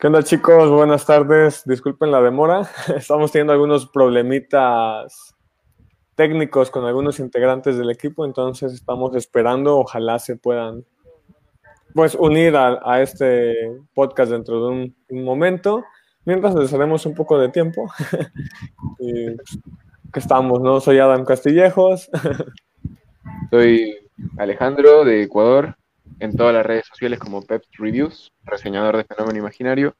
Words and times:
¿Qué 0.00 0.06
onda 0.06 0.22
chicos? 0.22 0.70
Buenas 0.70 1.04
tardes. 1.04 1.62
Disculpen 1.66 2.10
la 2.10 2.22
demora. 2.22 2.62
Estamos 2.96 3.32
teniendo 3.32 3.52
algunos 3.52 3.86
problemitas 3.86 5.36
técnicos 6.14 6.70
con 6.70 6.86
algunos 6.86 7.20
integrantes 7.20 7.76
del 7.76 7.90
equipo, 7.90 8.24
entonces 8.24 8.72
estamos 8.72 9.14
esperando, 9.14 9.78
ojalá 9.78 10.18
se 10.18 10.36
puedan 10.36 10.84
pues 11.94 12.14
unir 12.14 12.56
a, 12.56 13.02
este 13.02 13.54
podcast 13.92 14.32
dentro 14.32 14.66
de 14.66 14.94
un, 15.10 15.24
momento. 15.24 15.84
Mientras 16.24 16.54
les 16.54 16.72
haremos 16.72 17.04
un 17.04 17.14
poco 17.14 17.38
de 17.38 17.50
tiempo. 17.50 17.86
y, 19.00 19.36
que 20.12 20.18
estamos, 20.18 20.60
¿no? 20.60 20.80
Soy 20.80 20.98
Adam 20.98 21.26
Castillejos. 21.26 22.08
Soy 23.50 23.98
Alejandro 24.38 25.04
de 25.04 25.24
Ecuador, 25.24 25.76
en 26.18 26.36
todas 26.36 26.54
las 26.54 26.66
redes 26.66 26.86
sociales 26.86 27.18
como 27.18 27.42
Pep 27.42 27.62
Reviews, 27.78 28.32
reseñador 28.44 28.96
de 28.96 29.04
Fenómeno 29.04 29.38
Imaginario. 29.38 29.94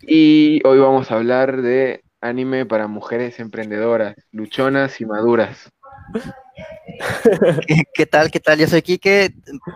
Y 0.00 0.60
hoy 0.66 0.78
vamos 0.78 1.10
a 1.10 1.14
hablar 1.14 1.62
de 1.62 2.02
anime 2.20 2.66
para 2.66 2.86
mujeres 2.86 3.40
emprendedoras, 3.40 4.16
luchonas 4.30 5.00
y 5.00 5.06
maduras. 5.06 5.70
¿Qué, 7.94 8.06
tal? 8.06 8.30
¿Qué 8.30 8.40
tal? 8.40 8.58
Yo 8.58 8.66
soy 8.66 8.82
Quique. 8.82 9.34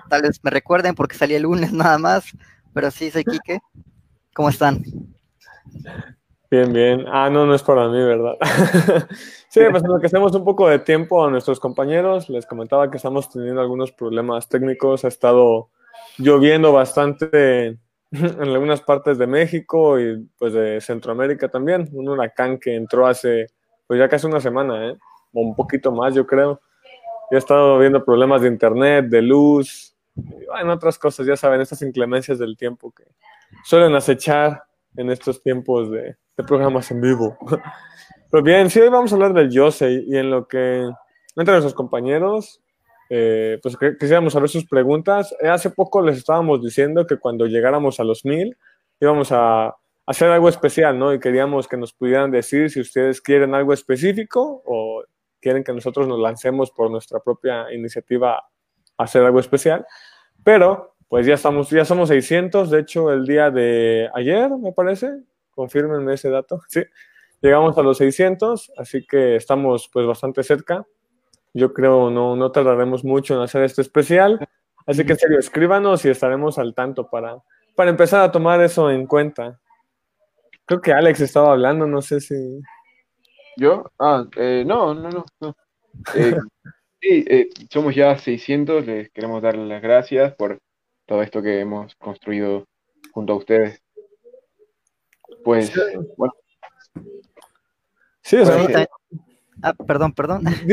Tal 0.08 0.22
vez 0.22 0.40
me 0.42 0.50
recuerden 0.50 0.94
porque 0.94 1.16
salí 1.16 1.34
el 1.34 1.42
lunes 1.42 1.72
nada 1.72 1.98
más, 1.98 2.26
pero 2.72 2.90
sí, 2.90 3.10
soy 3.10 3.24
Quique. 3.24 3.60
¿Cómo 4.34 4.48
están? 4.48 4.82
Bien, 6.50 6.72
bien. 6.72 7.04
Ah, 7.08 7.28
no, 7.28 7.44
no 7.44 7.54
es 7.54 7.62
para 7.62 7.88
mí, 7.88 7.98
¿verdad? 7.98 8.34
sí, 9.48 9.60
pues 9.70 9.82
en 9.82 9.90
lo 9.90 9.98
que 9.98 10.06
hacemos 10.06 10.34
un 10.34 10.44
poco 10.44 10.68
de 10.68 10.78
tiempo 10.78 11.24
a 11.24 11.30
nuestros 11.30 11.58
compañeros, 11.58 12.28
les 12.28 12.46
comentaba 12.46 12.90
que 12.90 12.98
estamos 12.98 13.28
teniendo 13.30 13.60
algunos 13.60 13.90
problemas 13.90 14.48
técnicos. 14.48 15.04
Ha 15.04 15.08
estado 15.08 15.70
lloviendo 16.18 16.72
bastante 16.72 17.78
en 18.12 18.42
algunas 18.42 18.80
partes 18.80 19.18
de 19.18 19.26
México 19.26 19.98
y 19.98 20.28
pues 20.38 20.52
de 20.52 20.80
Centroamérica 20.80 21.48
también. 21.48 21.88
Un 21.92 22.08
huracán 22.08 22.58
que 22.58 22.76
entró 22.76 23.06
hace, 23.06 23.48
pues 23.86 23.98
ya 23.98 24.08
casi 24.08 24.26
una 24.26 24.40
semana, 24.40 24.90
¿eh? 24.90 24.96
O 25.32 25.40
un 25.40 25.56
poquito 25.56 25.90
más, 25.90 26.14
yo 26.14 26.26
creo. 26.26 26.60
Ya 27.30 27.36
he 27.36 27.38
estado 27.38 27.78
viendo 27.78 28.04
problemas 28.04 28.42
de 28.42 28.48
internet, 28.48 29.06
de 29.06 29.20
luz, 29.20 29.96
en 30.60 30.70
otras 30.70 30.98
cosas, 30.98 31.26
ya 31.26 31.36
saben, 31.36 31.60
estas 31.60 31.82
inclemencias 31.82 32.38
del 32.38 32.56
tiempo 32.56 32.92
que 32.92 33.04
suelen 33.64 33.94
acechar 33.94 34.65
en 34.96 35.10
estos 35.10 35.42
tiempos 35.42 35.90
de, 35.90 36.16
programas 36.46 36.90
en 36.90 37.00
vivo. 37.00 37.36
Pero 38.30 38.42
bien, 38.42 38.70
sí, 38.70 38.80
hoy 38.80 38.88
vamos 38.88 39.12
a 39.12 39.14
hablar 39.14 39.32
del 39.32 39.50
Yosei 39.50 40.04
y 40.06 40.16
en 40.16 40.30
lo 40.30 40.46
que 40.46 40.88
entre 41.36 41.52
nuestros 41.52 41.74
compañeros 41.74 42.60
eh, 43.08 43.58
pues 43.62 43.76
quisiéramos 43.98 44.32
saber 44.32 44.48
sus 44.48 44.66
preguntas. 44.66 45.34
Eh, 45.40 45.48
hace 45.48 45.70
poco 45.70 46.02
les 46.02 46.18
estábamos 46.18 46.62
diciendo 46.62 47.06
que 47.06 47.18
cuando 47.18 47.46
llegáramos 47.46 48.00
a 48.00 48.04
los 48.04 48.24
mil 48.24 48.56
íbamos 49.00 49.30
a 49.30 49.76
hacer 50.06 50.30
algo 50.30 50.48
especial, 50.48 50.98
¿no? 50.98 51.12
Y 51.12 51.20
queríamos 51.20 51.68
que 51.68 51.76
nos 51.76 51.92
pudieran 51.92 52.30
decir 52.30 52.70
si 52.70 52.80
ustedes 52.80 53.20
quieren 53.20 53.54
algo 53.54 53.72
específico 53.72 54.62
o 54.64 55.04
quieren 55.40 55.64
que 55.64 55.72
nosotros 55.72 56.08
nos 56.08 56.18
lancemos 56.18 56.70
por 56.70 56.90
nuestra 56.90 57.20
propia 57.20 57.72
iniciativa 57.72 58.36
a 58.36 59.04
hacer 59.04 59.24
algo 59.24 59.40
especial. 59.40 59.84
Pero, 60.42 60.95
pues 61.08 61.26
ya 61.26 61.34
estamos, 61.34 61.70
ya 61.70 61.84
somos 61.84 62.08
600, 62.08 62.70
de 62.70 62.80
hecho, 62.80 63.12
el 63.12 63.26
día 63.26 63.50
de 63.50 64.10
ayer, 64.14 64.50
me 64.50 64.72
parece, 64.72 65.10
confirmenme 65.50 66.14
ese 66.14 66.30
dato, 66.30 66.60
sí, 66.68 66.82
llegamos 67.40 67.76
a 67.78 67.82
los 67.82 67.98
600, 67.98 68.72
así 68.76 69.06
que 69.06 69.36
estamos 69.36 69.88
pues 69.92 70.06
bastante 70.06 70.42
cerca. 70.42 70.84
Yo 71.54 71.72
creo 71.72 72.10
no, 72.10 72.36
no 72.36 72.52
tardaremos 72.52 73.02
mucho 73.04 73.34
en 73.34 73.40
hacer 73.40 73.62
este 73.62 73.80
especial. 73.80 74.46
Así 74.86 75.04
que 75.04 75.12
en 75.12 75.18
serio, 75.18 75.38
escríbanos 75.38 76.04
y 76.04 76.10
estaremos 76.10 76.58
al 76.58 76.74
tanto 76.74 77.08
para, 77.08 77.38
para 77.74 77.90
empezar 77.90 78.20
a 78.22 78.30
tomar 78.30 78.62
eso 78.62 78.90
en 78.90 79.06
cuenta. 79.06 79.58
Creo 80.66 80.80
que 80.80 80.92
Alex 80.92 81.20
estaba 81.20 81.52
hablando, 81.52 81.86
no 81.86 82.02
sé 82.02 82.20
si... 82.20 82.60
¿Yo? 83.56 83.90
Ah, 83.98 84.26
eh, 84.36 84.64
no, 84.66 84.92
no, 84.94 85.08
no. 85.08 85.24
no. 85.40 85.56
Eh, 86.14 86.36
sí, 87.00 87.24
eh, 87.26 87.48
somos 87.70 87.94
ya 87.94 88.18
600, 88.18 88.84
les 88.84 89.10
queremos 89.10 89.40
dar 89.40 89.56
las 89.56 89.80
gracias 89.80 90.34
por 90.34 90.58
todo 91.06 91.22
esto 91.22 91.42
que 91.42 91.60
hemos 91.60 91.94
construido 91.96 92.66
junto 93.12 93.32
a 93.32 93.36
ustedes. 93.36 93.82
Pues, 95.44 95.72
bueno. 96.16 96.34
Sí, 98.22 98.36
o 98.36 98.46
sea, 98.46 98.88
Ah, 99.62 99.72
perdón, 99.72 100.12
perdón. 100.12 100.44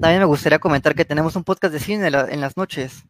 También 0.00 0.20
me 0.20 0.24
gustaría 0.24 0.58
comentar 0.58 0.94
que 0.94 1.04
tenemos 1.04 1.36
un 1.36 1.44
podcast 1.44 1.72
de 1.72 1.80
cine 1.80 2.06
en 2.06 2.40
las 2.40 2.56
noches. 2.56 3.04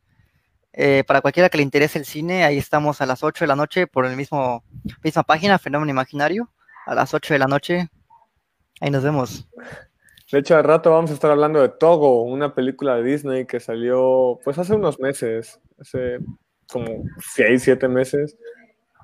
Eh, 0.73 1.05
para 1.07 1.21
cualquiera 1.21 1.49
que 1.49 1.59
le 1.59 1.63
interese 1.63 1.99
el 1.99 2.05
cine, 2.05 2.45
ahí 2.45 2.59
estamos 2.59 3.01
a 3.01 3.07
las 3.07 3.23
8 3.23 3.45
de 3.45 3.49
la 3.49 3.57
noche 3.57 3.87
por 3.87 4.05
la 4.05 4.15
misma 4.15 4.63
página, 5.27 5.59
Fenómeno 5.59 5.91
Imaginario, 5.91 6.53
a 6.87 6.95
las 6.95 7.15
8 7.15 7.35
de 7.35 7.39
la 7.39 7.47
noche. 7.47 7.89
Ahí 8.81 8.91
nos 8.91 9.03
vemos. 9.03 9.49
De 10.31 10.41
hecho, 10.41 10.57
al 10.57 10.65
rato 10.65 10.91
vamos 10.91 11.11
a 11.11 11.15
estar 11.15 11.31
hablando 11.31 11.61
de 11.63 11.71
Togo, 11.71 12.23
una 12.25 12.55
película 12.55 12.97
de 12.97 13.03
Disney 13.03 13.47
que 13.47 13.61
salió 13.61 14.39
pues 14.45 14.59
hace 14.59 14.75
unos 14.75 15.01
meses, 15.01 15.59
hace 15.81 16.19
como 16.71 17.05
6, 17.35 17.63
7 17.63 17.89
meses. 17.89 18.37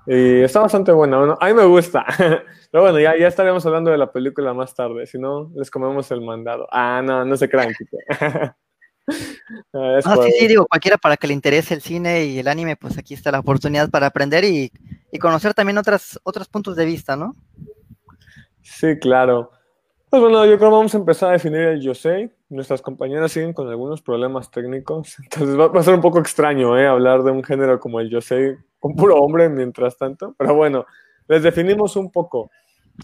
Y 0.07 0.43
está 0.43 0.61
bastante 0.61 0.93
buena. 0.93 1.35
a 1.41 1.47
mí 1.47 1.55
me 1.55 1.65
gusta. 1.65 2.05
Pero 2.71 2.83
bueno, 2.83 3.01
ya, 3.01 3.17
ya 3.17 3.27
estaremos 3.27 3.65
hablando 3.65 3.91
de 3.91 3.97
la 3.97 4.13
película 4.13 4.53
más 4.53 4.75
tarde. 4.75 5.07
Si 5.07 5.19
no, 5.19 5.51
les 5.55 5.71
comemos 5.71 6.11
el 6.11 6.21
mandado. 6.21 6.69
Ah, 6.71 7.01
no, 7.03 7.25
no 7.25 7.37
se 7.37 7.49
crean. 7.49 7.73
Ah, 9.75 10.01
no, 10.03 10.23
sí, 10.23 10.33
sí, 10.39 10.49
digo, 10.49 10.67
cualquiera 10.67 10.97
para 10.97 11.19
que 11.19 11.27
le 11.27 11.35
interese 11.35 11.75
el 11.75 11.83
cine 11.83 12.25
y 12.25 12.39
el 12.39 12.49
anime, 12.49 12.75
pues 12.75 12.97
aquí 12.97 13.13
está 13.13 13.31
la 13.31 13.41
oportunidad 13.41 13.91
para 13.91 14.07
aprender 14.07 14.45
y, 14.45 14.73
y 15.13 15.19
conocer 15.19 15.53
también 15.53 15.77
otras, 15.77 16.19
otros 16.23 16.49
puntos 16.49 16.75
de 16.75 16.87
vista, 16.87 17.15
¿no? 17.15 17.37
Sí, 18.63 18.99
claro. 18.99 19.51
Pues 20.15 20.23
bueno, 20.23 20.47
yo 20.47 20.59
creo 20.59 20.71
que 20.71 20.77
vamos 20.77 20.95
a 20.95 20.99
empezar 20.99 21.31
a 21.31 21.33
definir 21.33 21.63
el 21.63 21.81
Yosei. 21.81 22.31
Nuestras 22.49 22.81
compañeras 22.81 23.33
siguen 23.33 23.53
con 23.53 23.69
algunos 23.69 24.01
problemas 24.01 24.49
técnicos, 24.49 25.19
entonces 25.25 25.59
va, 25.59 25.77
a 25.77 25.83
ser 25.83 25.93
un 25.93 26.01
poco 26.01 26.21
extraño 26.21 26.79
¿eh? 26.79 26.87
hablar 26.87 27.25
de 27.25 27.33
un 27.33 27.43
género 27.43 27.81
como 27.81 27.99
el 27.99 28.11
Yosei 28.11 28.57
con 28.79 28.95
puro 28.95 29.17
hombre 29.17 29.49
mientras 29.49 29.99
tanto, 29.99 30.33
pero 30.39 30.55
bueno, 30.55 30.87
les 31.27 31.43
definimos 31.43 31.97
un 31.97 32.13
poco. 32.13 32.53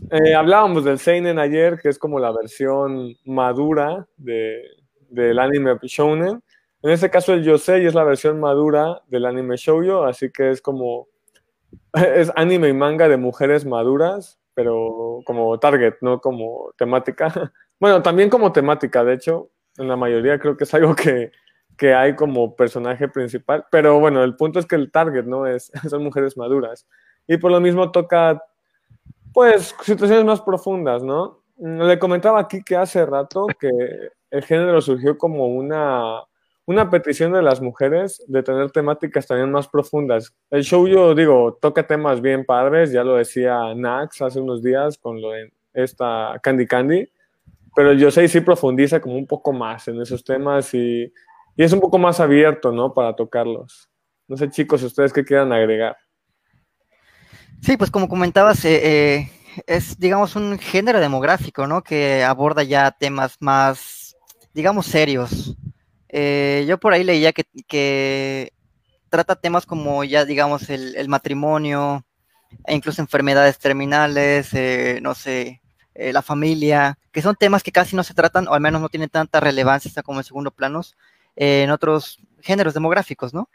Eh, 0.08 0.36
hablábamos 0.36 0.84
del 0.84 1.00
Seinen 1.00 1.40
ayer, 1.40 1.80
que 1.80 1.88
es 1.88 1.98
como 1.98 2.20
la 2.20 2.30
versión 2.30 3.16
madura 3.24 4.06
de, 4.16 4.62
del 5.08 5.40
anime 5.40 5.78
shounen. 5.82 6.40
En 6.80 6.90
este 6.90 7.10
caso 7.10 7.34
el 7.34 7.42
Yosei 7.42 7.86
es 7.86 7.94
la 7.94 8.04
versión 8.04 8.38
madura 8.38 9.02
del 9.08 9.26
anime 9.26 9.56
shoujo, 9.56 10.04
así 10.04 10.30
que 10.30 10.50
es 10.50 10.62
como 10.62 11.08
es 11.92 12.30
anime 12.36 12.68
y 12.68 12.72
manga 12.72 13.08
de 13.08 13.16
mujeres 13.16 13.66
maduras 13.66 14.39
pero 14.54 15.20
como 15.24 15.58
target, 15.58 15.94
no 16.00 16.20
como 16.20 16.72
temática. 16.76 17.26
Bueno, 17.80 18.02
también 18.02 18.28
como 18.28 18.52
temática, 18.52 19.02
de 19.04 19.14
hecho, 19.14 19.48
en 19.78 19.88
la 19.88 19.96
mayoría 19.96 20.38
creo 20.38 20.54
que 20.54 20.64
es 20.64 20.74
algo 20.74 20.94
que, 20.94 21.32
que 21.78 21.94
hay 21.94 22.14
como 22.14 22.54
personaje 22.54 23.08
principal, 23.08 23.64
pero 23.70 23.98
bueno, 23.98 24.22
el 24.22 24.36
punto 24.36 24.58
es 24.58 24.66
que 24.66 24.76
el 24.76 24.90
target, 24.92 25.24
¿no? 25.24 25.46
Es, 25.46 25.72
son 25.88 26.04
mujeres 26.04 26.36
maduras. 26.36 26.86
Y 27.26 27.38
por 27.38 27.50
lo 27.50 27.58
mismo 27.58 27.90
toca, 27.90 28.42
pues, 29.32 29.74
situaciones 29.80 30.26
más 30.26 30.42
profundas, 30.42 31.02
¿no? 31.02 31.42
Le 31.56 31.98
comentaba 31.98 32.38
aquí 32.38 32.62
que 32.62 32.76
hace 32.76 33.06
rato 33.06 33.46
que 33.58 33.70
el 34.30 34.44
género 34.44 34.82
surgió 34.82 35.16
como 35.16 35.46
una 35.46 36.20
una 36.70 36.88
petición 36.88 37.32
de 37.32 37.42
las 37.42 37.60
mujeres 37.60 38.24
de 38.28 38.42
tener 38.42 38.70
temáticas 38.70 39.26
también 39.26 39.50
más 39.50 39.66
profundas. 39.66 40.32
El 40.50 40.62
show, 40.62 40.86
yo 40.86 41.14
digo, 41.14 41.58
toca 41.60 41.86
temas 41.86 42.20
bien 42.20 42.44
padres, 42.44 42.92
ya 42.92 43.02
lo 43.02 43.16
decía 43.16 43.74
Nax 43.74 44.22
hace 44.22 44.40
unos 44.40 44.62
días 44.62 44.96
con 44.96 45.20
lo 45.20 45.30
de 45.30 45.52
esta 45.74 46.38
Candy 46.42 46.66
Candy, 46.66 47.08
pero 47.74 47.92
yo 47.92 48.10
sé 48.10 48.28
sí 48.28 48.40
profundiza 48.40 49.00
como 49.00 49.16
un 49.16 49.26
poco 49.26 49.52
más 49.52 49.88
en 49.88 50.00
esos 50.00 50.22
temas 50.22 50.72
y, 50.72 51.12
y 51.56 51.64
es 51.64 51.72
un 51.72 51.80
poco 51.80 51.98
más 51.98 52.20
abierto, 52.20 52.70
¿no? 52.70 52.94
Para 52.94 53.14
tocarlos. 53.16 53.90
No 54.28 54.36
sé, 54.36 54.48
chicos, 54.48 54.82
ustedes 54.84 55.12
qué 55.12 55.24
quieran 55.24 55.52
agregar. 55.52 55.96
Sí, 57.62 57.76
pues 57.76 57.90
como 57.90 58.08
comentabas, 58.08 58.64
eh, 58.64 59.18
eh, 59.18 59.30
es, 59.66 59.98
digamos, 59.98 60.36
un 60.36 60.56
género 60.58 61.00
demográfico, 61.00 61.66
¿no? 61.66 61.82
Que 61.82 62.22
aborda 62.22 62.62
ya 62.62 62.92
temas 62.92 63.36
más, 63.40 64.16
digamos, 64.54 64.86
serios. 64.86 65.56
Eh, 66.12 66.64
yo 66.68 66.78
por 66.78 66.92
ahí 66.92 67.04
leía 67.04 67.32
que, 67.32 68.52
trata 69.08 69.36
temas 69.36 69.64
como 69.66 70.04
ya 70.04 70.24
digamos 70.24 70.68
el, 70.70 71.08
matrimonio, 71.08 72.04
e 72.66 72.74
incluso 72.74 73.00
enfermedades 73.00 73.58
terminales, 73.58 74.52
eh, 74.54 74.98
no 75.02 75.14
sé, 75.14 75.62
eh, 75.94 76.12
la 76.12 76.22
familia, 76.22 76.98
que 77.12 77.22
son 77.22 77.36
temas 77.36 77.62
que 77.62 77.72
casi 77.72 77.94
no 77.94 78.02
se 78.02 78.14
tratan, 78.14 78.48
o 78.48 78.54
al 78.54 78.60
menos 78.60 78.80
no 78.80 78.88
tienen 78.88 79.08
tanta 79.08 79.38
relevancia 79.40 80.02
como 80.02 80.20
en 80.20 80.24
segundo 80.24 80.50
planos, 80.50 80.96
en 81.36 81.70
otros 81.70 82.18
géneros 82.40 82.74
demográficos, 82.74 83.32
¿no? 83.32 83.48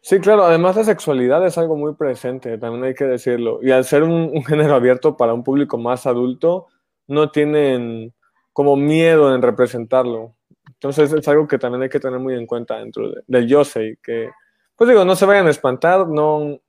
Sí, 0.00 0.20
claro, 0.20 0.44
además 0.44 0.76
la 0.76 0.84
sexualidad 0.84 1.46
es 1.46 1.56
algo 1.58 1.76
muy 1.76 1.94
presente, 1.94 2.58
también 2.58 2.84
hay 2.84 2.94
que 2.94 3.04
decirlo. 3.04 3.60
Y 3.62 3.70
al 3.70 3.84
ser 3.84 4.02
un 4.02 4.44
género 4.44 4.74
abierto 4.74 5.16
para 5.16 5.34
un 5.34 5.44
público 5.44 5.78
más 5.78 6.06
adulto, 6.06 6.66
no 7.06 7.30
tienen 7.30 8.14
como 8.52 8.76
miedo 8.76 9.34
en 9.34 9.42
representarlo. 9.42 10.34
Entonces 10.84 11.14
es 11.14 11.28
algo 11.28 11.48
que 11.48 11.58
también 11.58 11.82
hay 11.82 11.88
que 11.88 11.98
tener 11.98 12.18
muy 12.18 12.34
en 12.34 12.46
cuenta 12.46 12.78
dentro 12.78 13.10
del 13.26 13.48
Yosei, 13.48 13.96
que 14.02 14.30
pues 14.76 14.90
digo, 14.90 15.02
no 15.02 15.16
se 15.16 15.24
vayan 15.24 15.46
a 15.46 15.50
espantar, 15.50 16.06
no... 16.06 16.60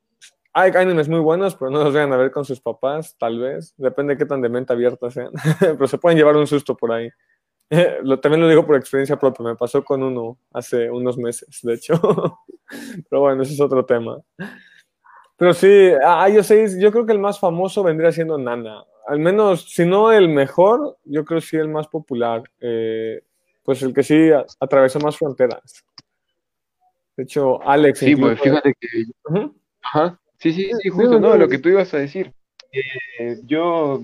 Hay 0.54 0.72
animes 0.74 1.10
muy 1.10 1.20
buenos, 1.20 1.54
pero 1.56 1.70
no 1.70 1.84
los 1.84 1.94
vayan 1.94 2.14
a 2.14 2.18
ver 2.18 2.32
con 2.32 2.46
sus 2.46 2.62
papás, 2.62 3.18
tal 3.20 3.40
vez. 3.40 3.74
Depende 3.76 4.14
de 4.14 4.18
qué 4.18 4.26
tan 4.26 4.42
de 4.42 4.48
mente 4.48 4.72
abierta 4.72 5.12
sean. 5.12 5.32
pero 5.60 5.86
se 5.86 5.98
pueden 5.98 6.18
llevar 6.18 6.38
un 6.38 6.48
susto 6.48 6.78
por 6.78 6.94
ahí. 6.94 7.10
Lo, 8.04 8.18
también 8.22 8.40
lo 8.40 8.48
digo 8.48 8.66
por 8.66 8.78
experiencia 8.78 9.18
propia, 9.18 9.44
me 9.44 9.56
pasó 9.58 9.84
con 9.84 10.02
uno 10.02 10.38
hace 10.54 10.90
unos 10.90 11.18
meses, 11.18 11.60
de 11.64 11.74
hecho. 11.74 11.96
Pero 13.10 13.22
bueno, 13.22 13.44
ese 13.44 13.54
es 13.54 13.60
otro 13.60 13.84
tema. 13.86 14.22
Pero 15.36 15.54
sí, 15.54 15.92
a 16.06 16.30
yo 16.30 16.42
yo 16.80 16.92
creo 16.92 17.06
que 17.06 17.12
el 17.12 17.20
más 17.20 17.38
famoso 17.38 17.84
vendría 17.84 18.14
siendo 18.14 18.38
Nana. 18.38 18.86
Al 19.08 19.20
menos, 19.20 19.70
si 19.70 19.86
no 19.86 20.12
el 20.14 20.30
mejor, 20.30 20.98
yo 21.04 21.26
creo 21.26 21.42
que 21.42 21.48
sí 21.48 21.58
el 21.58 21.68
más 21.68 21.88
popular. 21.88 22.44
Eh, 22.62 23.22
pues 23.66 23.82
el 23.82 23.94
que 23.94 24.04
sí 24.04 24.30
atravesó 24.60 25.00
más 25.00 25.18
fronteras. 25.18 25.84
De 27.18 27.24
hecho, 27.24 27.62
Alex. 27.68 28.00
Sí, 28.00 28.16
pues 28.16 28.40
fíjate 28.40 28.74
que. 28.80 28.88
Ajá. 29.82 30.20
Sí, 30.38 30.54
sí, 30.54 30.70
sí, 30.82 30.90
justo, 30.90 31.20
no, 31.20 31.36
lo 31.36 31.50
que 31.50 31.58
tú 31.58 31.70
ibas 31.70 31.94
a 31.94 31.98
decir. 31.98 32.32
Eh, 32.72 33.40
yo, 33.44 34.02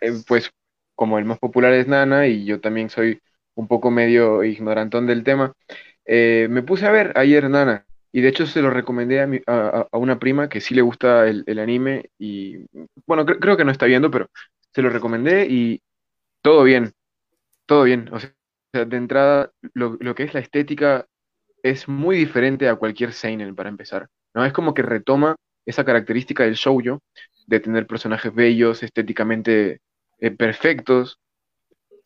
eh, 0.00 0.12
pues 0.26 0.50
como 0.94 1.18
el 1.18 1.24
más 1.24 1.38
popular 1.38 1.72
es 1.72 1.86
Nana 1.86 2.26
y 2.28 2.44
yo 2.44 2.60
también 2.60 2.88
soy 2.88 3.20
un 3.54 3.68
poco 3.68 3.90
medio 3.90 4.44
ignorantón 4.44 5.06
del 5.06 5.24
tema, 5.24 5.52
eh, 6.06 6.46
me 6.48 6.62
puse 6.62 6.86
a 6.86 6.92
ver 6.92 7.12
ayer 7.16 7.50
Nana 7.50 7.84
y 8.12 8.20
de 8.20 8.28
hecho 8.28 8.46
se 8.46 8.62
lo 8.62 8.70
recomendé 8.70 9.20
a, 9.20 9.88
a, 9.90 9.98
una 9.98 10.18
prima 10.18 10.48
que 10.48 10.60
sí 10.60 10.74
le 10.74 10.82
gusta 10.82 11.26
el, 11.26 11.58
anime 11.58 12.10
y 12.18 12.58
bueno, 13.06 13.26
creo 13.26 13.56
que 13.56 13.64
no 13.64 13.72
está 13.72 13.86
viendo, 13.86 14.10
pero 14.10 14.30
se 14.72 14.82
lo 14.82 14.90
recomendé 14.90 15.46
y 15.48 15.82
todo 16.42 16.62
bien, 16.64 16.92
todo 17.66 17.84
bien. 17.84 18.08
O 18.12 18.20
sea, 18.20 18.32
de 18.72 18.96
entrada, 18.96 19.52
lo, 19.74 19.96
lo 20.00 20.14
que 20.14 20.24
es 20.24 20.34
la 20.34 20.40
estética 20.40 21.06
es 21.62 21.88
muy 21.88 22.16
diferente 22.16 22.68
a 22.68 22.76
cualquier 22.76 23.12
seinen 23.12 23.54
para 23.54 23.68
empezar. 23.68 24.08
¿no? 24.34 24.44
Es 24.44 24.52
como 24.52 24.74
que 24.74 24.82
retoma 24.82 25.36
esa 25.66 25.84
característica 25.84 26.44
del 26.44 26.54
shoujo 26.54 27.00
de 27.46 27.60
tener 27.60 27.86
personajes 27.86 28.34
bellos, 28.34 28.82
estéticamente 28.82 29.80
eh, 30.18 30.30
perfectos 30.30 31.18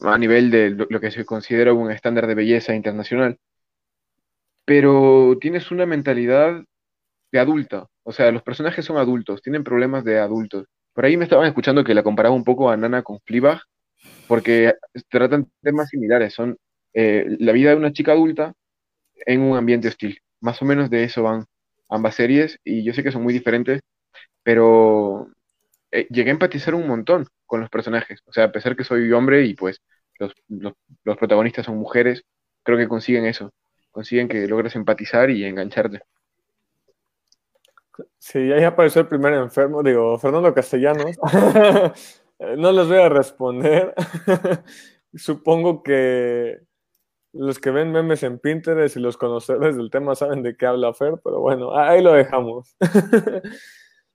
a 0.00 0.18
nivel 0.18 0.50
de 0.50 0.70
lo, 0.70 1.00
que 1.00 1.10
se 1.10 1.24
considera 1.24 1.72
un 1.72 1.90
estándar 1.90 2.26
de 2.26 2.34
belleza 2.34 2.74
internacional, 2.74 3.38
pero 4.64 5.36
tienes 5.40 5.70
una 5.70 5.86
mentalidad 5.86 6.62
de 7.32 7.38
adulta, 7.38 7.86
o 8.02 8.12
sea, 8.12 8.30
los 8.30 8.42
personajes 8.42 8.84
son 8.84 8.98
adultos, 8.98 9.42
tienen 9.42 9.64
problemas 9.64 10.04
de 10.04 10.18
adultos. 10.18 10.66
Por 10.92 11.04
ahí 11.04 11.16
me 11.16 11.24
estaban 11.24 11.46
escuchando 11.46 11.84
que 11.84 11.94
la 11.94 12.02
comparaba 12.02 12.34
un 12.34 12.44
poco 12.44 12.70
a 12.70 12.76
Nana 12.76 13.02
con 13.02 13.20
Fleabag, 13.20 13.60
porque 14.28 14.74
tratan 15.08 15.50
temas 15.62 15.88
similares, 15.88 16.34
son 16.34 16.56
eh, 16.94 17.36
la 17.38 17.52
vida 17.52 17.70
de 17.70 17.76
una 17.76 17.92
chica 17.92 18.12
adulta 18.12 18.52
en 19.26 19.40
un 19.40 19.56
ambiente 19.56 19.88
hostil. 19.88 20.20
Más 20.40 20.60
o 20.62 20.64
menos 20.64 20.90
de 20.90 21.04
eso 21.04 21.22
van 21.22 21.44
ambas 21.88 22.14
series, 22.14 22.58
y 22.64 22.82
yo 22.84 22.92
sé 22.92 23.02
que 23.02 23.12
son 23.12 23.22
muy 23.22 23.32
diferentes, 23.32 23.80
pero 24.42 25.28
eh, 25.90 26.06
llegué 26.10 26.30
a 26.30 26.32
empatizar 26.32 26.74
un 26.74 26.86
montón 26.86 27.26
con 27.46 27.60
los 27.60 27.70
personajes. 27.70 28.20
O 28.26 28.32
sea, 28.32 28.44
a 28.44 28.52
pesar 28.52 28.76
que 28.76 28.84
soy 28.84 29.10
hombre 29.12 29.44
y 29.44 29.54
pues 29.54 29.80
los, 30.18 30.32
los, 30.48 31.16
protagonistas 31.16 31.66
son 31.66 31.76
mujeres, 31.76 32.24
creo 32.62 32.78
que 32.78 32.88
consiguen 32.88 33.26
eso. 33.26 33.52
Consiguen 33.90 34.28
que 34.28 34.46
logres 34.46 34.76
empatizar 34.76 35.30
y 35.30 35.44
engancharte. 35.44 36.00
Sí, 38.18 38.38
ahí 38.52 38.64
apareció 38.64 39.00
el 39.00 39.08
primer 39.08 39.32
enfermo, 39.34 39.82
digo, 39.82 40.18
Fernando 40.18 40.52
Castellanos. 40.52 41.16
no 42.38 42.72
les 42.72 42.88
voy 42.88 42.98
a 42.98 43.08
responder. 43.08 43.94
Supongo 45.14 45.82
que 45.82 46.60
los 47.32 47.58
que 47.58 47.70
ven 47.70 47.92
memes 47.92 48.22
en 48.22 48.38
Pinterest 48.38 48.96
y 48.96 49.00
los 49.00 49.16
conocedores 49.16 49.76
del 49.76 49.90
tema 49.90 50.14
saben 50.14 50.42
de 50.42 50.56
qué 50.56 50.66
habla 50.66 50.94
Fer, 50.94 51.14
pero 51.22 51.40
bueno, 51.40 51.76
ahí 51.76 52.02
lo 52.02 52.12
dejamos. 52.12 52.76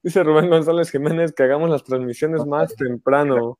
Dice 0.03 0.23
Rubén 0.23 0.49
González 0.49 0.89
Jiménez 0.89 1.31
que 1.33 1.43
hagamos 1.43 1.69
las 1.69 1.83
transmisiones 1.83 2.45
más 2.45 2.75
temprano. 2.75 3.59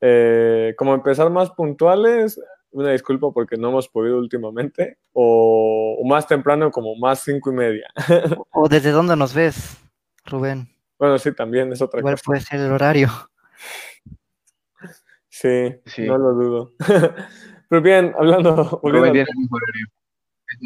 Eh, 0.00 0.74
como 0.76 0.94
empezar 0.94 1.30
más 1.30 1.50
puntuales, 1.50 2.40
una 2.70 2.90
disculpa 2.90 3.30
porque 3.32 3.56
no 3.56 3.68
hemos 3.68 3.88
podido 3.88 4.18
últimamente, 4.18 4.98
o, 5.12 6.02
más 6.06 6.26
temprano 6.26 6.70
como 6.70 6.96
más 6.96 7.20
cinco 7.20 7.52
y 7.52 7.54
media. 7.54 7.86
o 8.52 8.68
desde 8.68 8.90
dónde 8.90 9.14
nos 9.16 9.34
ves, 9.34 9.78
Rubén. 10.24 10.68
Bueno, 10.98 11.18
sí, 11.18 11.32
también 11.32 11.72
es 11.72 11.82
otra 11.82 12.00
Igual 12.00 12.14
cosa. 12.14 12.24
puede 12.24 12.40
ser 12.40 12.60
el 12.60 12.72
horario. 12.72 13.08
Sí, 15.28 15.74
sí. 15.86 16.06
no 16.06 16.18
lo 16.18 16.32
dudo. 16.32 16.72
Pero 17.68 17.82
bien, 17.82 18.14
hablando... 18.18 18.80
Rubén 18.82 19.12
tiene 19.12 19.28
el 19.30 19.38
mismo 19.38 19.56
horario. 19.56 19.86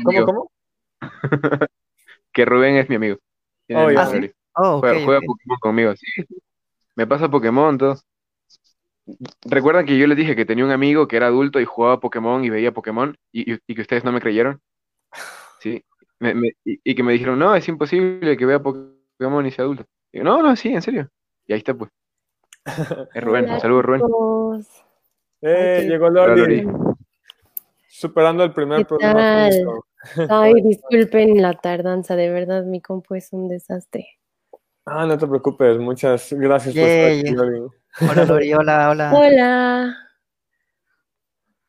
¿Cómo, 0.05 0.25
cómo? 0.25 0.51
que 2.33 2.45
Rubén 2.45 2.77
es 2.77 2.89
mi 2.89 2.97
amigo. 2.97 3.19
oh, 3.75 3.91
ya. 3.91 4.11
Oh, 4.57 4.79
juega, 4.81 5.21
Pokémon 5.21 5.59
conmigo, 5.61 5.95
sí. 5.97 6.25
Me 6.95 7.07
pasa 7.07 7.31
Pokémon, 7.31 7.77
todo. 7.77 8.01
¿Recuerdan 9.45 9.85
que 9.85 9.99
yo 9.99 10.07
les 10.07 10.17
dije 10.17 10.35
que 10.35 10.47
tenía 10.47 10.65
un 10.65 10.71
amigo 10.71 11.09
que 11.09 11.17
era 11.17 11.27
adulto 11.27 11.61
y 11.61 11.65
jugaba 11.65 12.01
Pokémon 12.01 12.43
y 12.45 12.51
veía 12.51 12.73
Pokémon 12.73 13.17
y, 13.33 13.59
que 13.59 13.81
ustedes 13.81 14.05
no 14.05 14.13
me 14.13 14.21
creyeron? 14.21 14.61
Sí. 15.61 15.85
y, 16.65 16.95
que 16.95 17.03
me 17.03 17.13
dijeron, 17.13 17.39
no, 17.39 17.55
es 17.55 17.69
imposible 17.69 18.37
que 18.37 18.47
vea 18.47 18.63
Pokémon 18.63 19.47
y 19.47 19.51
sea 19.51 19.65
adulto. 19.65 19.85
Y 20.13 20.19
yo, 20.19 20.25
no, 20.25 20.43
no, 20.43 20.57
sí, 20.57 20.69
en 20.69 20.83
serio. 20.83 21.11
Y 21.47 21.53
ahí 21.53 21.59
está, 21.59 21.75
pues. 21.75 21.91
Es 22.65 23.23
Rubén. 23.23 23.61
Saludos, 23.61 23.85
Rubén. 23.85 24.67
Eh, 25.43 25.87
llegó 25.89 26.09
Lori. 26.09 26.67
Superando 27.89 28.45
el 28.45 28.53
primer 28.53 28.87
problema. 28.87 29.49
Ay, 30.29 30.55
disculpen 30.63 31.41
la 31.41 31.55
tardanza, 31.55 32.17
de 32.17 32.31
verdad, 32.31 32.65
mi 32.65 32.81
compu 32.81 33.15
es 33.15 33.33
un 33.33 33.49
desastre. 33.49 34.07
Ah, 34.87 35.07
no 35.07 35.17
te 35.17 35.27
preocupes, 35.27 35.79
muchas 35.79 36.31
gracias 36.33 36.75
por 36.75 36.85
estar 36.85 37.11
aquí, 37.11 37.35
Hola, 38.11 38.25
Lori, 38.27 38.53
hola, 38.55 38.91
hola. 38.91 39.13
Hola. 39.15 39.97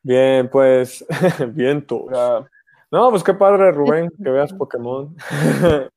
Bien, 0.02 0.50
pues, 0.50 1.04
bien 1.54 1.86
tú. 1.86 2.08
No, 2.90 3.10
pues 3.10 3.22
qué 3.22 3.34
padre, 3.34 3.72
Rubén, 3.72 4.10
que 4.22 4.30
veas 4.30 4.52
Pokémon. 4.52 5.16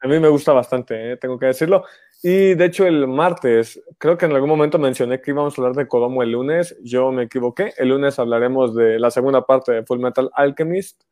A 0.01 0.07
mí 0.07 0.19
me 0.19 0.29
gusta 0.29 0.53
bastante, 0.53 1.11
¿eh? 1.11 1.17
tengo 1.17 1.37
que 1.37 1.47
decirlo. 1.47 1.83
Y 2.21 2.55
de 2.55 2.65
hecho, 2.65 2.85
el 2.85 3.07
martes, 3.07 3.81
creo 3.97 4.17
que 4.17 4.25
en 4.25 4.33
algún 4.33 4.49
momento 4.49 4.77
mencioné 4.77 5.21
que 5.21 5.31
íbamos 5.31 5.57
a 5.57 5.61
hablar 5.61 5.75
de 5.75 5.87
Kodomo 5.87 6.21
el 6.21 6.31
lunes. 6.31 6.77
Yo 6.83 7.11
me 7.11 7.23
equivoqué. 7.23 7.73
El 7.77 7.89
lunes 7.89 8.19
hablaremos 8.19 8.75
de 8.75 8.99
la 8.99 9.09
segunda 9.09 9.45
parte 9.45 9.71
de 9.71 9.83
Full 9.85 9.99
Metal 9.99 10.29
Alchemist. 10.33 11.03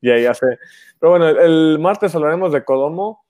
y 0.00 0.10
ahí 0.10 0.26
hace. 0.26 0.58
Pero 1.00 1.10
bueno, 1.10 1.28
el 1.28 1.78
martes 1.80 2.14
hablaremos 2.14 2.52
de 2.52 2.64
Kodomo. 2.64 3.24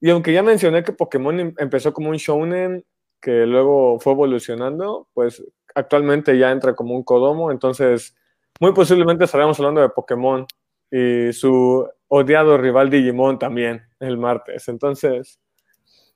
Y 0.00 0.10
aunque 0.10 0.32
ya 0.32 0.42
mencioné 0.42 0.82
que 0.82 0.92
Pokémon 0.92 1.38
em, 1.40 1.54
empezó 1.58 1.92
como 1.92 2.10
un 2.10 2.16
shounen 2.16 2.84
que 3.20 3.46
luego 3.46 3.98
fue 4.00 4.12
evolucionando, 4.12 5.08
pues 5.14 5.42
actualmente 5.74 6.36
ya 6.36 6.50
entra 6.50 6.74
como 6.74 6.94
un 6.94 7.02
Kodomo, 7.02 7.50
entonces 7.50 8.14
muy 8.60 8.72
posiblemente 8.74 9.24
estaremos 9.24 9.58
hablando 9.58 9.80
de 9.80 9.88
Pokémon 9.88 10.46
y 10.90 11.32
su 11.32 11.88
odiado 12.08 12.58
rival 12.58 12.90
Digimon 12.90 13.38
también 13.38 13.82
el 13.98 14.18
martes. 14.18 14.68
Entonces, 14.68 15.40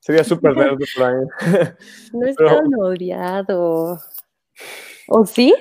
sería 0.01 0.25
súper 0.25 0.55
verde 0.55 0.85
por 0.97 1.05
ahí. 1.05 1.27
No 2.13 2.27
es 2.27 2.37
tan 2.37 2.75
odiado. 2.79 4.01
¿O 5.09 5.27
sí? 5.27 5.55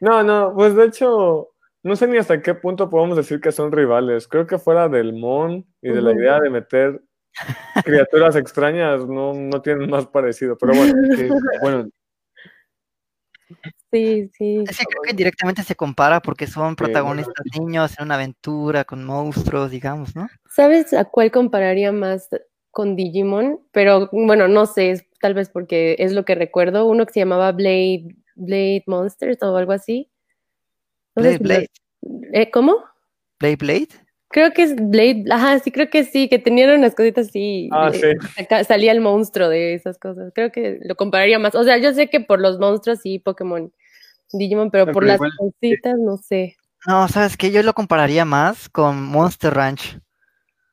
No, 0.00 0.22
no, 0.22 0.52
pues 0.54 0.74
de 0.74 0.84
hecho, 0.84 1.50
no 1.82 1.96
sé 1.96 2.06
ni 2.06 2.18
hasta 2.18 2.42
qué 2.42 2.54
punto 2.54 2.90
podemos 2.90 3.16
decir 3.16 3.40
que 3.40 3.52
son 3.52 3.72
rivales. 3.72 4.28
Creo 4.28 4.46
que 4.46 4.58
fuera 4.58 4.88
del 4.88 5.12
Mon 5.12 5.64
y 5.80 5.88
de 5.88 6.02
la 6.02 6.12
idea 6.12 6.40
de 6.40 6.50
meter 6.50 7.00
criaturas 7.84 8.36
extrañas 8.36 9.06
no, 9.06 9.34
no 9.34 9.62
tienen 9.62 9.90
más 9.90 10.06
parecido, 10.06 10.56
pero 10.58 10.74
bueno, 10.74 10.92
bueno. 11.62 11.88
Sí, 13.92 14.28
sí. 14.36 14.64
creo 14.66 15.02
que 15.06 15.12
directamente 15.14 15.62
se 15.62 15.76
compara 15.76 16.20
porque 16.20 16.46
son 16.46 16.74
protagonistas 16.74 17.46
niños 17.58 17.94
en 17.96 18.06
una 18.06 18.16
aventura 18.16 18.84
con 18.84 19.04
monstruos, 19.04 19.70
digamos, 19.70 20.16
¿no? 20.16 20.28
¿Sabes 20.50 20.92
a 20.92 21.04
cuál 21.04 21.30
compararía 21.30 21.92
más 21.92 22.28
con 22.76 22.94
Digimon? 22.94 23.58
Pero 23.72 24.10
bueno, 24.12 24.48
no 24.48 24.66
sé, 24.66 25.08
tal 25.22 25.32
vez 25.32 25.48
porque 25.48 25.96
es 25.98 26.12
lo 26.12 26.26
que 26.26 26.34
recuerdo, 26.34 26.84
uno 26.84 27.06
que 27.06 27.14
se 27.14 27.20
llamaba 27.20 27.50
Blade, 27.52 28.14
Blade 28.34 28.84
Monsters 28.86 29.42
o 29.42 29.56
algo 29.56 29.72
así. 29.72 30.10
Blade, 31.14 31.38
Blade. 31.38 31.70
¿Eh, 32.34 32.50
¿Cómo? 32.50 32.84
Blade 33.40 33.56
Blade. 33.56 33.88
Creo 34.28 34.52
que 34.52 34.64
es 34.64 34.76
Blade, 34.76 35.24
ajá, 35.30 35.58
sí, 35.60 35.70
creo 35.70 35.88
que 35.88 36.04
sí, 36.04 36.28
que 36.28 36.38
tenían 36.38 36.78
unas 36.78 36.94
cositas 36.94 37.28
así. 37.28 37.70
Ah, 37.72 37.90
sí. 37.94 38.08
salía 38.68 38.92
el 38.92 39.00
monstruo 39.00 39.48
de 39.48 39.72
esas 39.72 39.98
cosas. 39.98 40.30
Creo 40.34 40.52
que 40.52 40.78
lo 40.82 40.96
compararía 40.96 41.38
más. 41.38 41.54
O 41.54 41.64
sea, 41.64 41.78
yo 41.78 41.94
sé 41.94 42.10
que 42.10 42.20
por 42.20 42.42
los 42.42 42.58
monstruos 42.58 42.98
sí, 43.00 43.18
Pokémon, 43.18 43.72
Digimon, 44.34 44.70
pero 44.70 44.92
por 44.92 45.02
las 45.02 45.18
cositas 45.38 45.96
no 45.98 46.18
sé. 46.18 46.58
No, 46.86 47.08
¿sabes 47.08 47.38
qué? 47.38 47.50
Yo 47.50 47.62
lo 47.62 47.72
compararía 47.72 48.26
más 48.26 48.68
con 48.68 49.02
Monster 49.02 49.54
Ranch. 49.54 49.98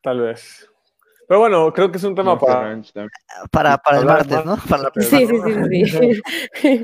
Tal 0.02 0.20
vez. 0.20 0.68
Pero 1.28 1.40
bueno, 1.40 1.72
creo 1.74 1.92
que 1.92 1.98
es 1.98 2.04
un 2.04 2.16
tema 2.16 2.38
para... 2.38 2.82
para, 3.52 3.78
para 3.78 4.00
el 4.00 4.06
martes, 4.06 4.46
¿no? 4.46 4.58
sí, 5.02 5.28
sí, 5.28 5.86
sí, 5.86 5.86
sí, 6.56 6.84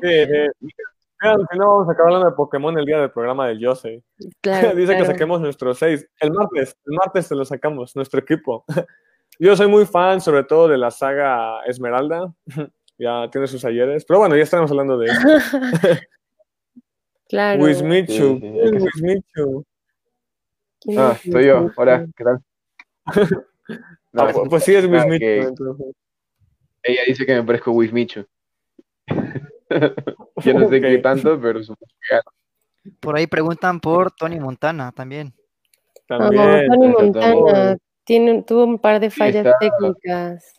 Mira, 1.22 1.36
si 1.51 1.58
no, 1.58 1.67
vamos 1.67 1.89
a 1.89 1.91
acabar 1.91 2.13
hablando 2.13 2.29
de 2.29 2.36
Pokémon 2.36 2.77
el 2.79 2.86
día 2.86 3.00
del 3.00 3.12
programa 3.12 3.48
del 3.48 3.60
Yosei. 3.60 4.01
Claro, 4.41 4.69
Dice 4.75 4.93
que 4.93 5.00
claro. 5.00 5.05
saquemos 5.12 5.41
nuestros 5.41 5.77
seis. 5.77 6.08
El 6.19 6.31
martes, 6.31 6.77
el 6.86 6.93
martes 6.93 7.27
se 7.27 7.36
lo 7.36 7.43
sacamos, 7.43 7.93
nuestro 7.96 8.22
equipo. 8.22 8.63
Yo 9.39 9.55
soy 9.55 9.67
muy 9.67 9.86
fan, 9.86 10.22
sobre 10.22 10.43
todo 10.46 10.67
de 10.69 10.77
la 10.77 10.91
saga 10.91 11.63
Esmeralda. 11.65 12.34
Ya 13.01 13.29
tiene 13.31 13.48
sus 13.48 13.63
ayeres. 13.63 14.03
Pero 14.03 14.19
bueno, 14.19 14.36
ya 14.36 14.43
estamos 14.43 14.69
hablando 14.72 14.98
de 14.98 15.05
eso. 15.05 15.27
Claro. 17.29 17.63
Wismichu. 17.63 18.12
Sí, 18.13 18.39
sí, 18.41 18.41
que 18.41 18.77
Wismichu. 18.77 19.65
¿Quién 20.81 21.00
Ah, 21.00 21.15
soy 21.15 21.46
yo. 21.46 21.69
Hola, 21.77 22.05
¿qué 22.13 22.24
tal? 22.25 23.39
No, 24.12 24.24
Ah, 24.24 24.32
pues, 24.34 24.50
pues 24.50 24.63
sí 24.63 24.75
es 24.75 24.86
Wismichu. 24.86 25.20
que. 25.20 25.48
Ella 26.84 27.01
dice 27.08 27.25
que 27.25 27.36
me 27.36 27.44
parezco 27.44 27.72
Wismichu. 27.72 28.25
Yo 30.44 30.54
no 30.54 30.70
sé 30.70 30.78
Ok. 30.78 30.82
qué 30.82 30.98
tanto, 31.00 31.39
pero 31.39 31.62
supongo 31.63 31.92
que 32.10 32.92
Por 33.00 33.16
ahí 33.18 33.28
preguntan 33.28 33.80
por 33.80 34.12
Tony 34.12 34.39
Montana 34.39 34.92
también. 34.92 35.34
También. 36.08 36.68
Tony 36.68 36.88
eso 36.88 37.00
Montana 37.00 37.78
tiene, 38.04 38.42
tuvo 38.44 38.63
un 38.63 38.80
par 38.80 39.00
de 39.00 39.12
fallas 39.12 39.46
está- 39.46 39.58
técnicas. 39.60 40.54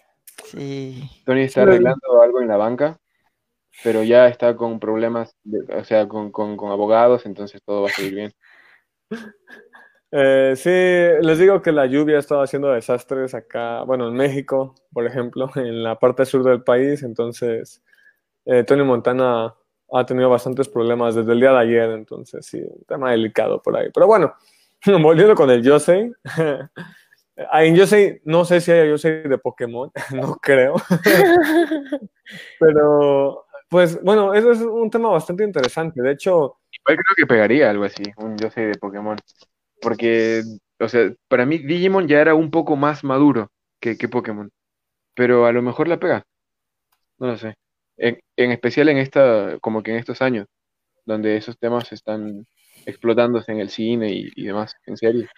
Sí. 0.44 1.02
Tony 1.26 1.42
está 1.42 1.62
arreglando 1.62 2.22
algo 2.22 2.40
en 2.40 2.48
la 2.48 2.56
banca, 2.56 2.98
pero 3.82 4.04
ya 4.04 4.28
está 4.28 4.54
con 4.56 4.78
problemas, 4.78 5.34
de- 5.42 5.74
o 5.74 5.84
sea, 5.84 6.06
con, 6.06 6.30
con, 6.30 6.56
con 6.56 6.70
abogados, 6.70 7.26
entonces 7.26 7.60
todo 7.64 7.82
va 7.82 7.88
a 7.88 7.92
salir 7.92 8.14
bien. 8.14 8.32
Eh, 10.12 10.54
sí, 10.56 10.70
les 11.24 11.38
digo 11.38 11.62
que 11.62 11.70
la 11.70 11.86
lluvia 11.86 12.16
ha 12.16 12.20
estado 12.20 12.42
haciendo 12.42 12.72
desastres 12.72 13.32
acá, 13.34 13.84
bueno, 13.84 14.08
en 14.08 14.14
México, 14.14 14.74
por 14.92 15.06
ejemplo, 15.06 15.48
en 15.54 15.82
la 15.82 15.98
parte 15.98 16.24
sur 16.26 16.42
del 16.42 16.62
país, 16.62 17.02
entonces 17.02 17.82
eh, 18.44 18.64
Tony 18.64 18.82
Montana 18.82 19.54
ha 19.92 20.06
tenido 20.06 20.28
bastantes 20.28 20.68
problemas 20.68 21.14
desde 21.14 21.32
el 21.32 21.40
día 21.40 21.52
de 21.52 21.58
ayer, 21.58 21.90
entonces 21.90 22.44
sí, 22.44 22.58
un 22.58 22.84
tema 22.84 23.12
delicado 23.12 23.62
por 23.62 23.76
ahí. 23.76 23.88
Pero 23.94 24.06
bueno, 24.06 24.34
volviendo 25.00 25.34
con 25.36 25.48
el 25.50 25.62
Yosei, 25.62 26.10
en 27.36 27.76
Yosei, 27.76 28.20
no 28.24 28.44
sé 28.44 28.60
si 28.60 28.72
hay 28.72 28.88
Yosei 28.88 29.22
de 29.28 29.38
Pokémon, 29.38 29.92
no 30.12 30.36
creo, 30.42 30.74
pero 32.58 33.46
pues 33.68 34.02
bueno, 34.02 34.34
eso 34.34 34.50
es 34.50 34.60
un 34.60 34.90
tema 34.90 35.10
bastante 35.10 35.44
interesante, 35.44 36.02
de 36.02 36.10
hecho... 36.10 36.56
Igual 36.72 37.04
creo 37.04 37.14
que 37.16 37.26
pegaría 37.26 37.70
algo 37.70 37.84
así, 37.84 38.02
un 38.16 38.36
yo 38.36 38.50
sé 38.50 38.62
de 38.62 38.74
Pokémon. 38.74 39.16
Porque, 39.80 40.42
o 40.78 40.88
sea, 40.88 41.12
para 41.28 41.46
mí 41.46 41.58
Digimon 41.58 42.08
ya 42.08 42.20
era 42.20 42.34
un 42.34 42.50
poco 42.50 42.76
más 42.76 43.04
maduro 43.04 43.50
que, 43.80 43.96
Pokémon. 44.08 44.50
Pero 45.14 45.46
a 45.46 45.52
lo 45.52 45.62
mejor 45.62 45.88
la 45.88 45.98
pega. 45.98 46.24
No 47.18 47.28
lo 47.28 47.36
sé. 47.38 47.54
En, 47.96 48.18
en 48.36 48.52
especial 48.52 48.88
en 48.88 48.98
esta, 48.98 49.58
como 49.60 49.82
que 49.82 49.92
en 49.92 49.98
estos 49.98 50.22
años, 50.22 50.46
donde 51.04 51.36
esos 51.36 51.58
temas 51.58 51.92
están 51.92 52.46
explotándose 52.86 53.52
en 53.52 53.60
el 53.60 53.70
cine 53.70 54.12
y, 54.12 54.30
y 54.34 54.44
demás, 54.44 54.74
en 54.86 54.96
serio. 54.96 55.28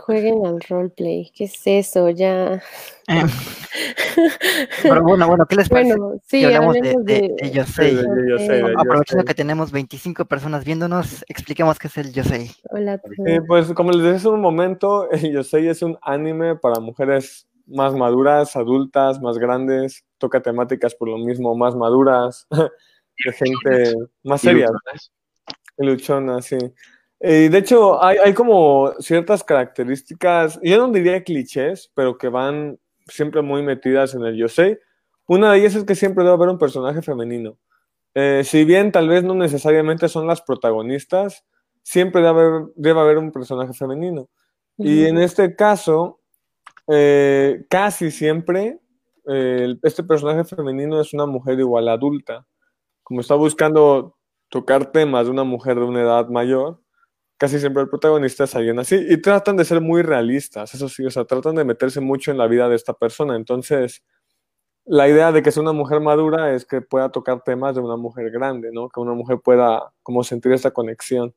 Jueguen 0.00 0.44
al 0.46 0.60
roleplay. 0.60 1.30
¿Qué 1.34 1.44
es 1.44 1.60
eso? 1.64 2.10
Ya. 2.10 2.62
Pero 4.82 5.02
bueno, 5.02 5.26
bueno, 5.26 5.46
¿qué 5.46 5.56
les 5.56 5.68
parece? 5.68 5.96
Bueno, 5.96 6.20
si 6.24 6.38
sí, 6.40 6.44
hablamos 6.44 6.74
de, 6.74 6.80
de, 6.80 7.34
de. 7.40 7.50
Yosei? 7.50 7.94
de- 7.96 8.74
Aprovechando 8.76 9.24
que 9.24 9.34
tenemos 9.34 9.72
25 9.72 10.24
personas 10.26 10.64
viéndonos, 10.64 11.24
expliquemos 11.28 11.78
qué 11.78 11.88
es 11.88 11.96
el 11.98 12.12
Yosei. 12.12 12.50
Hola. 12.70 13.00
Sí, 13.16 13.40
pues 13.46 13.72
como 13.72 13.90
les 13.92 14.02
decía 14.02 14.16
hace 14.16 14.28
un 14.28 14.40
momento, 14.40 15.10
el 15.10 15.32
Yosei 15.32 15.68
es 15.68 15.82
un 15.82 15.98
anime 16.02 16.56
para 16.56 16.80
mujeres 16.80 17.46
más 17.66 17.94
maduras, 17.94 18.56
adultas, 18.56 19.20
más 19.20 19.38
grandes, 19.38 20.04
toca 20.18 20.40
temáticas 20.42 20.94
por 20.94 21.08
lo 21.08 21.18
mismo 21.18 21.54
más 21.54 21.74
maduras, 21.74 22.46
de 23.24 23.32
gente 23.32 23.94
más 24.22 24.40
seria, 24.40 24.68
luchona, 25.78 26.42
sí. 26.42 26.58
Y 27.24 27.48
de 27.48 27.58
hecho, 27.58 28.02
hay, 28.02 28.18
hay 28.18 28.34
como 28.34 28.92
ciertas 28.98 29.44
características, 29.44 30.58
yo 30.60 30.78
no 30.78 30.92
diría 30.92 31.22
clichés, 31.22 31.90
pero 31.94 32.18
que 32.18 32.28
van 32.28 32.80
siempre 33.06 33.42
muy 33.42 33.62
metidas 33.62 34.14
en 34.14 34.24
el 34.24 34.36
Yosei. 34.36 34.78
Una 35.26 35.52
de 35.52 35.60
ellas 35.60 35.76
es 35.76 35.84
que 35.84 35.94
siempre 35.94 36.24
debe 36.24 36.34
haber 36.34 36.48
un 36.48 36.58
personaje 36.58 37.00
femenino. 37.00 37.56
Eh, 38.14 38.42
si 38.44 38.64
bien 38.64 38.92
tal 38.92 39.08
vez 39.08 39.22
no 39.22 39.34
necesariamente 39.34 40.08
son 40.08 40.26
las 40.26 40.42
protagonistas, 40.42 41.44
siempre 41.82 42.22
debe 42.22 42.40
haber, 42.40 42.62
debe 42.74 43.00
haber 43.00 43.18
un 43.18 43.32
personaje 43.32 43.72
femenino. 43.72 44.28
Y 44.76 45.04
en 45.04 45.18
este 45.18 45.54
caso, 45.54 46.20
eh, 46.88 47.64
casi 47.70 48.10
siempre, 48.10 48.80
eh, 49.28 49.76
este 49.82 50.02
personaje 50.02 50.44
femenino 50.44 51.00
es 51.00 51.14
una 51.14 51.26
mujer 51.26 51.60
igual 51.60 51.88
adulta. 51.88 52.46
Como 53.04 53.20
está 53.20 53.36
buscando 53.36 54.16
tocar 54.48 54.90
temas 54.90 55.26
de 55.26 55.30
una 55.30 55.44
mujer 55.44 55.76
de 55.76 55.84
una 55.84 56.02
edad 56.02 56.28
mayor, 56.28 56.81
casi 57.38 57.58
siempre 57.58 57.82
el 57.82 57.88
protagonista 57.88 58.44
es 58.44 58.54
alguien 58.54 58.78
así. 58.78 58.96
Y 59.08 59.20
tratan 59.20 59.56
de 59.56 59.64
ser 59.64 59.80
muy 59.80 60.02
realistas, 60.02 60.74
eso 60.74 60.88
sí, 60.88 61.04
o 61.04 61.10
sea, 61.10 61.24
tratan 61.24 61.56
de 61.56 61.64
meterse 61.64 62.00
mucho 62.00 62.30
en 62.30 62.38
la 62.38 62.46
vida 62.46 62.68
de 62.68 62.76
esta 62.76 62.94
persona. 62.94 63.36
Entonces, 63.36 64.02
la 64.84 65.08
idea 65.08 65.32
de 65.32 65.42
que 65.42 65.52
sea 65.52 65.62
una 65.62 65.72
mujer 65.72 66.00
madura 66.00 66.54
es 66.54 66.64
que 66.64 66.80
pueda 66.80 67.10
tocar 67.10 67.42
temas 67.44 67.74
de 67.74 67.80
una 67.80 67.96
mujer 67.96 68.30
grande, 68.30 68.70
¿no? 68.72 68.88
Que 68.88 69.00
una 69.00 69.14
mujer 69.14 69.38
pueda 69.42 69.92
como 70.02 70.24
sentir 70.24 70.52
esta 70.52 70.72
conexión. 70.72 71.34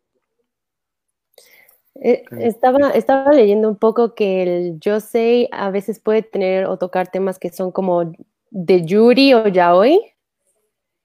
Eh, 1.96 2.24
Estaba, 2.40 2.90
estaba 2.90 3.32
leyendo 3.32 3.70
un 3.70 3.78
poco 3.78 4.16
que 4.16 4.44
el 4.44 4.80
Yosei 4.80 5.48
a 5.52 5.70
veces 5.72 6.00
puede 6.00 6.24
tener 6.24 6.66
o 6.66 6.78
tocar 6.78 7.10
temas 7.10 7.40
que 7.40 7.50
son 7.50 7.72
como 7.72 8.14
de 8.50 8.86
Yuri 8.86 9.34
o 9.34 9.48
Yaoi. 9.48 10.00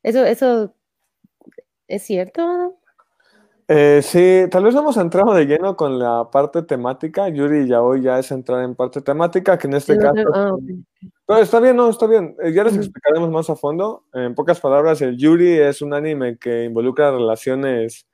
Eso, 0.03 0.25
eso 0.25 0.75
es 1.87 2.03
cierto. 2.03 2.80
Eh, 3.73 4.01
sí, 4.03 4.49
tal 4.51 4.65
vez 4.65 4.75
no 4.75 4.81
hemos 4.81 4.97
entrado 4.97 5.33
de 5.33 5.45
lleno 5.47 5.77
con 5.77 5.97
la 5.97 6.29
parte 6.29 6.63
temática. 6.63 7.29
Yuri 7.29 7.69
ya 7.69 7.81
hoy 7.83 8.03
ya 8.03 8.19
es 8.19 8.33
entrar 8.33 8.65
en 8.65 8.75
parte 8.75 9.01
temática, 9.01 9.57
que 9.57 9.69
en 9.69 9.75
este 9.75 9.95
No, 9.95 10.03
caso. 10.13 10.29
ah. 10.35 10.57
Pero 11.25 11.39
está 11.41 11.61
bien, 11.61 11.77
no, 11.77 11.89
está 11.89 12.09
bien. 12.09 12.35
Eh, 12.43 12.53
ya 12.53 12.65
les 12.65 12.73
Ujú. 12.73 12.83
explicaremos 12.83 13.31
más 13.31 13.49
a 13.49 13.55
fondo. 13.55 14.03
En 14.13 14.35
pocas 14.35 14.59
palabras, 14.61 15.01
el 15.03 15.17
Yuri 15.17 15.53
es 15.53 15.83
un 15.83 15.95
anime 15.95 16.37
que 16.37 16.65
involucra 16.65 17.13
relaciones 17.13 18.09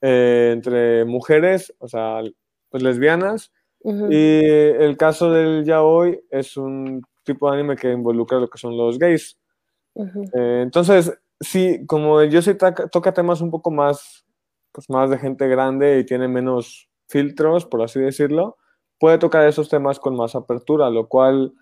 eh, 0.00 0.52
entre 0.54 1.04
mujeres, 1.04 1.74
o 1.78 1.88
sea, 1.88 2.22
pues 2.70 2.82
lesbianas. 2.82 3.52
Y 3.84 4.44
el 4.46 4.96
caso 4.96 5.30
del 5.30 5.64
yaoi 5.64 6.24
es 6.30 6.56
un 6.56 7.02
tipo 7.24 7.50
de 7.50 7.58
anime 7.58 7.76
que 7.76 7.90
involucra 7.92 8.38
lo 8.38 8.48
que 8.48 8.56
son 8.56 8.76
los 8.76 8.96
gays. 8.98 9.36
Entonces, 10.32 11.12
sí, 11.40 11.84
como 11.86 12.20
el 12.20 12.30
Yosei 12.30 12.56
toca 12.90 13.12
temas 13.12 13.40
un 13.40 13.50
poco 13.50 13.70
más, 13.72 14.24
pues 14.72 14.88
más 14.90 15.10
de 15.10 15.18
gente 15.18 15.48
grande 15.48 15.98
y 15.98 16.06
tiene 16.06 16.28
menos 16.28 16.88
filtros, 17.08 17.66
por 17.66 17.82
así 17.82 18.00
decirlo, 18.00 18.56
puede 18.98 19.18
tocar 19.18 19.46
esos 19.46 19.68
temas 19.68 19.98
con 20.00 20.16
más 20.16 20.34
apertura, 20.34 20.90
lo 20.90 21.08
cual 21.08 21.52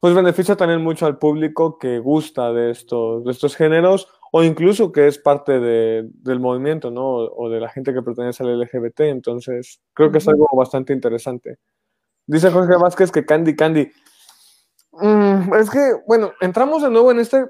pues 0.00 0.14
beneficia 0.14 0.56
también 0.56 0.82
mucho 0.82 1.06
al 1.06 1.18
público 1.18 1.78
que 1.78 1.98
gusta 1.98 2.52
de 2.52 2.70
estos, 2.70 3.24
de 3.24 3.32
estos 3.32 3.56
géneros 3.56 4.08
o 4.32 4.42
incluso 4.44 4.92
que 4.92 5.06
es 5.08 5.18
parte 5.18 5.58
de- 5.60 6.08
del 6.12 6.40
movimiento, 6.40 6.90
¿no? 6.90 7.06
O, 7.16 7.48
de 7.50 7.60
la 7.60 7.68
gente 7.70 7.94
que 7.94 8.02
pertenece 8.02 8.42
al 8.44 8.50
LGBT. 8.60 9.08
Entonces, 9.08 9.80
creo 9.94 10.12
que 10.12 10.18
es 10.18 10.28
algo 10.28 10.46
bastante 10.56 10.92
interesante. 10.92 11.58
Dice 12.26 12.50
Jorge 12.50 12.76
Vázquez 12.76 13.10
que 13.12 13.24
Candy 13.24 13.56
Candy. 13.56 13.90
Mm, 14.92 15.54
es 15.54 15.70
que, 15.70 15.78
bueno, 16.06 16.32
entramos 16.40 16.82
de 16.82 16.90
nuevo 16.90 17.10
en 17.10 17.20
este. 17.20 17.44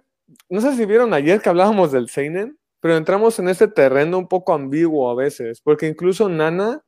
No 0.50 0.60
sé 0.60 0.74
si 0.76 0.86
vieron 0.86 1.14
ayer 1.14 1.40
que 1.40 1.48
hablábamos 1.48 1.92
del 1.92 2.08
Seinen, 2.08 2.58
pero 2.86 2.98
entramos 2.98 3.36
en 3.40 3.48
este 3.48 3.66
terreno 3.66 4.16
un 4.16 4.28
poco 4.28 4.54
ambiguo 4.54 5.10
a 5.10 5.16
veces, 5.16 5.60
porque 5.60 5.88
incluso 5.88 6.28
Nana 6.28 6.84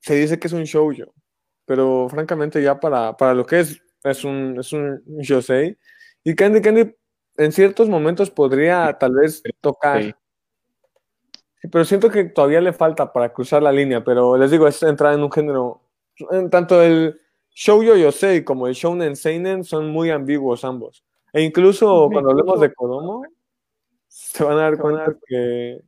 se 0.00 0.16
dice 0.16 0.38
que 0.38 0.48
es 0.48 0.52
un 0.52 0.64
shoujo, 0.64 1.14
pero 1.64 2.08
francamente 2.10 2.62
ya 2.62 2.78
para, 2.78 3.16
para 3.16 3.32
lo 3.32 3.46
que 3.46 3.60
es, 3.60 3.80
es 4.04 4.22
un, 4.22 4.58
es 4.60 4.70
un 4.74 5.02
yosei. 5.06 5.78
Y 6.24 6.34
Candy 6.34 6.60
Candy 6.60 6.94
en 7.38 7.52
ciertos 7.52 7.88
momentos 7.88 8.30
podría 8.30 8.98
tal 9.00 9.14
vez 9.14 9.42
tocar. 9.62 10.02
Sí. 10.02 10.14
Pero 11.72 11.86
siento 11.86 12.10
que 12.10 12.24
todavía 12.24 12.60
le 12.60 12.74
falta 12.74 13.10
para 13.10 13.32
cruzar 13.32 13.62
la 13.62 13.72
línea, 13.72 14.04
pero 14.04 14.36
les 14.36 14.50
digo, 14.50 14.68
es 14.68 14.82
entrar 14.82 15.14
en 15.14 15.22
un 15.22 15.32
género, 15.32 15.80
en 16.30 16.50
tanto 16.50 16.82
el 16.82 17.18
shoujo 17.50 17.96
yosei 17.96 18.44
como 18.44 18.66
el 18.66 18.74
shounen 18.74 19.16
seinen 19.16 19.64
son 19.64 19.88
muy 19.88 20.10
ambiguos 20.10 20.66
ambos. 20.66 21.02
E 21.32 21.40
incluso 21.40 22.10
cuando 22.12 22.28
hablemos 22.28 22.60
de 22.60 22.74
Kodomo, 22.74 23.22
se 24.32 24.44
van 24.44 24.58
a 24.58 24.62
dar 24.62 24.78
cuenta 24.78 25.14
que 25.26 25.80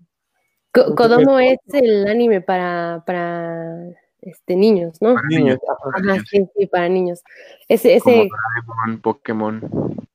Ko- 0.73 0.95
Kodomo 0.95 1.39
es 1.39 1.59
el 1.73 2.07
anime 2.07 2.41
para, 2.41 3.03
para 3.07 3.75
este, 4.23 4.55
niños, 4.57 4.97
¿no? 5.01 5.15
niños, 5.29 5.59
Ajá, 5.95 6.23
sí, 6.31 6.47
sí, 6.57 6.67
para 6.67 6.89
niños. 6.89 7.23
Ese, 7.69 7.99
Como 8.01 8.23
ese, 8.23 8.29
Doraemon, 8.31 9.01
Pokémon, 9.03 9.61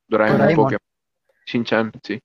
Doraemon, 0.08 0.38
Doraemon. 0.38 0.64
Pokémon, 0.64 0.80
Shin-chan, 1.46 1.92
sí. 2.02 2.20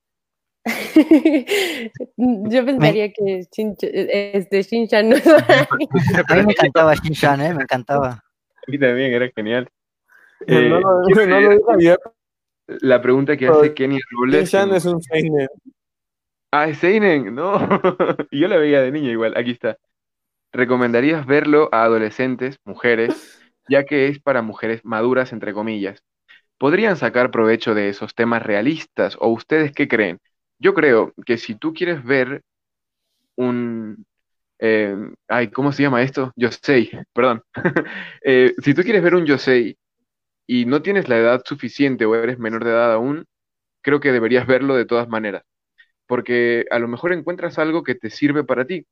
yo 2.17 2.65
pensaría 2.65 3.11
que 3.11 3.47
Shin, 3.51 3.75
este, 3.81 4.61
Shin-chan 4.63 5.09
no 5.09 5.15
para. 5.17 5.61
A 6.27 6.35
mí 6.35 6.45
me 6.45 6.51
encantaba 6.53 6.93
Shin-Chan, 6.95 7.41
¿eh? 7.41 7.53
Me 7.53 7.63
encantaba. 7.63 8.09
A 8.11 8.23
mí 8.71 8.77
también 8.79 9.11
era 9.13 9.29
genial. 9.35 9.67
no, 10.47 10.55
Eh, 10.57 10.69
no, 10.69 10.79
no 10.79 11.95
la 12.67 13.01
pregunta 13.01 13.35
que 13.35 13.47
hace 13.47 13.73
Kenny 13.73 13.99
Robles. 14.11 14.49
Shin-chan 14.49 14.73
es 14.75 14.85
un 14.85 15.01
seinen. 15.01 15.47
Ah, 16.51 16.73
Seinen, 16.73 17.33
no. 17.33 17.53
Yo 18.31 18.47
la 18.47 18.57
veía 18.57 18.81
de 18.81 18.91
niño 18.91 19.09
igual, 19.11 19.33
aquí 19.37 19.51
está. 19.51 19.77
¿Recomendarías 20.53 21.25
verlo 21.27 21.69
a 21.73 21.83
adolescentes, 21.85 22.57
mujeres, 22.65 23.39
ya 23.69 23.85
que 23.85 24.07
es 24.07 24.19
para 24.21 24.41
mujeres 24.43 24.81
maduras, 24.85 25.33
entre 25.33 25.53
comillas? 25.53 26.03
¿Podrían 26.59 26.97
sacar 26.97 27.31
provecho 27.31 27.75
de 27.75 27.89
esos 27.89 28.15
temas 28.15 28.43
realistas 28.43 29.17
o 29.19 29.29
ustedes 29.29 29.73
qué 29.73 29.87
creen? 29.87 30.19
Yo 30.59 30.73
creo 30.75 31.13
que 31.25 31.37
si 31.37 31.55
tú 31.55 31.73
quieres 31.73 32.03
ver 32.03 32.41
un... 33.35 34.05
eh, 34.59 34.95
ay, 35.29 35.49
¿cómo 35.51 35.71
se 35.71 35.83
llama 35.83 36.03
esto? 36.03 36.31
Yosei, 36.37 36.91
perdón. 37.13 37.43
Eh, 38.23 38.53
si 38.63 38.73
tú 38.75 38.83
quieres 38.83 39.03
ver 39.03 39.15
un 39.15 39.25
Yosei 39.25 39.77
y 40.47 40.65
no 40.65 40.81
tienes 40.83 41.09
la 41.09 41.17
edad 41.19 41.41
suficiente 41.45 42.05
o 42.05 42.15
eres 42.15 42.39
menor 42.39 42.63
de 42.65 42.71
edad 42.71 42.93
aún, 42.93 43.25
creo 43.83 43.99
que 44.01 44.11
deberías 44.13 44.47
verlo 44.47 44.75
de 44.75 44.85
todas 44.85 45.09
maneras, 45.09 45.43
porque 46.11 46.65
a 46.71 46.77
lo 46.77 46.89
mejor 46.89 47.13
encuentras 47.13 47.57
algo 47.57 47.83
que 47.83 47.95
te 47.95 48.09
sirve 48.09 48.43
para 48.43 48.65
ti. 48.67 48.85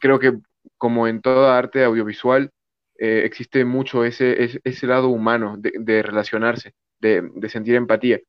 Creo 0.00 0.18
que 0.18 0.38
como 0.78 1.08
en 1.08 1.20
toda 1.22 1.58
arte 1.58 1.84
audiovisual, 1.84 2.50
eh, 2.98 3.22
existe 3.24 3.64
mucho 3.66 4.04
ese, 4.04 4.60
ese, 4.64 4.86
lado 4.86 5.08
humano 5.10 5.56
de, 5.58 6.02
relacionarse, 6.02 6.72
de, 7.00 7.30
sentir 7.50 7.74
empatía. 7.76 8.20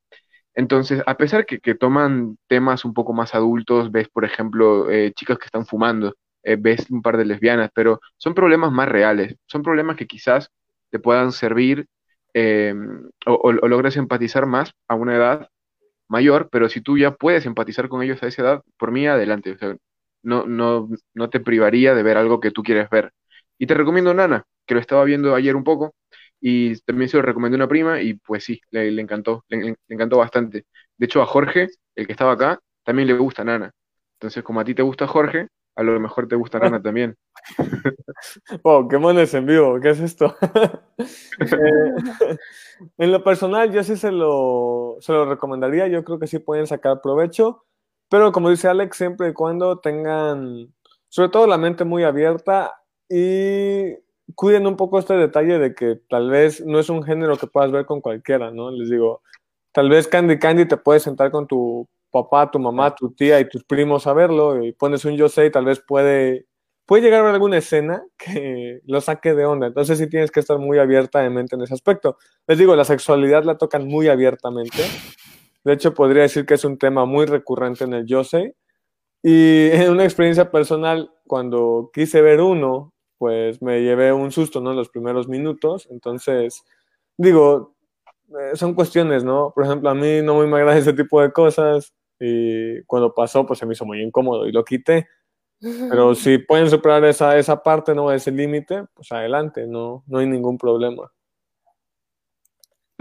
Entonces, 0.55 1.03
a 1.07 1.17
pesar 1.17 1.45
que, 1.45 1.59
que 1.59 1.75
toman 1.75 2.37
temas 2.47 2.85
un 2.85 2.93
poco 2.93 3.13
más 3.13 3.35
adultos, 3.35 3.91
ves, 3.91 4.09
por 4.09 4.25
ejemplo, 4.25 4.89
eh, 4.91 5.13
chicas 5.15 5.39
que 5.39 5.45
están 5.45 5.65
fumando, 5.65 6.15
eh, 6.43 6.57
ves 6.59 6.89
un 6.91 7.01
par 7.01 7.17
de 7.17 7.25
lesbianas, 7.25 7.71
pero 7.75 8.01
son 8.17 8.33
problemas 8.35 8.71
más 8.71 8.89
reales, 8.89 9.35
son 9.47 9.63
problemas 9.63 9.97
que 9.97 10.07
quizás 10.07 10.49
te 10.91 10.99
puedan 10.99 11.31
servir 11.33 11.87
o, 13.25 13.33
o- 13.33 13.49
o 13.61 13.67
logres 13.67 13.97
empatizar 13.97 14.45
más 14.45 14.73
a 14.87 14.95
una 14.95 15.15
edad 15.15 15.49
mayor, 16.11 16.49
pero 16.51 16.69
si 16.69 16.81
tú 16.81 16.97
ya 16.97 17.11
puedes 17.15 17.45
empatizar 17.47 17.89
con 17.89 18.03
ellos 18.03 18.21
a 18.23 18.27
esa 18.27 18.41
edad, 18.43 18.63
por 18.77 18.91
mí 18.91 19.07
adelante, 19.07 19.51
o 19.53 19.57
sea, 19.57 19.75
no, 20.23 20.45
no, 20.45 20.89
no 21.13 21.29
te 21.29 21.39
privaría 21.39 21.95
de 21.95 22.03
ver 22.03 22.17
algo 22.17 22.39
que 22.39 22.51
tú 22.51 22.63
quieres 22.63 22.89
ver. 22.89 23.11
Y 23.57 23.67
te 23.67 23.73
recomiendo 23.75 24.13
Nana, 24.13 24.45
que 24.65 24.73
lo 24.75 24.79
estaba 24.81 25.03
viendo 25.05 25.35
ayer 25.35 25.55
un 25.55 25.63
poco, 25.63 25.95
y 26.39 26.75
también 26.81 27.09
se 27.09 27.17
lo 27.17 27.23
recomendé 27.23 27.55
a 27.55 27.59
una 27.59 27.67
prima, 27.67 28.01
y 28.01 28.15
pues 28.15 28.43
sí, 28.43 28.61
le, 28.71 28.87
encantó, 29.01 29.45
le, 29.49 29.57
le 29.59 29.75
encantó 29.95 30.17
bastante. 30.17 30.65
De 30.97 31.05
hecho, 31.05 31.21
a 31.21 31.25
Jorge, 31.25 31.67
el 31.95 32.05
que 32.07 32.11
estaba 32.13 32.33
acá, 32.33 32.59
también 32.83 33.07
le 33.07 33.13
gusta 33.15 33.43
Nana. 33.43 33.71
Entonces, 34.15 34.43
como 34.43 34.59
a 34.59 34.65
ti 34.65 34.75
te 34.75 34.81
gusta 34.83 35.07
Jorge, 35.07 35.47
a 35.75 35.83
lo 35.83 35.99
mejor 35.99 36.27
te 36.27 36.35
gusta 36.35 36.59
Nana 36.59 36.81
también. 36.81 37.17
Wow, 38.63 38.87
qué 38.89 38.97
mones 38.97 39.33
en 39.33 39.45
vivo, 39.45 39.79
¿qué 39.79 39.91
es 39.91 39.99
esto? 39.99 40.35
Eh, 41.39 42.37
en 42.97 43.11
lo 43.11 43.23
personal, 43.23 43.71
yo 43.71 43.83
sí 43.83 43.97
se 43.97 44.11
lo, 44.11 44.97
se 44.99 45.11
lo 45.11 45.25
recomendaría, 45.25 45.87
yo 45.87 46.03
creo 46.03 46.19
que 46.19 46.27
sí 46.27 46.37
pueden 46.37 46.67
sacar 46.67 47.01
provecho, 47.01 47.65
pero 48.09 48.31
como 48.31 48.49
dice 48.49 48.67
Alex, 48.67 48.97
siempre 48.97 49.29
y 49.29 49.33
cuando 49.33 49.79
tengan, 49.79 50.73
sobre 51.09 51.29
todo 51.29 51.47
la 51.47 51.57
mente 51.57 51.85
muy 51.85 52.03
abierta 52.03 52.81
y 53.09 53.95
cuiden 54.35 54.67
un 54.67 54.77
poco 54.77 54.99
este 54.99 55.15
detalle 55.15 55.59
de 55.59 55.73
que 55.73 55.99
tal 56.09 56.29
vez 56.29 56.63
no 56.65 56.79
es 56.79 56.89
un 56.89 57.03
género 57.03 57.37
que 57.37 57.47
puedas 57.47 57.71
ver 57.71 57.85
con 57.85 58.01
cualquiera, 58.01 58.51
¿no? 58.51 58.71
Les 58.71 58.89
digo, 58.89 59.21
tal 59.71 59.89
vez 59.89 60.07
Candy 60.07 60.39
Candy 60.39 60.67
te 60.67 60.77
puedes 60.77 61.03
sentar 61.03 61.31
con 61.31 61.47
tu 61.47 61.87
papá, 62.11 62.51
tu 62.51 62.59
mamá, 62.59 62.93
tu 62.95 63.11
tía 63.13 63.39
y 63.39 63.49
tus 63.49 63.63
primos 63.63 64.07
a 64.07 64.13
verlo 64.13 64.63
y 64.63 64.73
pones 64.73 65.05
un 65.05 65.15
yo 65.15 65.29
sé 65.29 65.47
y 65.47 65.51
tal 65.51 65.65
vez 65.65 65.81
puede 65.87 66.47
puede 66.85 67.03
llegar 67.03 67.19
a 67.19 67.23
haber 67.23 67.35
alguna 67.35 67.57
escena 67.57 68.03
que 68.17 68.81
lo 68.85 68.99
saque 68.99 69.33
de 69.33 69.45
onda. 69.45 69.67
Entonces 69.67 69.97
sí 69.97 70.09
tienes 70.09 70.29
que 70.29 70.41
estar 70.41 70.59
muy 70.59 70.77
abierta 70.77 71.19
de 71.19 71.29
mente 71.29 71.55
en 71.55 71.61
ese 71.61 71.73
aspecto. 71.73 72.17
Les 72.47 72.57
digo, 72.57 72.75
la 72.75 72.83
sexualidad 72.83 73.45
la 73.45 73.57
tocan 73.57 73.87
muy 73.87 74.09
abiertamente. 74.09 74.83
De 75.63 75.71
hecho, 75.71 75.93
podría 75.93 76.23
decir 76.23 76.45
que 76.45 76.55
es 76.55 76.65
un 76.65 76.77
tema 76.77 77.05
muy 77.05 77.25
recurrente 77.25 77.85
en 77.85 77.93
el 77.93 78.05
yo 78.05 78.25
sé. 78.25 78.55
Y 79.23 79.69
en 79.71 79.91
una 79.91 80.03
experiencia 80.03 80.51
personal, 80.51 81.11
cuando 81.27 81.91
quise 81.93 82.21
ver 82.21 82.41
uno, 82.41 82.93
pues 83.17 83.61
me 83.61 83.81
llevé 83.81 84.11
un 84.11 84.31
susto, 84.31 84.59
¿no? 84.59 84.71
En 84.71 84.77
los 84.77 84.89
primeros 84.89 85.29
minutos. 85.29 85.87
Entonces, 85.91 86.63
digo, 87.17 87.75
eh, 88.29 88.55
son 88.55 88.73
cuestiones, 88.73 89.24
¿no? 89.24 89.53
Por 89.55 89.65
ejemplo, 89.65 89.89
a 89.89 89.95
mí 89.95 90.21
no 90.21 90.35
me 90.45 90.57
agrada 90.57 90.77
ese 90.77 90.91
tipo 90.91 91.21
de 91.21 91.31
cosas. 91.31 91.93
Y 92.24 92.84
cuando 92.84 93.14
pasó, 93.14 93.46
pues 93.48 93.57
se 93.57 93.66
me 93.66 93.74
hizo 93.74 93.84
muy 93.84 94.01
incómodo 94.01 94.46
y 94.46 94.51
lo 94.51 94.64
quité. 94.64 95.07
Pero 95.90 96.14
si 96.14 96.38
pueden 96.38 96.70
superar 96.70 97.03
esa, 97.05 97.36
esa 97.38 97.62
parte, 97.62 97.96
¿no? 97.96 98.12
Ese 98.12 98.31
límite, 98.31 98.86
pues 98.94 99.12
adelante, 99.12 99.66
no, 99.66 100.03
no 100.05 100.20
hay 100.20 100.27
ningún 100.27 100.57
problema. 100.57 101.12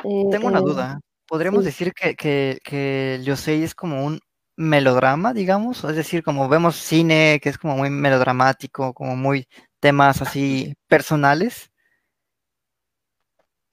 Eh, 0.05 0.25
Tengo 0.31 0.49
una 0.49 0.61
eh, 0.61 0.65
duda. 0.65 1.01
¿Podríamos 1.29 1.61
sí. 1.61 1.67
decir 1.67 1.93
que, 1.93 2.15
que, 2.15 2.59
que 2.65 3.21
Yosei 3.23 3.63
es 3.63 3.75
como 3.75 4.05
un 4.07 4.21
melodrama, 4.57 5.35
digamos? 5.35 5.85
Es 5.85 5.97
decir, 5.97 6.23
como 6.23 6.49
vemos 6.49 6.77
cine 6.77 7.41
que 7.43 7.51
es 7.51 7.59
como 7.59 7.77
muy 7.77 7.91
melodramático, 7.91 8.95
como 8.95 9.17
muy 9.17 9.47
temas 9.81 10.23
así 10.23 10.75
personales. 10.89 11.71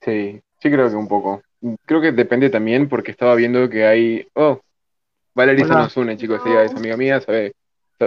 Sí, 0.00 0.40
sí 0.60 0.70
creo 0.70 0.88
que 0.88 0.96
un 0.96 1.08
poco. 1.08 1.42
Creo 1.84 2.00
que 2.00 2.12
depende 2.12 2.50
también 2.50 2.88
porque 2.88 3.10
estaba 3.10 3.34
viendo 3.34 3.68
que 3.68 3.86
hay... 3.86 4.28
Oh, 4.34 4.60
Valeria 5.34 5.64
se 5.66 5.72
Hola. 5.72 5.82
nos 5.82 5.96
une, 5.96 6.16
chicos, 6.16 6.40
ella 6.44 6.64
es 6.64 6.74
amiga 6.74 6.96
mía, 6.96 7.20
sabe, 7.20 7.52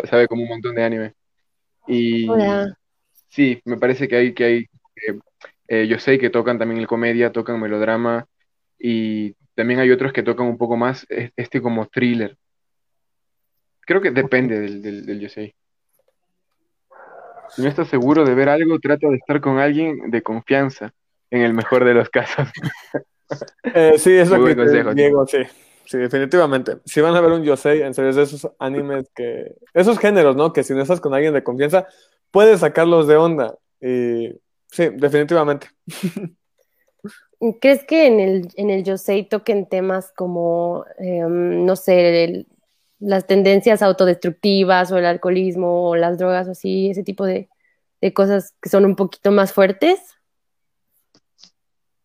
sabe 0.09 0.27
como 0.27 0.43
un 0.43 0.49
montón 0.49 0.75
de 0.75 0.83
anime. 0.83 1.13
Y 1.87 2.27
Hola. 2.27 2.77
sí, 3.29 3.61
me 3.65 3.77
parece 3.77 4.07
que 4.07 4.15
hay, 4.15 4.33
que 4.33 4.43
hay, 4.43 4.57
eh, 5.07 5.19
eh, 5.67 5.87
yo 5.87 5.97
sé 5.99 6.19
que 6.19 6.29
tocan 6.29 6.59
también 6.59 6.79
el 6.79 6.87
comedia, 6.87 7.31
tocan 7.31 7.59
melodrama, 7.59 8.25
y 8.77 9.33
también 9.55 9.79
hay 9.79 9.91
otros 9.91 10.11
que 10.11 10.23
tocan 10.23 10.47
un 10.47 10.57
poco 10.57 10.75
más 10.75 11.05
este 11.09 11.61
como 11.61 11.85
thriller. 11.87 12.37
Creo 13.81 14.01
que 14.01 14.11
depende 14.11 14.59
del, 14.59 14.81
del, 14.81 15.05
del 15.05 15.19
Yosei. 15.19 15.53
Si 17.49 17.61
no 17.61 17.67
estás 17.67 17.89
seguro 17.89 18.23
de 18.23 18.33
ver 18.33 18.47
algo, 18.47 18.79
trata 18.79 19.09
de 19.09 19.17
estar 19.17 19.41
con 19.41 19.59
alguien 19.59 20.09
de 20.09 20.21
confianza, 20.21 20.93
en 21.29 21.41
el 21.41 21.53
mejor 21.53 21.83
de 21.85 21.93
los 21.93 22.09
casos. 22.09 22.49
Eh, 23.63 23.93
sí, 23.97 24.11
es 24.11 24.29
lo 24.29 24.43
que 24.43 24.55
te 24.55 24.63
consejo, 24.63 24.93
digo, 24.93 25.25
sí. 25.25 25.37
Sí, 25.91 25.97
definitivamente. 25.97 26.77
Si 26.85 27.01
van 27.01 27.17
a 27.17 27.19
ver 27.19 27.33
un 27.33 27.43
Yosei, 27.43 27.81
en 27.81 27.93
serio, 27.93 28.11
es 28.11 28.15
de 28.15 28.23
esos 28.23 28.49
animes 28.59 29.09
que. 29.13 29.55
Esos 29.73 29.99
géneros, 29.99 30.37
¿no? 30.37 30.53
Que 30.53 30.63
si 30.63 30.73
no 30.73 30.81
estás 30.81 31.01
con 31.01 31.13
alguien 31.13 31.33
de 31.33 31.43
confianza, 31.43 31.85
puedes 32.31 32.61
sacarlos 32.61 33.07
de 33.07 33.17
onda. 33.17 33.57
Y 33.81 34.29
sí, 34.71 34.87
definitivamente. 34.95 35.67
¿Crees 37.59 37.83
que 37.83 38.07
en 38.07 38.21
el, 38.21 38.47
en 38.55 38.69
el 38.69 38.85
Yosei 38.85 39.27
toquen 39.27 39.67
temas 39.67 40.13
como, 40.15 40.85
eh, 40.97 41.25
no 41.27 41.75
sé, 41.75 42.23
el- 42.23 42.47
las 42.99 43.27
tendencias 43.27 43.81
autodestructivas 43.81 44.93
o 44.93 44.97
el 44.97 45.05
alcoholismo 45.05 45.89
o 45.89 45.97
las 45.97 46.17
drogas 46.17 46.47
o 46.47 46.51
así, 46.51 46.91
ese 46.91 47.03
tipo 47.03 47.25
de, 47.25 47.49
de 47.99 48.13
cosas 48.13 48.55
que 48.61 48.69
son 48.69 48.85
un 48.85 48.95
poquito 48.95 49.29
más 49.31 49.51
fuertes? 49.51 49.99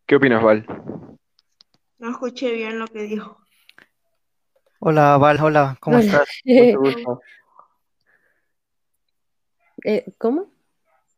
¿Qué 0.06 0.16
opinas, 0.16 0.42
Val? 0.42 0.66
No 1.98 2.10
escuché 2.10 2.50
bien 2.52 2.80
lo 2.80 2.88
que 2.88 3.02
dijo. 3.02 3.45
Hola, 4.88 5.16
Val, 5.18 5.40
hola, 5.42 5.76
¿cómo 5.80 5.96
Hola. 5.96 6.06
estás? 6.06 6.28
Mucho 6.44 6.78
gusto. 6.78 7.20
Eh, 9.82 10.14
¿cómo? 10.16 10.46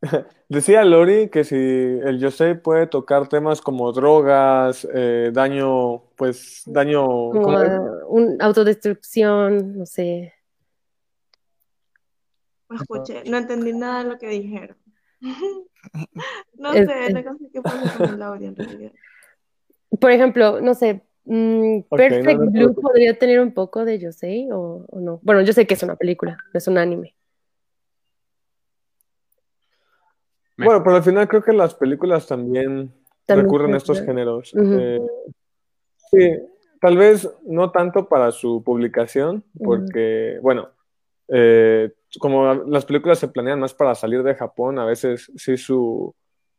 Decía 0.49 0.87
Lori 0.87 1.29
que 1.29 1.45
si 1.45 1.55
el 1.55 2.19
Yosei 2.19 2.55
puede 2.55 2.87
tocar 2.87 3.29
temas 3.29 3.61
como 3.61 3.93
drogas, 3.93 4.89
eh, 4.95 5.33
daño, 5.35 5.99
pues, 6.17 6.63
daño. 6.65 7.05
Como 7.05 7.59
un 8.09 8.41
autodestrucción, 8.41 9.77
no 9.77 9.85
sé. 9.85 10.33
No 12.71 12.77
escuché, 12.77 13.23
no 13.25 13.37
entendí 13.37 13.75
nada 13.75 14.03
de 14.03 14.09
lo 14.09 14.19
que 14.19 14.29
dijeron. 14.29 14.79
No 16.55 16.73
Este. 16.73 16.93
sé, 16.93 17.23
no 17.23 17.37
sé 17.37 17.51
qué 17.53 17.63
pasa 17.63 17.97
con 17.99 18.15
el 18.15 18.23
audio 18.23 18.49
en 18.49 18.57
realidad. 18.57 18.93
Por 20.01 20.11
ejemplo, 20.11 20.61
no 20.61 20.75
sé, 20.75 21.03
mm, 21.29 21.83
Perfect 21.91 22.25
no, 22.25 22.33
no 22.45 22.51
te 22.53 22.59
Blue 22.59 22.75
podría 22.75 23.19
tener 23.19 23.41
un 23.41 23.53
poco 23.53 23.85
de 23.85 23.99
Yosei 23.99 24.51
o, 24.53 24.85
o 24.89 25.01
no. 25.01 25.21
Bueno, 25.23 25.43
yo 25.43 25.53
sé 25.53 25.67
que 25.67 25.75
es 25.75 25.83
una 25.83 25.97
película, 25.97 26.39
no 26.53 26.59
es 26.59 26.67
un 26.69 26.79
anime. 26.79 27.15
Me- 30.57 30.67
Bueno, 30.67 30.83
pero 30.83 30.97
al 30.97 31.03
final 31.03 31.29
creo 31.29 31.43
que 31.43 31.53
las 31.53 31.75
películas 31.75 32.27
también 32.27 32.93
También 33.27 33.47
recurren 33.47 33.75
a 33.75 33.77
estos 33.77 34.01
géneros. 34.01 34.53
Eh, 34.55 34.99
sí, 36.11 36.31
tal 36.81 36.97
vez 36.97 37.29
no 37.45 37.71
tanto 37.71 38.09
para 38.09 38.31
su 38.33 38.63
publicación, 38.65 39.45
porque, 39.63 40.39
bueno, 40.43 40.71
eh, 41.29 41.93
como 42.19 42.55
las 42.55 42.85
películas 42.87 43.19
se 43.19 43.29
planean 43.29 43.61
más 43.61 43.75
para 43.75 43.95
salir 43.95 44.23
de 44.23 44.35
Japón, 44.35 44.79
a 44.79 44.85
veces 44.85 45.31
sí 45.37 45.57
su, 45.57 46.15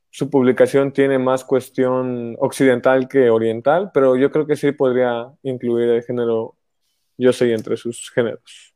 su 0.10 0.30
publicación 0.30 0.92
tiene 0.92 1.20
más 1.20 1.44
cuestión 1.44 2.36
occidental 2.40 3.08
que 3.08 3.30
oriental, 3.30 3.92
pero 3.94 4.16
yo 4.16 4.32
creo 4.32 4.48
que 4.48 4.56
sí 4.56 4.72
podría 4.72 5.32
incluir 5.44 5.90
el 5.90 6.04
género 6.04 6.56
Yosei 7.18 7.54
entre 7.54 7.78
sus 7.78 8.12
géneros. 8.12 8.74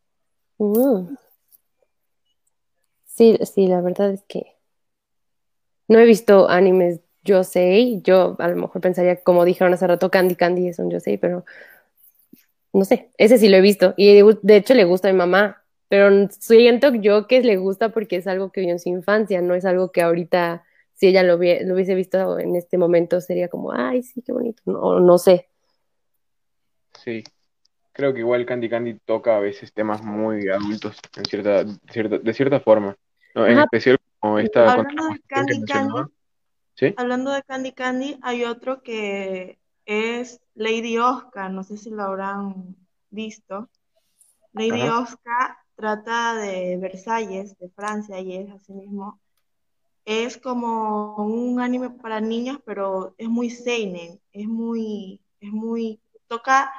Mm. 0.57 1.15
Sí, 3.05 3.37
sí, 3.43 3.67
la 3.67 3.81
verdad 3.81 4.11
es 4.11 4.23
que 4.27 4.53
no 5.87 5.99
he 5.99 6.05
visto 6.05 6.49
animes 6.49 6.99
Yosei. 7.23 8.01
Yo 8.03 8.35
a 8.39 8.47
lo 8.47 8.55
mejor 8.55 8.81
pensaría, 8.81 9.21
como 9.21 9.45
dijeron 9.45 9.73
hace 9.73 9.87
rato, 9.87 10.09
Candy 10.09 10.35
Candy 10.35 10.67
es 10.67 10.79
un 10.79 10.89
Yosei, 10.89 11.17
pero 11.17 11.45
no 12.73 12.85
sé, 12.85 13.11
ese 13.17 13.37
sí 13.37 13.49
lo 13.49 13.57
he 13.57 13.61
visto. 13.61 13.93
Y 13.97 14.21
de 14.41 14.55
hecho 14.55 14.73
le 14.73 14.83
gusta 14.83 15.09
a 15.09 15.11
mi 15.11 15.17
mamá, 15.17 15.63
pero 15.87 16.09
siento 16.31 16.93
yo 16.95 17.27
que 17.27 17.41
le 17.41 17.57
gusta 17.57 17.89
porque 17.89 18.17
es 18.17 18.27
algo 18.27 18.51
que 18.51 18.61
vio 18.61 18.71
en 18.71 18.79
su 18.79 18.89
infancia, 18.89 19.41
no 19.41 19.53
es 19.53 19.65
algo 19.65 19.91
que 19.91 20.01
ahorita, 20.01 20.63
si 21.03 21.07
ella 21.07 21.21
lo, 21.21 21.35
lo 21.35 21.73
hubiese 21.73 21.95
visto 21.95 22.39
en 22.39 22.55
este 22.55 22.77
momento, 22.77 23.19
sería 23.19 23.49
como, 23.49 23.73
ay, 23.73 24.03
sí, 24.03 24.21
qué 24.21 24.31
bonito, 24.31 24.63
no, 24.65 25.01
no 25.01 25.17
sé. 25.17 25.49
Sí, 26.93 27.25
creo 27.91 28.13
que 28.13 28.21
igual 28.21 28.45
Candy 28.45 28.69
Candy 28.69 28.99
toca 28.99 29.35
a 29.35 29.41
veces 29.41 29.73
temas 29.73 30.01
muy 30.01 30.47
adultos 30.47 30.97
en 31.17 31.25
cierta, 31.25 31.65
cierta, 31.91 32.19
de 32.19 32.33
cierta 32.33 32.61
forma. 32.61 32.95
En 33.35 33.59
especial 33.59 33.97
como 34.17 34.39
esta... 34.39 34.71
Hablando 34.71 35.07
de 35.07 35.19
Candy 35.27 35.65
Candy, 35.65 35.93
¿Sí? 36.75 36.93
hablando 36.95 37.31
de 37.31 37.43
Candy 37.43 37.73
Candy, 37.73 38.17
hay 38.21 38.45
otro 38.45 38.81
que 38.81 39.59
es 39.85 40.39
Lady 40.55 40.99
Oscar, 40.99 41.51
no 41.51 41.65
sé 41.65 41.75
si 41.75 41.89
lo 41.89 42.03
habrán 42.03 42.77
visto. 43.09 43.69
Lady 44.53 44.83
Oscar 44.83 45.57
trata 45.75 46.35
de 46.35 46.77
Versalles, 46.77 47.57
de 47.57 47.67
Francia, 47.71 48.21
y 48.21 48.37
es 48.37 48.49
así 48.51 48.71
mismo. 48.71 49.19
Es 50.05 50.37
como 50.37 51.15
un 51.17 51.59
anime 51.61 51.89
para 51.89 52.19
niños, 52.19 52.59
pero 52.65 53.15
es 53.17 53.29
muy 53.29 53.49
seinen, 53.49 54.19
es 54.31 54.47
muy, 54.47 55.21
es 55.39 55.51
muy, 55.51 56.01
toca, 56.27 56.73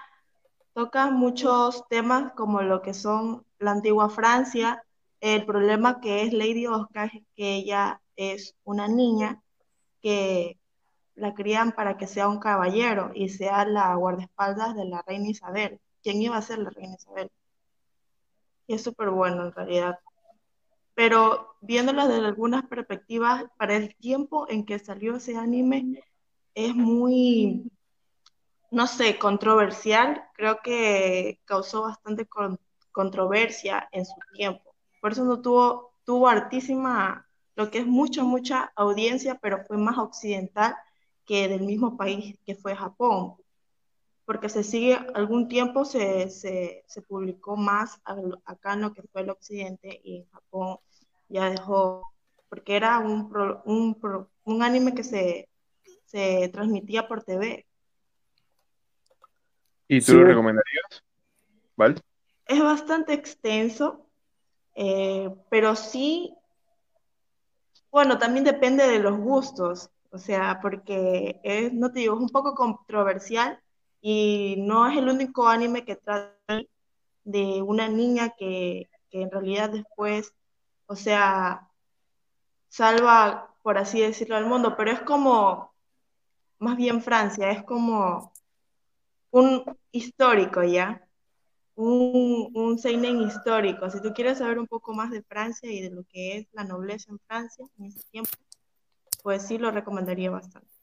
toca 0.74 1.10
muchos 1.10 1.86
temas 1.88 2.32
como 2.34 2.62
lo 2.62 2.82
que 2.82 2.94
son 2.94 3.44
la 3.58 3.72
antigua 3.72 4.10
Francia. 4.10 4.84
El 5.20 5.46
problema 5.46 6.00
que 6.00 6.22
es 6.22 6.32
Lady 6.32 6.66
Oscar 6.66 7.10
que 7.34 7.54
ella 7.56 8.02
es 8.16 8.54
una 8.64 8.88
niña 8.88 9.42
que 10.02 10.58
la 11.14 11.34
crían 11.34 11.72
para 11.72 11.96
que 11.96 12.06
sea 12.06 12.28
un 12.28 12.38
caballero 12.38 13.10
y 13.14 13.28
sea 13.30 13.64
la 13.64 13.94
guardaespaldas 13.94 14.74
de 14.76 14.84
la 14.84 15.02
reina 15.06 15.28
Isabel. 15.28 15.80
¿Quién 16.02 16.20
iba 16.20 16.36
a 16.36 16.42
ser 16.42 16.58
la 16.58 16.70
reina 16.70 16.96
Isabel? 16.96 17.30
Y 18.66 18.74
es 18.74 18.82
súper 18.82 19.10
bueno 19.10 19.46
en 19.46 19.52
realidad. 19.52 19.98
Pero 20.94 21.56
viéndolo 21.60 22.06
desde 22.06 22.26
algunas 22.26 22.66
perspectivas, 22.66 23.44
para 23.56 23.76
el 23.76 23.94
tiempo 23.96 24.46
en 24.48 24.64
que 24.64 24.78
salió 24.78 25.16
ese 25.16 25.36
anime, 25.36 26.04
es 26.54 26.74
muy, 26.74 27.70
no 28.70 28.86
sé, 28.86 29.18
controversial. 29.18 30.24
Creo 30.34 30.60
que 30.62 31.40
causó 31.44 31.82
bastante 31.82 32.28
controversia 32.92 33.88
en 33.92 34.06
su 34.06 34.14
tiempo. 34.34 34.74
Por 35.00 35.12
eso 35.12 35.24
no 35.24 35.40
tuvo, 35.42 35.94
tuvo 36.04 36.28
hartísima, 36.28 37.26
lo 37.56 37.70
que 37.70 37.78
es 37.78 37.86
mucha, 37.86 38.22
mucha 38.22 38.72
audiencia, 38.76 39.36
pero 39.36 39.64
fue 39.66 39.76
más 39.76 39.98
occidental 39.98 40.76
que 41.26 41.48
del 41.48 41.62
mismo 41.62 41.96
país 41.96 42.38
que 42.46 42.54
fue 42.54 42.76
Japón, 42.76 43.36
porque 44.24 44.48
se 44.48 44.62
sigue 44.62 44.98
algún 45.14 45.48
tiempo 45.48 45.84
se, 45.84 46.30
se, 46.30 46.84
se 46.86 47.02
publicó 47.02 47.56
más 47.56 48.00
acá 48.44 48.74
en 48.74 48.80
lo 48.82 48.92
que 48.92 49.02
fue 49.02 49.22
el 49.22 49.30
occidente 49.30 50.00
y 50.02 50.18
en 50.18 50.30
Japón 50.30 50.78
ya 51.28 51.50
dejó, 51.50 52.02
porque 52.48 52.76
era 52.76 52.98
un, 52.98 53.30
un, 53.64 54.28
un 54.44 54.62
anime 54.62 54.94
que 54.94 55.04
se, 55.04 55.48
se 56.04 56.48
transmitía 56.48 57.06
por 57.08 57.22
TV. 57.24 57.66
¿Y 59.88 60.00
tú 60.00 60.14
lo 60.14 60.24
recomendarías? 60.24 61.04
¿Vale? 61.76 61.96
Es 62.46 62.62
bastante 62.62 63.12
extenso, 63.12 64.06
eh, 64.74 65.30
pero 65.50 65.76
sí, 65.76 66.34
bueno, 67.90 68.18
también 68.18 68.44
depende 68.44 68.86
de 68.86 68.98
los 68.98 69.18
gustos. 69.18 69.90
O 70.10 70.18
sea, 70.18 70.60
porque 70.62 71.40
es, 71.42 71.72
no 71.72 71.90
te 71.90 72.00
digo, 72.00 72.14
es 72.14 72.20
un 72.20 72.28
poco 72.28 72.54
controversial 72.54 73.60
y 74.06 74.56
no 74.58 74.86
es 74.86 74.98
el 74.98 75.08
único 75.08 75.48
anime 75.48 75.86
que 75.86 75.96
trata 75.96 76.36
de 77.24 77.62
una 77.62 77.88
niña 77.88 78.34
que, 78.36 78.90
que 79.08 79.22
en 79.22 79.30
realidad 79.30 79.70
después, 79.70 80.34
o 80.84 80.94
sea, 80.94 81.70
salva, 82.68 83.54
por 83.62 83.78
así 83.78 84.02
decirlo, 84.02 84.36
al 84.36 84.44
mundo, 84.44 84.76
pero 84.76 84.90
es 84.90 85.00
como, 85.00 85.72
más 86.58 86.76
bien 86.76 87.00
Francia, 87.00 87.50
es 87.50 87.64
como 87.64 88.34
un 89.30 89.64
histórico, 89.90 90.62
¿ya? 90.62 91.08
Un, 91.74 92.50
un 92.54 92.78
seinen 92.78 93.22
histórico. 93.22 93.88
Si 93.88 94.02
tú 94.02 94.12
quieres 94.12 94.36
saber 94.36 94.58
un 94.58 94.66
poco 94.66 94.92
más 94.92 95.12
de 95.12 95.22
Francia 95.22 95.72
y 95.72 95.80
de 95.80 95.90
lo 95.90 96.04
que 96.04 96.36
es 96.36 96.46
la 96.52 96.64
nobleza 96.64 97.10
en 97.10 97.20
Francia 97.20 97.64
en 97.78 97.86
ese 97.86 98.02
tiempo, 98.10 98.32
pues 99.22 99.46
sí 99.46 99.56
lo 99.56 99.70
recomendaría 99.70 100.30
bastante. 100.30 100.73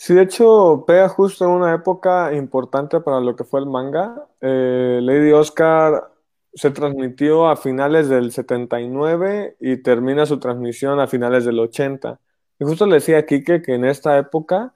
Sí, 0.00 0.14
de 0.14 0.22
hecho, 0.22 0.84
pega 0.86 1.08
justo 1.08 1.44
en 1.44 1.50
una 1.50 1.74
época 1.74 2.32
importante 2.32 3.00
para 3.00 3.18
lo 3.20 3.34
que 3.34 3.42
fue 3.42 3.58
el 3.58 3.66
manga. 3.66 4.28
Eh, 4.40 5.00
Lady 5.02 5.32
Oscar 5.32 6.12
se 6.54 6.70
transmitió 6.70 7.48
a 7.48 7.56
finales 7.56 8.08
del 8.08 8.30
79 8.30 9.56
y 9.60 9.78
termina 9.82 10.24
su 10.24 10.38
transmisión 10.38 11.00
a 11.00 11.08
finales 11.08 11.44
del 11.44 11.58
80. 11.58 12.20
Y 12.60 12.64
justo 12.64 12.86
le 12.86 12.94
decía 12.96 13.18
a 13.18 13.26
Kike 13.26 13.60
que 13.60 13.74
en 13.74 13.84
esta 13.84 14.16
época 14.18 14.72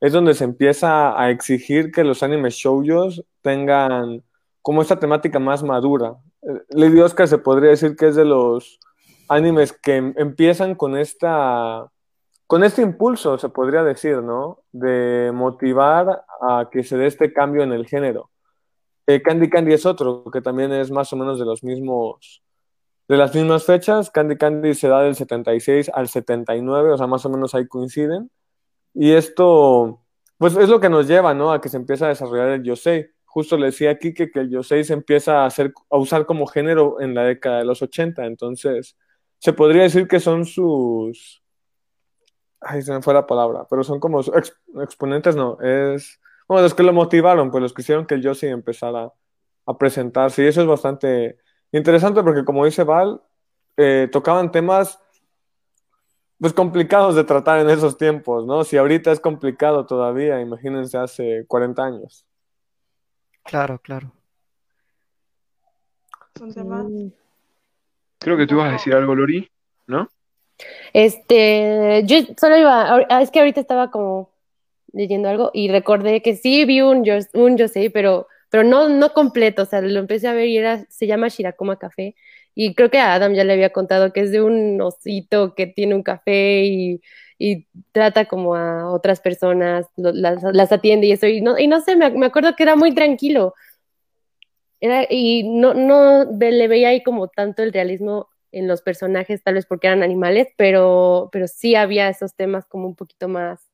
es 0.00 0.12
donde 0.14 0.32
se 0.34 0.44
empieza 0.44 1.20
a 1.20 1.30
exigir 1.30 1.92
que 1.92 2.02
los 2.02 2.22
animes 2.22 2.54
shoujos 2.54 3.24
tengan 3.42 4.24
como 4.62 4.80
esta 4.80 4.98
temática 4.98 5.38
más 5.38 5.62
madura. 5.62 6.16
Eh, 6.42 6.62
Lady 6.70 7.00
Oscar 7.00 7.28
se 7.28 7.38
podría 7.38 7.70
decir 7.70 7.94
que 7.94 8.08
es 8.08 8.16
de 8.16 8.24
los 8.24 8.80
animes 9.28 9.74
que 9.74 9.96
em, 9.96 10.14
empiezan 10.16 10.76
con 10.76 10.96
esta 10.96 11.91
con 12.52 12.64
este 12.64 12.82
impulso, 12.82 13.38
se 13.38 13.48
podría 13.48 13.82
decir, 13.82 14.18
¿no? 14.18 14.58
De 14.72 15.32
motivar 15.32 16.26
a 16.42 16.68
que 16.70 16.84
se 16.84 16.98
dé 16.98 17.06
este 17.06 17.32
cambio 17.32 17.62
en 17.62 17.72
el 17.72 17.86
género. 17.86 18.28
Eh, 19.06 19.22
Candy 19.22 19.48
Candy 19.48 19.72
es 19.72 19.86
otro, 19.86 20.22
que 20.30 20.42
también 20.42 20.70
es 20.70 20.90
más 20.90 21.10
o 21.14 21.16
menos 21.16 21.38
de 21.38 21.46
los 21.46 21.64
mismos, 21.64 22.42
de 23.08 23.16
las 23.16 23.34
mismas 23.34 23.64
fechas. 23.64 24.10
Candy 24.10 24.36
Candy 24.36 24.74
se 24.74 24.88
da 24.88 25.00
del 25.00 25.14
76 25.14 25.90
al 25.94 26.08
79, 26.08 26.92
o 26.92 26.98
sea, 26.98 27.06
más 27.06 27.24
o 27.24 27.30
menos 27.30 27.54
ahí 27.54 27.66
coinciden. 27.66 28.30
Y 28.92 29.12
esto, 29.12 30.02
pues 30.36 30.54
es 30.54 30.68
lo 30.68 30.78
que 30.78 30.90
nos 30.90 31.08
lleva, 31.08 31.32
¿no? 31.32 31.54
A 31.54 31.60
que 31.62 31.70
se 31.70 31.78
empieza 31.78 32.04
a 32.04 32.08
desarrollar 32.10 32.48
el 32.48 32.64
Yosei. 32.64 33.06
Justo 33.24 33.56
le 33.56 33.68
decía 33.68 33.92
aquí 33.92 34.12
que, 34.12 34.30
el 34.34 34.50
Yosei 34.50 34.84
se 34.84 34.92
empieza 34.92 35.44
a, 35.44 35.46
hacer, 35.46 35.72
a 35.88 35.96
usar 35.96 36.26
como 36.26 36.46
género 36.46 37.00
en 37.00 37.14
la 37.14 37.24
década 37.24 37.60
de 37.60 37.64
los 37.64 37.80
80, 37.80 38.26
entonces 38.26 38.98
se 39.38 39.54
podría 39.54 39.84
decir 39.84 40.06
que 40.06 40.20
son 40.20 40.44
sus, 40.44 41.41
ay, 42.64 42.82
se 42.82 42.92
me 42.92 43.02
fue 43.02 43.14
la 43.14 43.26
palabra, 43.26 43.66
pero 43.68 43.84
son 43.84 44.00
como 44.00 44.20
exponentes, 44.82 45.36
no, 45.36 45.58
es, 45.60 46.20
bueno, 46.48 46.62
los 46.62 46.74
que 46.74 46.82
lo 46.82 46.92
motivaron, 46.92 47.50
pues 47.50 47.62
los 47.62 47.72
que 47.72 47.82
hicieron 47.82 48.06
que 48.06 48.14
el 48.14 48.22
Yossi 48.22 48.46
empezara 48.46 49.12
a 49.66 49.78
presentarse, 49.78 50.44
y 50.44 50.46
eso 50.46 50.60
es 50.62 50.66
bastante 50.66 51.38
interesante 51.72 52.22
porque 52.22 52.44
como 52.44 52.64
dice 52.64 52.84
Val, 52.84 53.22
eh, 53.76 54.08
tocaban 54.10 54.50
temas 54.50 55.00
pues 56.38 56.52
complicados 56.52 57.14
de 57.14 57.22
tratar 57.22 57.60
en 57.60 57.70
esos 57.70 57.96
tiempos, 57.96 58.44
¿no? 58.44 58.64
Si 58.64 58.76
ahorita 58.76 59.12
es 59.12 59.20
complicado 59.20 59.86
todavía, 59.86 60.40
imagínense 60.40 60.98
hace 60.98 61.44
40 61.46 61.84
años. 61.84 62.26
Claro, 63.44 63.78
claro. 63.78 64.12
Son 66.36 66.52
temas 66.52 66.86
Creo 68.18 68.36
que 68.36 68.46
tú 68.46 68.54
ibas 68.54 68.70
a 68.70 68.72
decir 68.72 68.94
algo, 68.94 69.14
Lori, 69.14 69.50
¿no? 69.86 70.08
Este, 70.92 72.02
yo 72.06 72.18
solo 72.38 72.58
iba, 72.58 73.06
ah, 73.08 73.22
es 73.22 73.30
que 73.30 73.40
ahorita 73.40 73.60
estaba 73.60 73.90
como 73.90 74.30
leyendo 74.92 75.28
algo 75.28 75.50
y 75.54 75.68
recordé 75.68 76.22
que 76.22 76.36
sí 76.36 76.64
vi 76.64 76.80
un 76.82 77.04
un 77.34 77.56
yo 77.56 77.68
sé, 77.68 77.90
pero, 77.90 78.28
pero 78.50 78.64
no, 78.64 78.88
no 78.88 79.12
completo, 79.14 79.62
o 79.62 79.66
sea, 79.66 79.80
lo 79.80 79.98
empecé 80.00 80.28
a 80.28 80.34
ver 80.34 80.48
y 80.48 80.58
era, 80.58 80.84
se 80.90 81.06
llama 81.06 81.28
Shirakuma 81.28 81.78
Café 81.78 82.14
y 82.54 82.74
creo 82.74 82.90
que 82.90 82.98
a 82.98 83.14
Adam 83.14 83.34
ya 83.34 83.44
le 83.44 83.54
había 83.54 83.70
contado 83.72 84.12
que 84.12 84.20
es 84.20 84.30
de 84.32 84.42
un 84.42 84.80
osito 84.80 85.54
que 85.54 85.66
tiene 85.66 85.94
un 85.94 86.02
café 86.02 86.64
y, 86.64 87.00
y 87.38 87.66
trata 87.92 88.26
como 88.26 88.54
a 88.54 88.90
otras 88.90 89.20
personas, 89.20 89.86
las, 89.96 90.42
las, 90.42 90.72
atiende 90.72 91.06
y 91.06 91.12
eso, 91.12 91.26
y 91.26 91.40
no, 91.40 91.58
y 91.58 91.66
no 91.66 91.80
sé, 91.80 91.96
me, 91.96 92.10
me 92.10 92.26
acuerdo 92.26 92.54
que 92.56 92.62
era 92.64 92.76
muy 92.76 92.94
tranquilo, 92.94 93.54
y 95.10 95.44
no, 95.44 95.74
no 95.74 96.24
le 96.24 96.68
veía 96.68 96.88
ahí 96.88 97.02
como 97.02 97.28
tanto 97.28 97.62
el 97.62 97.72
realismo 97.72 98.28
en 98.52 98.68
los 98.68 98.82
personajes, 98.82 99.42
tal 99.42 99.54
vez 99.54 99.66
porque 99.66 99.88
eran 99.88 100.02
animales, 100.02 100.48
pero, 100.56 101.30
pero 101.32 101.48
sí 101.48 101.74
había 101.74 102.08
esos 102.08 102.34
temas 102.34 102.66
como 102.66 102.86
un 102.86 102.94
poquito 102.94 103.28
más, 103.28 103.68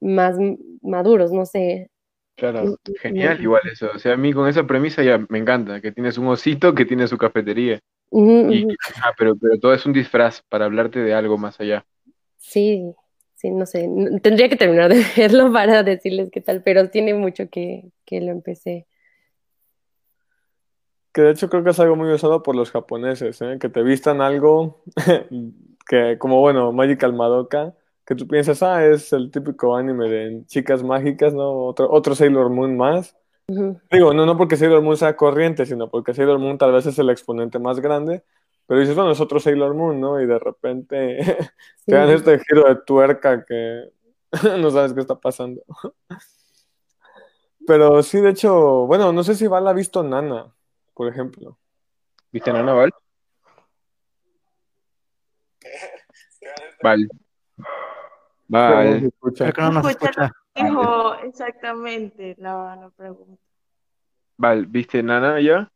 más 0.00 0.36
maduros, 0.82 1.32
no 1.32 1.46
sé. 1.46 1.90
Claro, 2.36 2.76
genial 3.00 3.40
igual 3.40 3.62
eso. 3.72 3.90
O 3.94 3.98
sea, 3.98 4.14
a 4.14 4.16
mí 4.16 4.32
con 4.32 4.48
esa 4.48 4.66
premisa 4.66 5.02
ya 5.02 5.24
me 5.28 5.38
encanta, 5.38 5.80
que 5.80 5.92
tienes 5.92 6.18
un 6.18 6.26
osito 6.26 6.74
que 6.74 6.84
tiene 6.84 7.06
su 7.06 7.16
cafetería. 7.16 7.78
y, 8.10 8.66
ah, 9.02 9.12
pero, 9.16 9.36
pero 9.36 9.58
todo 9.58 9.72
es 9.72 9.86
un 9.86 9.92
disfraz 9.92 10.42
para 10.48 10.64
hablarte 10.64 10.98
de 10.98 11.14
algo 11.14 11.38
más 11.38 11.60
allá. 11.60 11.86
Sí, 12.38 12.92
sí, 13.34 13.50
no 13.50 13.66
sé. 13.66 13.88
Tendría 14.22 14.48
que 14.48 14.56
terminar 14.56 14.92
de 14.92 15.04
verlo 15.16 15.52
para 15.52 15.84
decirles 15.84 16.30
qué 16.32 16.40
tal, 16.40 16.62
pero 16.62 16.90
tiene 16.90 17.14
mucho 17.14 17.48
que, 17.48 17.84
que 18.04 18.20
lo 18.20 18.32
empecé. 18.32 18.86
Que 21.14 21.22
de 21.22 21.30
hecho 21.30 21.48
creo 21.48 21.64
que 21.64 21.70
es 21.70 21.80
algo 21.80 21.96
muy 21.96 22.12
usado 22.12 22.42
por 22.42 22.56
los 22.56 22.70
japoneses, 22.70 23.40
¿eh? 23.40 23.56
que 23.58 23.70
te 23.70 23.82
vistan 23.82 24.20
algo 24.20 24.82
que, 25.88 26.18
como 26.18 26.40
bueno, 26.40 26.72
Magical 26.72 27.14
Madoka, 27.14 27.74
que 28.04 28.14
tú 28.14 28.28
piensas, 28.28 28.62
ah, 28.62 28.84
es 28.84 29.12
el 29.14 29.30
típico 29.30 29.76
anime 29.76 30.10
de 30.10 30.44
chicas 30.46 30.82
mágicas, 30.82 31.32
¿no? 31.32 31.66
Otro, 31.66 31.90
otro 31.90 32.14
Sailor 32.14 32.50
Moon 32.50 32.76
más, 32.76 33.16
Digo, 33.46 34.14
no, 34.14 34.24
no 34.24 34.36
porque 34.38 34.56
Sailor 34.56 34.82
Moon 34.82 34.96
sea 34.96 35.16
corriente, 35.16 35.66
sino 35.66 35.90
porque 35.90 36.14
Sailor 36.14 36.38
Moon 36.38 36.56
tal 36.56 36.72
vez 36.72 36.86
es 36.86 36.98
el 36.98 37.10
exponente 37.10 37.58
más 37.58 37.80
grande. 37.80 38.24
Pero 38.66 38.80
dices, 38.80 38.94
bueno, 38.94 39.10
es 39.10 39.20
otro 39.20 39.38
Sailor 39.38 39.74
Moon, 39.74 40.00
¿no? 40.00 40.20
Y 40.20 40.26
de 40.26 40.38
repente 40.38 41.18
te 41.86 41.94
dan 41.94 42.08
este 42.10 42.38
giro 42.38 42.66
de 42.66 42.76
tuerca 42.76 43.44
que 43.44 43.90
no 44.58 44.70
sabes 44.70 44.94
qué 44.94 45.00
está 45.00 45.16
pasando. 45.16 45.62
Pero 47.66 48.02
sí, 48.02 48.20
de 48.20 48.30
hecho, 48.30 48.86
bueno, 48.86 49.12
no 49.12 49.22
sé 49.22 49.34
si 49.34 49.46
Val 49.46 49.68
ha 49.68 49.72
visto 49.72 50.02
Nana, 50.02 50.54
por 50.94 51.08
ejemplo. 51.08 51.58
¿Viste 52.32 52.52
Nana, 52.52 52.72
Val? 52.72 52.94
Val. 56.82 57.08
Val. 58.48 59.12
Creo 59.36 59.52
que 59.52 59.60
no 59.60 59.70
nos 59.72 59.90
escucha. 59.90 60.32
Dijo 60.54 61.14
exactamente 61.16 62.36
la, 62.38 62.76
la 62.76 62.90
pregunta. 62.90 63.42
Val, 64.36 64.66
¿viste 64.66 65.02
Nana 65.02 65.40
ya? 65.40 65.70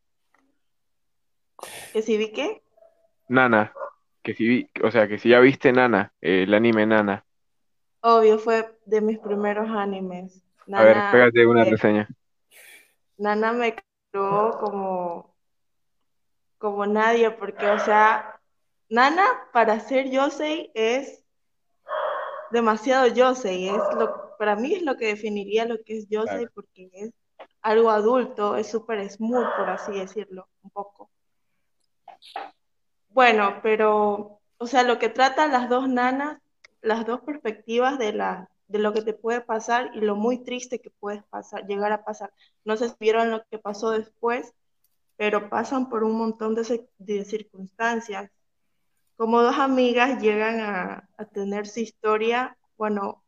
¿Que 1.92 2.02
si 2.02 2.16
vi 2.16 2.32
qué? 2.32 2.62
Nana. 3.28 3.72
Que 4.22 4.34
si 4.34 4.46
vi, 4.46 4.70
o 4.82 4.90
sea, 4.90 5.08
que 5.08 5.18
si 5.18 5.30
ya 5.30 5.40
viste 5.40 5.72
Nana, 5.72 6.12
el 6.20 6.52
anime 6.54 6.86
Nana. 6.86 7.24
Obvio, 8.00 8.38
fue 8.38 8.78
de 8.84 9.00
mis 9.00 9.18
primeros 9.18 9.68
animes. 9.70 10.42
a 10.72 10.82
ver, 10.82 10.96
pégate 11.10 11.46
una 11.46 11.64
reseña. 11.64 12.08
Nana 13.16 13.52
me 13.52 13.74
como, 14.60 15.34
como 16.58 16.86
nadie, 16.86 17.30
porque, 17.30 17.66
o 17.66 17.78
sea, 17.78 18.40
Nana 18.88 19.48
para 19.52 19.80
ser 19.80 20.10
Yosei 20.10 20.70
es 20.74 21.24
demasiado 22.50 23.06
Yosei, 23.06 23.68
es 23.68 23.82
lo, 23.96 24.36
para 24.38 24.56
mí 24.56 24.74
es 24.74 24.82
lo 24.82 24.96
que 24.96 25.06
definiría 25.06 25.66
lo 25.66 25.76
que 25.84 25.98
es 25.98 26.08
Yosei, 26.08 26.46
porque 26.54 26.90
es 26.92 27.12
algo 27.62 27.90
adulto, 27.90 28.56
es 28.56 28.70
súper 28.70 29.08
smooth, 29.10 29.56
por 29.56 29.68
así 29.68 29.92
decirlo, 29.92 30.48
un 30.62 30.70
poco. 30.70 31.10
Bueno, 33.10 33.60
pero, 33.62 34.40
o 34.58 34.66
sea, 34.66 34.82
lo 34.84 34.98
que 34.98 35.08
tratan 35.08 35.52
las 35.52 35.68
dos 35.68 35.88
nanas, 35.88 36.40
las 36.80 37.04
dos 37.04 37.20
perspectivas 37.20 37.98
de, 37.98 38.12
la, 38.12 38.48
de 38.68 38.78
lo 38.78 38.92
que 38.92 39.02
te 39.02 39.14
puede 39.14 39.40
pasar 39.40 39.90
y 39.94 40.00
lo 40.00 40.14
muy 40.14 40.44
triste 40.44 40.80
que 40.80 40.90
puedes 40.90 41.24
pasar, 41.24 41.66
llegar 41.66 41.92
a 41.92 42.04
pasar. 42.04 42.32
No 42.64 42.76
si 42.76 42.86
vieron 43.00 43.30
lo 43.30 43.42
que 43.50 43.58
pasó 43.58 43.90
después, 43.90 44.54
pero 45.16 45.48
pasan 45.48 45.88
por 45.88 46.04
un 46.04 46.16
montón 46.16 46.54
de, 46.54 46.88
de 46.98 47.24
circunstancias. 47.24 48.30
Como 49.16 49.42
dos 49.42 49.58
amigas 49.58 50.22
llegan 50.22 50.60
a, 50.60 51.08
a 51.16 51.24
tener 51.24 51.66
su 51.66 51.80
historia, 51.80 52.56
bueno, 52.76 53.24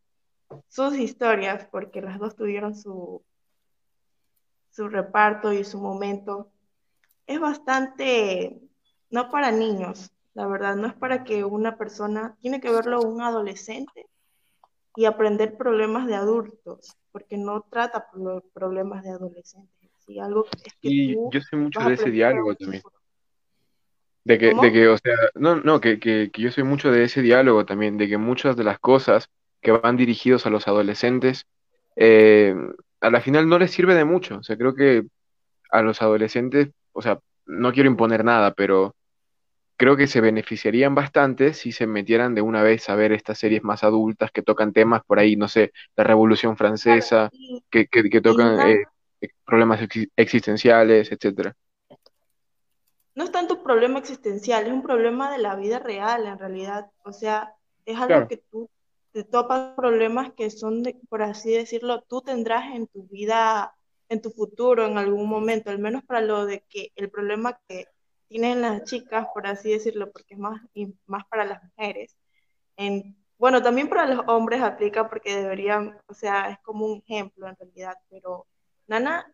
sus 0.69 0.97
historias, 0.97 1.67
porque 1.71 2.03
las 2.03 2.19
dos 2.19 2.37
tuvieron 2.37 2.77
su, 2.77 3.25
su 4.71 4.89
reparto 4.89 5.53
y 5.53 5.65
su 5.65 5.81
momento, 5.81 6.51
es 7.27 7.41
bastante, 7.41 8.61
no 9.11 9.31
para 9.31 9.51
niños, 9.51 10.11
la 10.35 10.47
verdad, 10.47 10.77
no 10.77 10.87
es 10.87 10.95
para 10.95 11.25
que 11.25 11.45
una 11.45 11.77
persona, 11.77 12.37
tiene 12.41 12.61
que 12.61 12.71
verlo 12.71 13.01
un 13.01 13.21
adolescente 13.23 14.10
y 14.97 15.05
aprender 15.05 15.57
problemas 15.57 16.07
de 16.07 16.15
adultos, 16.15 16.97
porque 17.13 17.37
no 17.37 17.67
trata 17.71 18.07
problemas 18.53 19.03
de 19.03 19.11
adolescentes. 19.11 19.91
Algo 20.21 20.45
es 20.65 20.75
que 20.75 20.89
y 20.89 21.15
yo 21.15 21.41
sé 21.41 21.57
mucho 21.57 21.81
de 21.81 21.95
ese 21.95 22.11
diálogo 22.11 22.55
también. 22.57 22.83
De 24.25 24.39
que, 24.39 24.55
de 24.55 24.73
que, 24.73 24.89
o 24.89 24.99
sea, 24.99 25.15
no, 25.35 25.57
no, 25.57 25.81
que, 25.81 25.99
que, 25.99 26.31
que 26.33 26.43
yo 26.43 26.51
soy 26.51 26.65
mucho 26.65 26.91
de 26.91 27.05
ese 27.05 27.23
diálogo 27.23 27.65
también, 27.65 27.97
de 27.97 28.09
que 28.09 28.19
muchas 28.19 28.57
de 28.57 28.65
las 28.65 28.79
cosas 28.79 29.29
que 29.63 29.73
van 29.73 29.97
dirigidos 29.97 30.47
a 30.47 30.51
los 30.51 30.69
adolescentes, 30.69 31.47
eh, 31.97 32.55
a 33.01 33.11
la 33.11 33.21
final 33.21 33.49
no 33.49 33.59
les 33.59 33.71
sirve 33.71 33.95
de 33.95 34.05
mucho. 34.05 34.39
O 34.39 34.43
sea, 34.43 34.57
creo 34.57 34.75
que 34.75 35.05
a 35.71 35.83
los 35.83 36.03
adolescentes, 36.03 36.71
o 36.93 37.03
sea, 37.03 37.21
no 37.47 37.73
quiero 37.73 37.89
imponer 37.89 38.25
nada, 38.25 38.53
pero 38.53 38.95
creo 39.81 39.97
que 39.97 40.07
se 40.07 40.21
beneficiarían 40.21 40.95
bastante 40.95 41.55
si 41.55 41.73
se 41.73 41.87
metieran 41.87 42.35
de 42.35 42.43
una 42.43 42.63
vez 42.63 42.91
a 42.91 42.95
ver 42.97 43.13
estas 43.13 43.39
series 43.39 43.65
más 43.65 43.83
adultas 43.83 44.31
que 44.31 44.43
tocan 44.43 44.75
temas 44.75 45.03
por 45.07 45.19
ahí, 45.19 45.37
no 45.37 45.49
sé, 45.49 45.73
la 45.97 46.05
Revolución 46.05 46.55
Francesa, 46.55 47.31
que, 47.71 47.87
que, 47.87 48.21
tocan 48.21 48.61
eh, 48.69 48.83
problemas 49.47 49.81
existenciales, 50.17 51.11
etcétera. 51.11 51.57
No 53.15 53.25
es 53.25 53.33
tanto 53.33 53.55
un 53.55 53.63
problema 53.63 53.99
existencial, 53.99 54.67
es 54.67 54.73
un 54.75 54.83
problema 54.83 55.33
de 55.33 55.39
la 55.39 55.57
vida 55.57 55.79
real 55.79 56.27
en 56.27 56.39
realidad. 56.39 56.91
O 57.03 57.15
sea, 57.15 57.55
es 57.87 57.99
algo 57.99 58.29
que 58.29 58.37
tú 58.37 58.69
te 59.13 59.25
topas 59.25 59.75
problemas 59.77 60.31
que 60.35 60.51
son, 60.51 60.83
de, 60.83 60.95
por 61.09 61.23
así 61.23 61.53
decirlo, 61.53 62.03
tú 62.03 62.21
tendrás 62.21 62.75
en 62.75 62.87
tu 62.87 63.05
vida, 63.05 63.75
en 64.11 64.21
tu 64.21 64.31
futuro, 64.31 64.85
en 64.85 64.99
algún 64.99 65.27
momento, 65.27 65.71
al 65.71 65.79
menos 65.79 66.05
para 66.05 66.21
lo 66.21 66.45
de 66.45 66.65
que 66.69 66.93
el 66.97 67.09
problema 67.09 67.59
que 67.67 67.87
tienen 68.31 68.63
las 68.63 68.85
chicas, 68.85 69.27
por 69.35 69.49
así 69.49 69.73
decirlo, 69.73 70.13
porque 70.13 70.35
es 70.35 70.39
más, 70.39 70.63
más 71.07 71.27
para 71.27 71.45
las 71.45 71.61
mujeres. 71.65 72.17
En, 72.77 73.17
bueno, 73.37 73.61
también 73.61 73.89
para 73.89 74.07
los 74.07 74.25
hombres 74.29 74.63
aplica 74.63 75.09
porque 75.09 75.35
deberían, 75.35 75.99
o 76.07 76.15
sea, 76.15 76.49
es 76.51 76.61
como 76.61 76.87
un 76.87 77.03
ejemplo 77.05 77.49
en 77.49 77.57
realidad, 77.57 77.97
pero 78.09 78.47
Nana, 78.87 79.27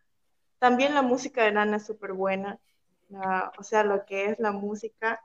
también 0.57 0.95
la 0.95 1.03
música 1.03 1.43
de 1.43 1.51
Nana 1.51 1.77
es 1.77 1.85
súper 1.85 2.13
buena, 2.13 2.59
o 3.59 3.63
sea, 3.63 3.83
lo 3.83 4.03
que 4.03 4.25
es 4.25 4.39
la 4.39 4.51
música 4.51 5.21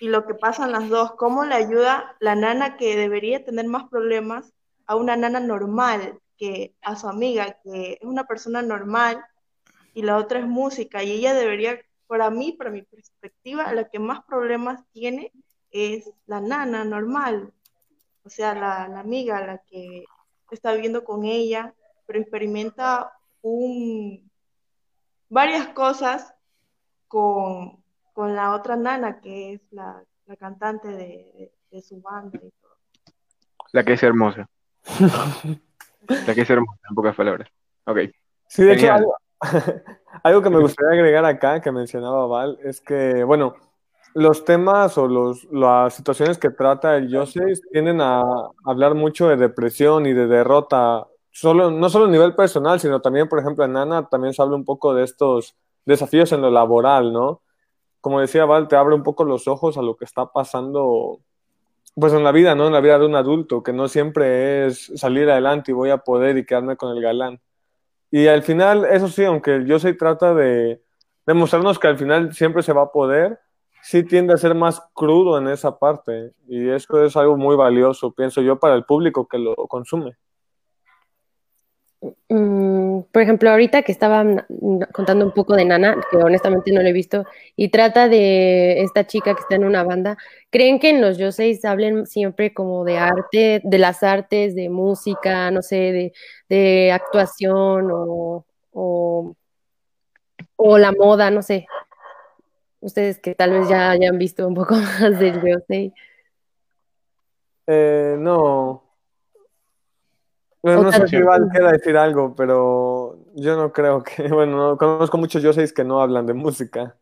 y 0.00 0.08
lo 0.08 0.26
que 0.26 0.34
pasan 0.34 0.72
las 0.72 0.88
dos, 0.88 1.12
cómo 1.12 1.44
le 1.44 1.54
ayuda 1.54 2.16
la 2.18 2.34
nana 2.34 2.76
que 2.76 2.96
debería 2.96 3.44
tener 3.44 3.66
más 3.66 3.88
problemas 3.88 4.52
a 4.86 4.96
una 4.96 5.14
nana 5.14 5.38
normal, 5.38 6.18
que 6.36 6.74
a 6.82 6.96
su 6.96 7.06
amiga, 7.06 7.58
que 7.62 7.98
es 8.00 8.02
una 8.02 8.24
persona 8.24 8.62
normal, 8.62 9.24
y 9.94 10.02
la 10.02 10.16
otra 10.16 10.40
es 10.40 10.46
música, 10.46 11.04
y 11.04 11.12
ella 11.12 11.34
debería, 11.34 11.78
para 12.10 12.28
mí, 12.28 12.50
para 12.50 12.70
mi 12.70 12.82
perspectiva, 12.82 13.72
la 13.72 13.88
que 13.88 14.00
más 14.00 14.24
problemas 14.24 14.84
tiene 14.90 15.32
es 15.70 16.10
la 16.26 16.40
nana 16.40 16.84
normal, 16.84 17.52
o 18.24 18.28
sea, 18.28 18.52
la, 18.52 18.88
la 18.88 18.98
amiga, 18.98 19.46
la 19.46 19.58
que 19.58 20.04
está 20.50 20.72
viviendo 20.72 21.04
con 21.04 21.24
ella, 21.24 21.72
pero 22.06 22.18
experimenta 22.18 23.12
un, 23.42 24.28
varias 25.28 25.68
cosas 25.68 26.34
con, 27.06 27.80
con 28.12 28.34
la 28.34 28.56
otra 28.56 28.74
nana, 28.74 29.20
que 29.20 29.52
es 29.52 29.60
la, 29.70 30.02
la 30.26 30.34
cantante 30.34 30.88
de, 30.88 31.52
de, 31.70 31.80
su 31.80 32.00
banda 32.00 32.40
y 32.42 32.50
todo. 32.60 32.76
La 33.70 33.84
que 33.84 33.92
es 33.92 34.02
hermosa. 34.02 34.50
la 36.26 36.34
que 36.34 36.40
es 36.40 36.50
hermosa, 36.50 36.80
en 36.88 36.94
pocas 36.96 37.14
palabras. 37.14 37.48
Ok. 37.84 37.98
Sí, 38.48 38.64
de 38.64 38.72
hecho, 38.72 38.92
algo, 38.92 39.16
que 40.42 40.50
me 40.50 40.60
gustaría 40.60 40.98
agregar 40.98 41.24
acá, 41.24 41.60
que 41.60 41.72
mencionaba 41.72 42.26
Val, 42.26 42.58
es 42.62 42.80
que, 42.80 43.24
bueno, 43.24 43.54
los 44.14 44.44
temas 44.44 44.98
o 44.98 45.06
los, 45.06 45.44
las 45.52 45.94
situaciones 45.94 46.38
que 46.38 46.50
trata 46.50 46.96
el 46.96 47.08
Yosei 47.08 47.54
tienden 47.72 48.00
a 48.00 48.22
hablar 48.64 48.94
mucho 48.94 49.28
de 49.28 49.36
depresión 49.36 50.06
y 50.06 50.12
de 50.12 50.26
derrota, 50.26 51.06
solo, 51.30 51.70
no 51.70 51.88
solo 51.88 52.06
a 52.06 52.10
nivel 52.10 52.34
personal, 52.34 52.80
sino 52.80 53.00
también, 53.00 53.28
por 53.28 53.38
ejemplo, 53.38 53.64
en 53.64 53.72
Nana 53.72 54.08
también 54.08 54.34
se 54.34 54.42
habla 54.42 54.56
un 54.56 54.64
poco 54.64 54.94
de 54.94 55.04
estos 55.04 55.54
desafíos 55.84 56.32
en 56.32 56.42
lo 56.42 56.50
laboral, 56.50 57.12
¿no? 57.12 57.42
como 58.00 58.20
decía 58.20 58.44
Val, 58.44 58.68
te 58.68 58.76
abre 58.76 58.94
un 58.94 59.02
poco 59.02 59.24
los 59.24 59.46
ojos 59.48 59.76
a 59.76 59.82
lo 59.82 59.96
que 59.96 60.04
está 60.04 60.26
pasando, 60.26 61.20
pues 61.94 62.12
en 62.12 62.24
la 62.24 62.32
vida, 62.32 62.54
¿no? 62.54 62.66
En 62.66 62.72
la 62.72 62.80
vida 62.80 62.98
de 62.98 63.06
un 63.06 63.14
adulto, 63.14 63.62
que 63.62 63.72
no 63.72 63.88
siempre 63.88 64.66
es 64.66 64.92
salir 64.96 65.30
adelante 65.30 65.70
y 65.70 65.74
voy 65.74 65.90
a 65.90 65.98
poder 65.98 66.38
y 66.38 66.46
quedarme 66.46 66.76
con 66.76 66.96
el 66.96 67.02
galán. 67.02 67.40
Y 68.10 68.26
al 68.26 68.42
final, 68.42 68.84
eso 68.86 69.08
sí, 69.08 69.24
aunque 69.24 69.64
yo 69.66 69.78
se 69.78 69.94
trata 69.94 70.34
de 70.34 70.82
demostrarnos 71.26 71.78
que 71.78 71.86
al 71.88 71.98
final 71.98 72.32
siempre 72.34 72.62
se 72.62 72.72
va 72.72 72.82
a 72.82 72.92
poder, 72.92 73.38
sí 73.82 74.02
tiende 74.02 74.34
a 74.34 74.36
ser 74.36 74.54
más 74.54 74.82
crudo 74.94 75.38
en 75.38 75.48
esa 75.48 75.78
parte. 75.78 76.32
Y 76.48 76.68
eso 76.68 77.04
es 77.04 77.16
algo 77.16 77.36
muy 77.36 77.56
valioso, 77.56 78.12
pienso 78.12 78.42
yo, 78.42 78.58
para 78.58 78.74
el 78.74 78.84
público 78.84 79.28
que 79.28 79.38
lo 79.38 79.54
consume. 79.68 80.16
Mm, 82.28 83.02
por 83.12 83.22
ejemplo, 83.22 83.50
ahorita 83.50 83.82
que 83.82 83.92
estaba 83.92 84.24
contando 84.92 85.24
un 85.24 85.32
poco 85.32 85.54
de 85.54 85.64
Nana, 85.64 86.00
que 86.10 86.16
honestamente 86.18 86.72
no 86.72 86.82
lo 86.82 86.88
he 86.88 86.92
visto, 86.92 87.24
y 87.56 87.70
trata 87.70 88.08
de 88.08 88.82
esta 88.82 89.06
chica 89.06 89.34
que 89.34 89.40
está 89.40 89.56
en 89.56 89.64
una 89.64 89.82
banda, 89.82 90.16
¿creen 90.50 90.78
que 90.78 90.90
en 90.90 91.00
los 91.00 91.18
Yoseis 91.18 91.64
hablen 91.64 92.06
siempre 92.06 92.54
como 92.54 92.84
de 92.84 92.98
arte, 92.98 93.60
de 93.64 93.78
las 93.78 94.02
artes, 94.02 94.54
de 94.54 94.68
música, 94.70 95.50
no 95.50 95.62
sé, 95.62 96.12
de, 96.48 96.92
actuación 96.92 97.90
o, 97.92 98.44
o, 98.72 99.34
la 100.78 100.92
moda, 100.92 101.30
no 101.30 101.42
sé? 101.42 101.66
Ustedes 102.80 103.18
que 103.18 103.34
tal 103.34 103.52
vez 103.52 103.68
ya 103.68 103.90
hayan 103.90 104.18
visto 104.18 104.46
un 104.46 104.54
poco 104.54 104.74
más 104.76 105.18
del 105.18 105.40
Yosei. 105.42 105.92
Eh, 107.66 108.16
no, 108.18 108.89
no 110.62 110.92
sé 110.92 111.08
si 111.08 111.22
Val 111.22 111.48
quiera 111.50 111.72
decir 111.72 111.96
algo, 111.96 112.34
pero 112.34 113.18
yo 113.34 113.56
no 113.56 113.72
creo 113.72 114.02
que, 114.02 114.28
bueno, 114.28 114.76
conozco 114.76 115.18
muchos 115.18 115.42
yoseis 115.42 115.72
que 115.72 115.84
no 115.84 116.00
hablan 116.00 116.26
de 116.26 116.34
música. 116.34 116.96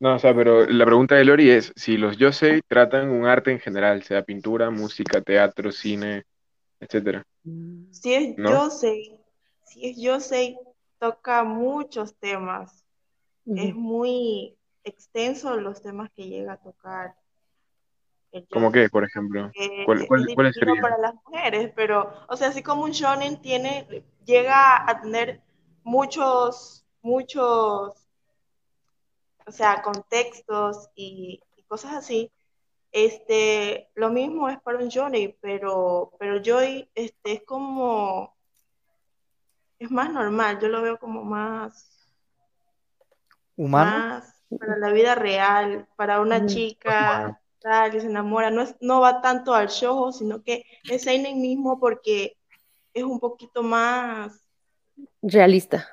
No, 0.00 0.16
o 0.16 0.18
sea, 0.18 0.34
pero 0.34 0.66
la 0.66 0.84
pregunta 0.84 1.14
de 1.14 1.24
Lori 1.24 1.50
es 1.50 1.72
si 1.76 1.96
los 1.96 2.18
yosei 2.18 2.60
tratan 2.66 3.10
un 3.10 3.26
arte 3.26 3.52
en 3.52 3.60
general, 3.60 4.02
sea 4.02 4.22
pintura, 4.22 4.70
música, 4.70 5.20
teatro, 5.20 5.70
cine, 5.70 6.24
etcétera. 6.80 7.24
Si 7.90 8.12
es 8.12 8.36
yosei, 8.36 9.24
si 9.74 9.88
es 9.88 9.96
Yosei, 9.96 10.56
toca 10.98 11.42
muchos 11.42 12.14
temas. 12.16 12.84
Es 13.44 13.74
muy 13.74 14.56
extenso 14.84 15.56
los 15.56 15.82
temas 15.82 16.10
que 16.12 16.28
llega 16.28 16.54
a 16.54 16.62
tocar. 16.62 17.16
¿Cómo 18.50 18.72
qué, 18.72 18.88
por 18.88 19.04
ejemplo? 19.04 19.50
Eh, 19.54 19.84
¿Cuál, 19.84 20.06
cuál, 20.06 20.46
es 20.46 20.58
para 20.80 20.98
las 20.98 21.14
mujeres, 21.24 21.72
pero, 21.74 22.12
o 22.28 22.36
sea, 22.36 22.48
así 22.48 22.62
como 22.62 22.82
un 22.82 22.90
shonen 22.90 23.40
tiene, 23.40 24.04
llega 24.24 24.88
a 24.88 25.00
tener 25.00 25.40
muchos, 25.84 26.84
muchos, 27.02 27.94
o 29.46 29.52
sea, 29.52 29.82
contextos 29.82 30.88
y, 30.94 31.40
cosas 31.68 31.94
así. 31.94 32.30
Este, 32.92 33.88
lo 33.94 34.10
mismo 34.10 34.48
es 34.48 34.60
para 34.60 34.78
un 34.78 34.88
shonen, 34.88 35.36
pero, 35.40 36.12
pero 36.18 36.40
Joy, 36.42 36.88
este, 36.94 37.32
es 37.32 37.42
como, 37.42 38.36
es 39.78 39.90
más 39.90 40.12
normal, 40.12 40.60
yo 40.60 40.68
lo 40.68 40.82
veo 40.82 40.98
como 40.98 41.24
más... 41.24 41.90
¿Humano? 43.56 43.90
Más 43.90 44.34
para 44.58 44.76
la 44.76 44.90
vida 44.90 45.14
real, 45.14 45.88
para 45.96 46.20
una 46.20 46.46
chica 46.46 47.40
que 47.90 48.00
se 48.00 48.06
enamora, 48.06 48.50
no, 48.50 48.62
es, 48.62 48.76
no 48.80 49.00
va 49.00 49.22
tanto 49.22 49.54
al 49.54 49.68
show, 49.68 50.12
sino 50.12 50.42
que 50.42 50.64
es 50.90 51.02
Seinen 51.02 51.40
mismo 51.40 51.80
porque 51.80 52.36
es 52.92 53.02
un 53.02 53.18
poquito 53.18 53.62
más 53.62 54.38
realista. 55.22 55.88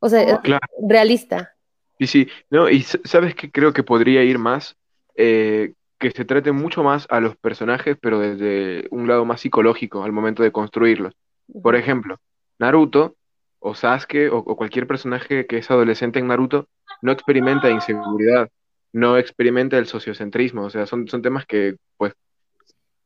O 0.00 0.08
sea, 0.08 0.40
realista. 0.86 1.54
Y 1.98 2.06
sí, 2.06 2.28
no, 2.50 2.68
y 2.68 2.82
sabes 2.82 3.34
que 3.34 3.50
creo 3.50 3.72
que 3.72 3.82
podría 3.82 4.22
ir 4.22 4.38
más, 4.38 4.76
eh, 5.16 5.72
que 5.98 6.12
se 6.12 6.24
trate 6.24 6.52
mucho 6.52 6.84
más 6.84 7.06
a 7.10 7.20
los 7.20 7.36
personajes, 7.36 7.96
pero 8.00 8.20
desde 8.20 8.86
un 8.90 9.08
lado 9.08 9.24
más 9.24 9.40
psicológico 9.40 10.04
al 10.04 10.12
momento 10.12 10.42
de 10.42 10.52
construirlos. 10.52 11.14
Por 11.62 11.74
ejemplo, 11.74 12.18
Naruto 12.58 13.16
o 13.58 13.74
Sasuke 13.74 14.28
o, 14.30 14.44
cualquier 14.56 14.86
personaje 14.86 15.46
que 15.46 15.58
es 15.58 15.70
adolescente 15.70 16.20
en 16.20 16.28
Naruto 16.28 16.68
no 17.02 17.12
experimenta 17.12 17.70
inseguridad, 17.70 18.48
no 18.92 19.16
experimenta 19.16 19.78
el 19.78 19.86
sociocentrismo, 19.86 20.64
o 20.64 20.70
sea, 20.70 20.86
son, 20.86 21.08
son 21.08 21.22
temas 21.22 21.46
que, 21.46 21.76
pues, 21.96 22.14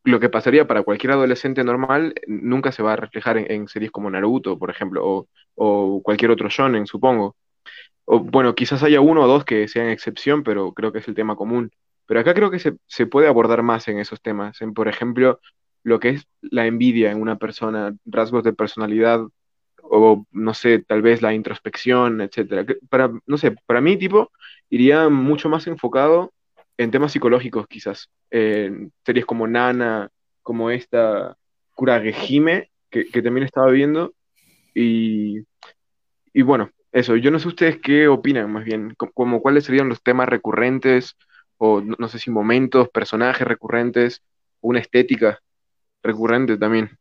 lo 0.05 0.20
que 0.20 0.28
pasaría 0.28 0.66
para 0.66 0.83
cualquier 0.83 1.12
adolescente 1.12 1.62
normal 1.64 2.14
nunca 2.26 2.72
se 2.72 2.83
va 2.83 2.94
a 2.94 2.96
reflejar 2.96 3.38
en, 3.38 3.68
series 3.68 3.90
como 3.90 4.11
Naruto, 4.11 4.59
por 4.59 4.70
ejemplo, 4.70 5.07
o, 5.07 5.28
o, 5.55 6.02
cualquier 6.02 6.31
otro 6.31 6.48
shonen, 6.48 6.87
supongo. 6.87 7.37
O, 8.05 8.20
bueno, 8.20 8.55
quizás 8.55 8.83
haya 8.83 9.00
uno 9.00 9.22
o 9.22 9.28
dos 9.28 9.44
que 9.44 9.68
sean 9.68 9.88
excepción, 9.88 10.42
pero 10.42 10.72
creo 10.72 10.92
que 10.92 10.98
es 10.98 11.09
el 11.09 11.14
tema 11.14 11.37
común. 11.37 11.70
Pero 12.07 12.20
acá 12.20 12.35
creo 12.35 12.50
que 12.50 12.59
se, 12.59 12.74
se 12.87 13.07
puede 13.07 13.28
abordar 13.28 13.62
más 13.62 13.87
en 13.88 13.98
esos 13.98 14.20
temas, 14.20 14.61
en, 14.61 14.74
por 14.74 14.88
ejemplo, 14.88 15.40
lo 15.85 16.00
que 16.00 16.11
es 16.11 16.26
la 16.40 16.66
envidia 16.66 17.11
en 17.12 17.20
una 17.20 17.37
persona, 17.37 17.94
rasgos 18.05 18.44
de 18.44 18.52
personalidad 18.52 19.20
o 19.94 20.26
no 20.33 20.55
sé, 20.55 20.78
tal 20.78 21.02
vez 21.02 21.20
la 21.20 21.35
introspección, 21.35 22.22
etcétera. 22.22 22.64
Para, 22.88 23.12
no 23.26 23.37
sé, 23.37 23.55
para 23.66 23.83
mí, 23.83 23.98
tipo, 23.98 24.33
iría 24.70 25.11
mucho 25.11 25.50
más 25.50 25.66
enfocado 25.66 26.33
en 26.78 26.90
temas 26.90 27.12
psicológicos, 27.12 27.66
quizás. 27.68 28.09
En 28.31 28.90
series 29.05 29.26
como 29.26 29.46
Nana, 29.46 30.09
como 30.42 30.70
esta 30.70 31.37
Kuragehime, 31.74 32.70
que, 32.88 33.07
que 33.07 33.20
también 33.20 33.44
estaba 33.44 33.70
viendo. 33.70 34.14
Y, 34.74 35.40
y 36.33 36.40
bueno, 36.40 36.70
eso, 36.90 37.16
yo 37.16 37.31
no 37.31 37.38
sé 37.38 37.48
ustedes 37.48 37.78
qué 37.83 38.09
opinan 38.09 38.50
más 38.50 38.64
bien, 38.64 38.94
como 38.96 39.42
cuáles 39.42 39.64
serían 39.64 39.90
los 39.90 40.02
temas 40.02 40.26
recurrentes, 40.26 41.16
o 41.59 41.83
no 41.83 42.09
sé 42.09 42.18
si 42.18 42.31
momentos, 42.31 42.88
personajes 42.88 43.46
recurrentes, 43.46 44.22
una 44.62 44.81
estética 44.81 45.38
recurrente 46.02 46.57
también. 46.57 46.98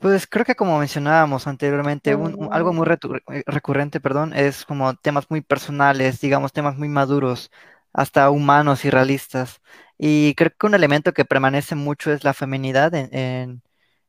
Pues 0.00 0.28
creo 0.28 0.44
que 0.44 0.54
como 0.54 0.78
mencionábamos 0.78 1.46
anteriormente, 1.48 2.12
algo 2.12 2.72
muy 2.72 2.86
eh, 2.88 3.42
recurrente, 3.46 4.00
perdón, 4.00 4.32
es 4.32 4.64
como 4.64 4.94
temas 4.94 5.28
muy 5.28 5.40
personales, 5.40 6.20
digamos, 6.20 6.52
temas 6.52 6.76
muy 6.76 6.88
maduros, 6.88 7.50
hasta 7.92 8.30
humanos 8.30 8.84
y 8.84 8.90
realistas. 8.90 9.60
Y 9.98 10.34
creo 10.36 10.52
que 10.56 10.66
un 10.66 10.74
elemento 10.74 11.12
que 11.12 11.24
permanece 11.24 11.74
mucho 11.74 12.12
es 12.12 12.22
la 12.22 12.32
feminidad 12.32 12.94
en, 12.94 13.12
en, 13.12 13.62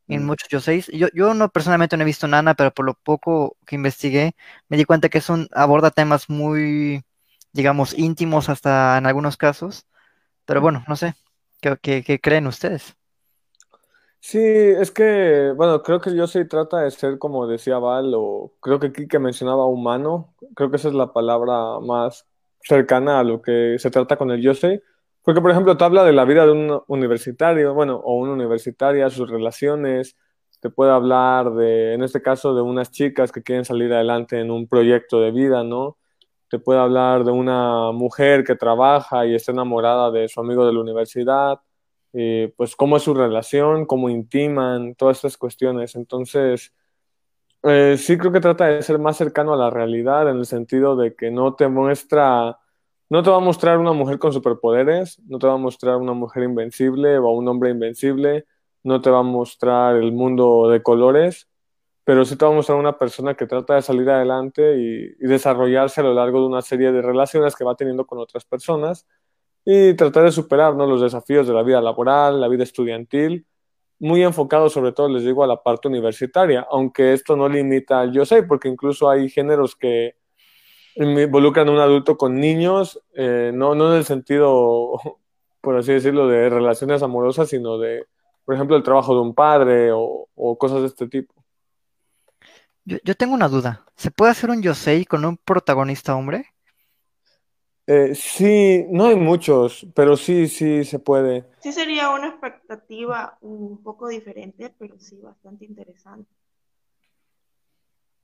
en 0.10 0.24
mm. 0.24 0.28
muchos 0.28 0.50
yoseis. 0.50 0.88
Yo, 0.94 1.08
yo 1.14 1.34
no 1.36 1.50
personalmente 1.50 1.98
no 1.98 2.04
he 2.04 2.06
visto 2.06 2.28
Nana, 2.28 2.56
pero 2.56 2.72
por 2.74 2.86
lo 2.86 2.96
poco 2.96 3.58
que 3.66 3.76
investigué, 3.76 4.36
me 4.70 4.78
di 4.78 4.86
cuenta 4.86 5.10
que 5.10 5.20
es 5.20 5.30
un, 5.30 5.48
aborda 5.54 5.92
temas 5.92 6.30
muy, 6.30 7.04
digamos, 7.54 7.98
íntimos 7.98 8.50
hasta 8.50 8.98
en 9.00 9.08
algunos 9.08 9.38
casos. 9.38 9.88
Pero 10.46 10.62
bueno, 10.62 10.86
no 10.90 10.98
sé, 10.98 11.16
¿qué, 11.62 11.78
qué, 11.82 12.04
qué 12.04 12.20
creen 12.22 12.48
ustedes? 12.48 12.98
Sí, 14.22 14.38
es 14.40 14.92
que, 14.92 15.54
bueno, 15.56 15.82
creo 15.82 16.02
que 16.02 16.14
yo 16.14 16.28
sí 16.28 16.46
trata 16.46 16.82
de 16.82 16.92
ser, 16.92 17.18
como 17.18 17.48
decía 17.48 17.80
Val, 17.80 18.12
o 18.16 18.54
creo 18.60 18.80
que 18.80 18.92
que 18.92 19.20
mencionaba 19.20 19.66
humano, 19.66 20.36
creo 20.56 20.70
que 20.70 20.76
esa 20.76 20.90
es 20.90 20.94
la 20.94 21.14
palabra 21.14 21.80
más 21.80 22.28
cercana 22.62 23.20
a 23.20 23.24
lo 23.24 23.42
que 23.42 23.78
se 23.80 23.90
trata 23.90 24.18
con 24.18 24.30
el 24.32 24.42
yo 24.42 24.54
sé. 24.54 24.84
Porque, 25.24 25.42
por 25.42 25.52
ejemplo, 25.52 25.78
te 25.78 25.84
habla 25.86 26.04
de 26.04 26.12
la 26.14 26.26
vida 26.26 26.46
de 26.46 26.52
un 26.52 26.82
universitario, 26.88 27.74
bueno, 27.74 27.96
o 28.04 28.16
una 28.16 28.34
universitaria, 28.34 29.10
sus 29.10 29.30
relaciones, 29.30 30.18
te 30.60 30.70
puede 30.70 30.92
hablar 30.92 31.54
de, 31.54 31.94
en 31.94 32.04
este 32.04 32.22
caso, 32.22 32.54
de 32.54 32.62
unas 32.62 32.92
chicas 32.92 33.32
que 33.32 33.42
quieren 33.42 33.64
salir 33.66 33.94
adelante 33.94 34.40
en 34.40 34.52
un 34.52 34.68
proyecto 34.68 35.22
de 35.22 35.32
vida, 35.32 35.64
¿no? 35.64 35.98
Te 36.50 36.60
puede 36.60 36.80
hablar 36.80 37.24
de 37.24 37.32
una 37.32 37.92
mujer 37.94 38.44
que 38.44 38.56
trabaja 38.56 39.26
y 39.26 39.36
está 39.36 39.52
enamorada 39.54 40.12
de 40.12 40.28
su 40.28 40.40
amigo 40.42 40.66
de 40.66 40.74
la 40.74 40.80
universidad 40.82 41.60
eh, 42.14 42.54
pues 42.58 42.76
cómo 42.76 42.98
es 42.98 43.04
su 43.04 43.14
relación, 43.14 43.86
cómo 43.86 44.10
intiman, 44.10 44.96
todas 44.96 45.18
estas 45.18 45.38
cuestiones. 45.38 45.96
Entonces, 45.96 46.74
eh, 47.64 47.98
sí 47.98 48.18
creo 48.18 48.32
que 48.32 48.40
trata 48.40 48.68
de 48.68 48.82
ser 48.82 49.00
más 49.00 49.18
cercano 49.18 49.54
a 49.54 49.58
la 49.58 49.70
realidad 49.70 50.30
en 50.30 50.38
el 50.38 50.46
sentido 50.46 50.96
de 50.96 51.16
que 51.16 51.30
no 51.32 51.56
te 51.56 51.68
muestra, 51.68 52.58
no 53.10 53.24
te 53.24 53.30
va 53.30 53.38
a 53.38 53.40
mostrar 53.42 53.78
una 53.78 53.94
mujer 53.94 54.20
con 54.20 54.34
superpoderes, 54.34 55.20
no 55.28 55.40
te 55.40 55.48
va 55.48 55.54
a 55.54 55.58
mostrar 55.58 55.98
una 55.98 56.14
mujer 56.14 56.44
invencible 56.44 57.18
o 57.18 57.32
un 57.32 57.48
hombre 57.48 57.72
invencible, 57.72 58.46
no 58.84 59.02
te 59.02 59.10
va 59.10 59.20
a 59.20 59.24
mostrar 59.24 59.98
el 59.98 60.12
mundo 60.14 60.70
de 60.70 60.82
colores, 60.82 61.50
pero 62.06 62.26
sí 62.26 62.38
te 62.38 62.46
va 62.46 62.52
a 62.52 62.56
mostrar 62.56 62.78
una 62.80 62.98
persona 62.98 63.36
que 63.36 63.46
trata 63.46 63.76
de 63.76 63.82
salir 63.84 64.10
adelante 64.10 64.78
y 64.78 65.28
desarrollarse 65.28 66.02
a 66.02 66.06
lo 66.06 66.14
largo 66.14 66.42
de 66.42 66.48
una 66.48 66.62
serie 66.62 66.92
de 66.92 67.02
relaciones 67.02 67.56
que 67.56 67.64
va 67.66 67.76
teniendo 67.76 68.08
con 68.08 68.20
otras 68.20 68.46
personas 68.46 69.06
y 69.72 69.94
tratar 69.94 70.24
de 70.24 70.32
superar 70.32 70.74
los 70.74 71.00
desafíos 71.00 71.48
de 71.48 71.54
la 71.54 71.62
vida 71.62 71.80
laboral, 71.80 72.42
la 72.42 72.48
vida 72.48 72.64
estudiantil, 72.64 73.46
muy 74.00 74.24
enfocado 74.24 74.68
sobre 74.68 74.94
todo, 74.94 75.10
les 75.10 75.24
digo, 75.24 75.44
a 75.44 75.48
la 75.48 75.62
parte 75.62 75.88
universitaria, 75.88 76.66
aunque 76.72 77.14
esto 77.14 77.36
no 77.36 77.48
limita 77.48 78.00
al 78.00 78.12
yo 78.12 78.26
sé, 78.26 78.42
porque 78.42 78.68
incluso 78.68 79.12
hay 79.12 79.30
géneros 79.30 79.76
que 79.76 80.16
involucran 80.96 81.68
a 81.68 81.72
un 81.72 81.78
adulto 81.78 82.18
con 82.18 82.40
niños, 82.40 83.00
eh, 83.14 83.52
no, 83.54 83.76
no 83.76 83.92
en 83.92 84.00
el 84.00 84.06
sentido, 84.06 84.94
por 85.62 85.78
así 85.78 85.94
decirlo, 85.94 86.28
de 86.28 86.50
relaciones 86.50 87.04
amorosas, 87.04 87.50
sino 87.50 87.78
de, 87.78 88.08
por 88.46 88.56
ejemplo, 88.56 88.76
el 88.76 88.82
trabajo 88.82 89.14
de 89.14 89.22
un 89.22 89.36
padre 89.36 89.92
o, 89.94 90.26
cosas 90.58 90.82
de 90.82 90.88
este 90.88 91.08
tipo. 91.08 91.36
Yo, 92.86 92.98
yo, 93.04 93.14
tengo 93.14 93.36
una 93.36 93.48
duda. 93.48 93.86
¿Se 93.96 94.10
puede 94.10 94.32
hacer 94.32 94.50
un 94.50 94.64
Yosei 94.64 95.06
con 95.06 95.26
un 95.26 95.38
protagonista 95.38 96.16
hombre? 96.16 96.48
Eh, 97.92 98.14
sí, 98.14 98.86
no 98.92 99.08
hay 99.08 99.16
muchos, 99.16 99.88
pero 99.96 100.16
sí, 100.16 100.48
sí 100.48 100.86
se 100.86 101.00
puede. 101.00 101.50
Sí 101.58 101.74
sería 101.74 102.12
una 102.12 102.28
expectativa 102.28 103.40
un 103.42 103.82
poco 103.82 104.08
diferente, 104.08 104.72
pero 104.78 105.00
sí 105.00 105.20
bastante 105.20 105.66
interesante. 105.66 106.32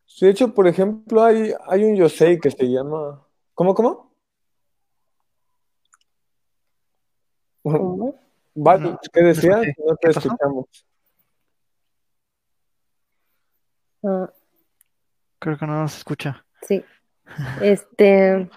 Sí, 0.05 0.27
de 0.27 0.33
hecho, 0.33 0.53
por 0.53 0.67
ejemplo, 0.67 1.23
hay, 1.23 1.51
hay 1.67 1.83
un 1.83 1.95
Yosei 1.95 2.39
que 2.39 2.51
se 2.51 2.63
llama... 2.65 3.25
¿Cómo, 3.55 3.73
cómo? 3.73 4.11
¿Qué 9.13 9.23
decías? 9.23 9.65
No 9.83 9.95
te 9.95 10.11
escuchamos. 10.11 10.65
Ah. 14.03 14.31
Creo 15.39 15.57
que 15.57 15.65
no 15.65 15.81
nos 15.81 15.97
escucha. 15.97 16.45
Sí. 16.61 16.85
Este, 17.63 18.47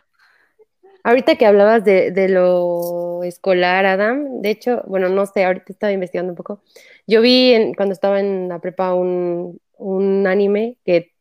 Ahorita 1.04 1.36
que 1.36 1.46
hablabas 1.46 1.84
de, 1.84 2.28
lo 2.28 3.22
escolar, 3.24 3.86
Adam, 3.86 4.42
de 4.42 4.50
hecho, 4.50 4.82
bueno, 4.86 5.08
no 5.08 5.26
sé, 5.26 5.44
ahorita 5.44 5.66
estaba 5.68 5.92
investigando 5.92 6.32
un 6.32 6.36
poco. 6.36 6.62
Yo 7.06 7.20
vi 7.20 7.72
cuando 7.76 7.92
estaba 7.92 8.20
en 8.20 8.48
la 8.48 8.60
prepa 8.60 8.94
un, 8.94 9.60
anime 10.26 10.76
que 10.84 11.12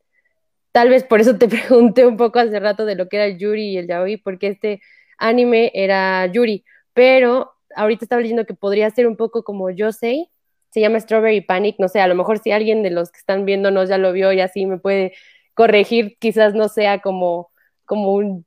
tal 0.72 0.90
vez 0.90 1.04
por 1.04 1.22
eso 1.22 1.38
te 1.38 1.48
pregunté 1.48 2.06
un 2.06 2.18
poco 2.18 2.40
hace 2.40 2.60
rato 2.60 2.86
de 2.86 2.96
lo 2.96 3.08
que 3.08 3.18
era 3.18 3.26
el 3.26 3.38
Yuri 3.38 3.74
y 3.74 3.78
el 3.78 3.88
Yaoi, 3.88 4.18
porque 4.18 4.48
este 4.48 4.82
anime 5.18 5.72
era 5.74 6.26
Yuri, 6.28 6.66
pero 6.94 7.54
ahorita 7.76 8.06
estaba 8.06 8.22
leyendo 8.22 8.46
que 8.46 8.54
podría 8.56 8.90
ser 8.90 9.08
un 9.08 9.16
poco 9.18 9.44
como 9.44 9.70
yo 9.70 9.92
sé, 9.92 10.30
se 10.72 10.82
llama 10.82 11.00
Strawberry 11.00 11.42
Panic, 11.42 11.78
no 11.80 11.88
sé, 11.88 12.02
a 12.02 12.08
lo 12.08 12.16
mejor 12.16 12.40
si 12.40 12.52
alguien 12.52 12.84
de 12.84 12.92
los 12.92 13.12
que 13.12 13.20
están 13.20 13.46
viéndonos 13.46 13.90
ya 13.90 13.98
lo 13.98 14.12
vio 14.12 14.34
y 14.34 14.42
así 14.42 14.66
me 14.66 14.78
puede 14.80 15.14
corregir, 15.54 16.18
quizás 16.20 16.54
no 16.56 16.70
sea 16.70 17.00
como, 17.00 17.52
como 17.86 18.14
un 18.14 18.47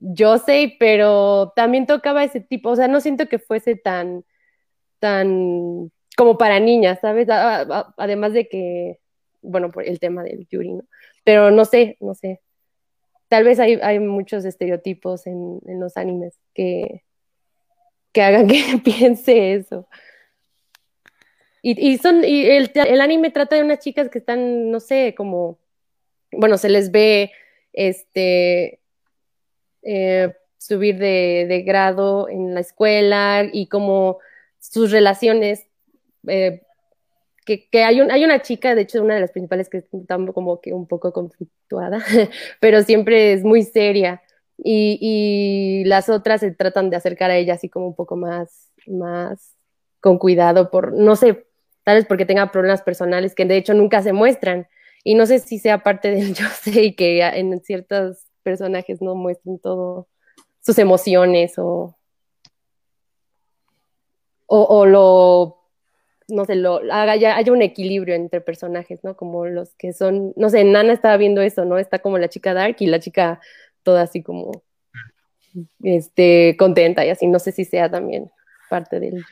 yo 0.00 0.38
sé, 0.38 0.76
pero 0.78 1.52
también 1.56 1.86
tocaba 1.86 2.24
ese 2.24 2.40
tipo, 2.40 2.70
o 2.70 2.76
sea, 2.76 2.88
no 2.88 3.00
siento 3.00 3.26
que 3.28 3.38
fuese 3.38 3.76
tan, 3.76 4.24
tan 4.98 5.90
como 6.16 6.38
para 6.38 6.60
niñas, 6.60 6.98
¿sabes? 7.00 7.28
Además 7.30 8.32
de 8.32 8.48
que, 8.48 8.98
bueno, 9.42 9.70
por 9.70 9.84
el 9.84 10.00
tema 10.00 10.22
del 10.22 10.46
Yuri, 10.48 10.72
¿no? 10.74 10.84
Pero 11.24 11.50
no 11.50 11.64
sé, 11.64 11.96
no 12.00 12.14
sé. 12.14 12.40
Tal 13.28 13.44
vez 13.44 13.58
hay, 13.58 13.74
hay 13.82 13.98
muchos 13.98 14.44
estereotipos 14.44 15.26
en, 15.26 15.60
en 15.66 15.80
los 15.80 15.96
animes 15.96 16.38
que, 16.54 17.02
que 18.12 18.22
hagan 18.22 18.46
que 18.46 18.62
piense 18.84 19.54
eso. 19.54 19.88
Y, 21.62 21.92
y 21.92 21.98
son, 21.98 22.24
y 22.24 22.44
el, 22.46 22.70
el, 22.74 23.00
anime 23.00 23.30
trata 23.30 23.56
de 23.56 23.64
unas 23.64 23.80
chicas 23.80 24.08
que 24.08 24.18
están, 24.18 24.70
no 24.70 24.78
sé, 24.78 25.14
como, 25.16 25.58
bueno, 26.30 26.58
se 26.58 26.68
les 26.68 26.92
ve, 26.92 27.32
este, 27.72 28.80
eh, 29.88 30.34
subir 30.58 30.98
de, 30.98 31.62
grado 31.64 32.28
en 32.28 32.54
la 32.54 32.60
escuela 32.60 33.48
y 33.52 33.68
como 33.68 34.18
sus 34.58 34.90
relaciones, 34.90 35.64
eh, 36.26 36.62
que, 37.44 37.84
hay, 37.84 38.00
un, 38.00 38.10
hay 38.10 38.24
una 38.24 38.42
chica, 38.42 38.74
de 38.74 38.82
hecho, 38.82 39.00
una 39.00 39.14
de 39.14 39.20
las 39.20 39.30
principales 39.30 39.68
que 39.68 39.78
está 39.78 40.18
como 40.34 40.60
que 40.60 40.72
un 40.72 40.88
poco 40.88 41.12
conflictuada, 41.12 42.04
pero 42.60 42.82
siempre 42.82 43.32
es 43.32 43.44
muy 43.44 43.62
seria. 43.62 44.22
Y, 44.58 45.84
las 45.86 46.08
otras 46.08 46.40
se 46.40 46.50
tratan 46.50 46.90
de 46.90 46.96
acercar 46.96 47.30
a 47.30 47.36
ella 47.36 47.54
así 47.54 47.68
como 47.68 47.86
un 47.86 47.94
poco 47.94 48.16
más, 48.16 48.72
más 48.88 49.54
con 50.00 50.18
cuidado 50.18 50.70
por, 50.70 50.92
no 50.94 51.14
sé, 51.14 51.46
tal 51.84 51.98
vez 51.98 52.06
porque 52.06 52.26
tenga 52.26 52.50
problemas 52.50 52.82
personales 52.82 53.34
que 53.36 53.44
de 53.44 53.56
hecho 53.56 53.74
nunca 53.74 54.02
se 54.02 54.12
muestran. 54.12 54.66
Y 55.04 55.14
no 55.14 55.26
sé 55.26 55.38
si 55.38 55.60
sea 55.60 55.84
parte 55.84 56.10
del 56.10 56.34
yo 56.34 56.46
sé 56.48 56.82
y 56.82 56.94
que 56.96 57.20
en 57.22 57.60
ciertos 57.60 58.25
personajes 58.46 59.02
no 59.02 59.16
muestren 59.16 59.58
todo 59.58 60.06
sus 60.60 60.78
emociones 60.78 61.54
o, 61.58 61.98
o, 64.46 64.86
lo, 64.86 65.58
no 66.28 66.44
sé, 66.44 66.54
lo, 66.54 66.80
haya, 66.92 67.36
haya 67.36 67.52
un 67.52 67.60
equilibrio 67.60 68.14
entre 68.14 68.40
personajes, 68.40 69.02
¿no? 69.02 69.16
Como 69.16 69.46
los 69.46 69.74
que 69.74 69.92
son, 69.92 70.32
no 70.36 70.48
sé, 70.48 70.62
Nana 70.62 70.92
estaba 70.92 71.16
viendo 71.16 71.40
eso, 71.40 71.64
¿no? 71.64 71.76
Está 71.76 71.98
como 71.98 72.18
la 72.18 72.28
chica 72.28 72.54
dark 72.54 72.76
y 72.78 72.86
la 72.86 73.00
chica 73.00 73.40
toda 73.82 74.02
así 74.02 74.22
como, 74.22 74.62
este, 75.82 76.54
contenta 76.56 77.04
y 77.04 77.10
así, 77.10 77.26
no 77.26 77.40
sé 77.40 77.50
si 77.50 77.64
sea 77.64 77.90
también 77.90 78.30
parte 78.70 79.00
del. 79.00 79.24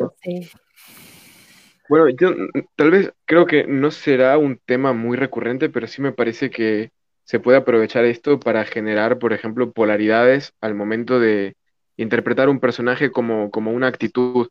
Bueno, 1.89 2.09
yo 2.09 2.31
tal 2.75 2.91
vez 2.91 3.13
creo 3.27 3.47
que 3.47 3.65
no 3.65 3.93
será 3.93 4.39
un 4.39 4.59
tema 4.59 4.93
muy 4.93 5.17
recurrente, 5.17 5.69
pero 5.69 5.87
sí 5.87 6.03
me 6.03 6.11
parece 6.11 6.51
que 6.51 6.91
se 7.25 7.41
puede 7.41 7.59
aprovechar 7.59 8.05
esto 8.05 8.39
para 8.39 8.65
generar, 8.65 9.19
por 9.19 9.33
ejemplo, 9.33 9.73
polaridades 9.73 10.53
al 10.61 10.75
momento 10.75 11.19
de 11.19 11.57
interpretar 11.97 12.49
un 12.49 12.61
personaje 12.61 13.11
como, 13.11 13.51
como 13.51 13.73
una 13.73 13.87
actitud. 13.87 14.49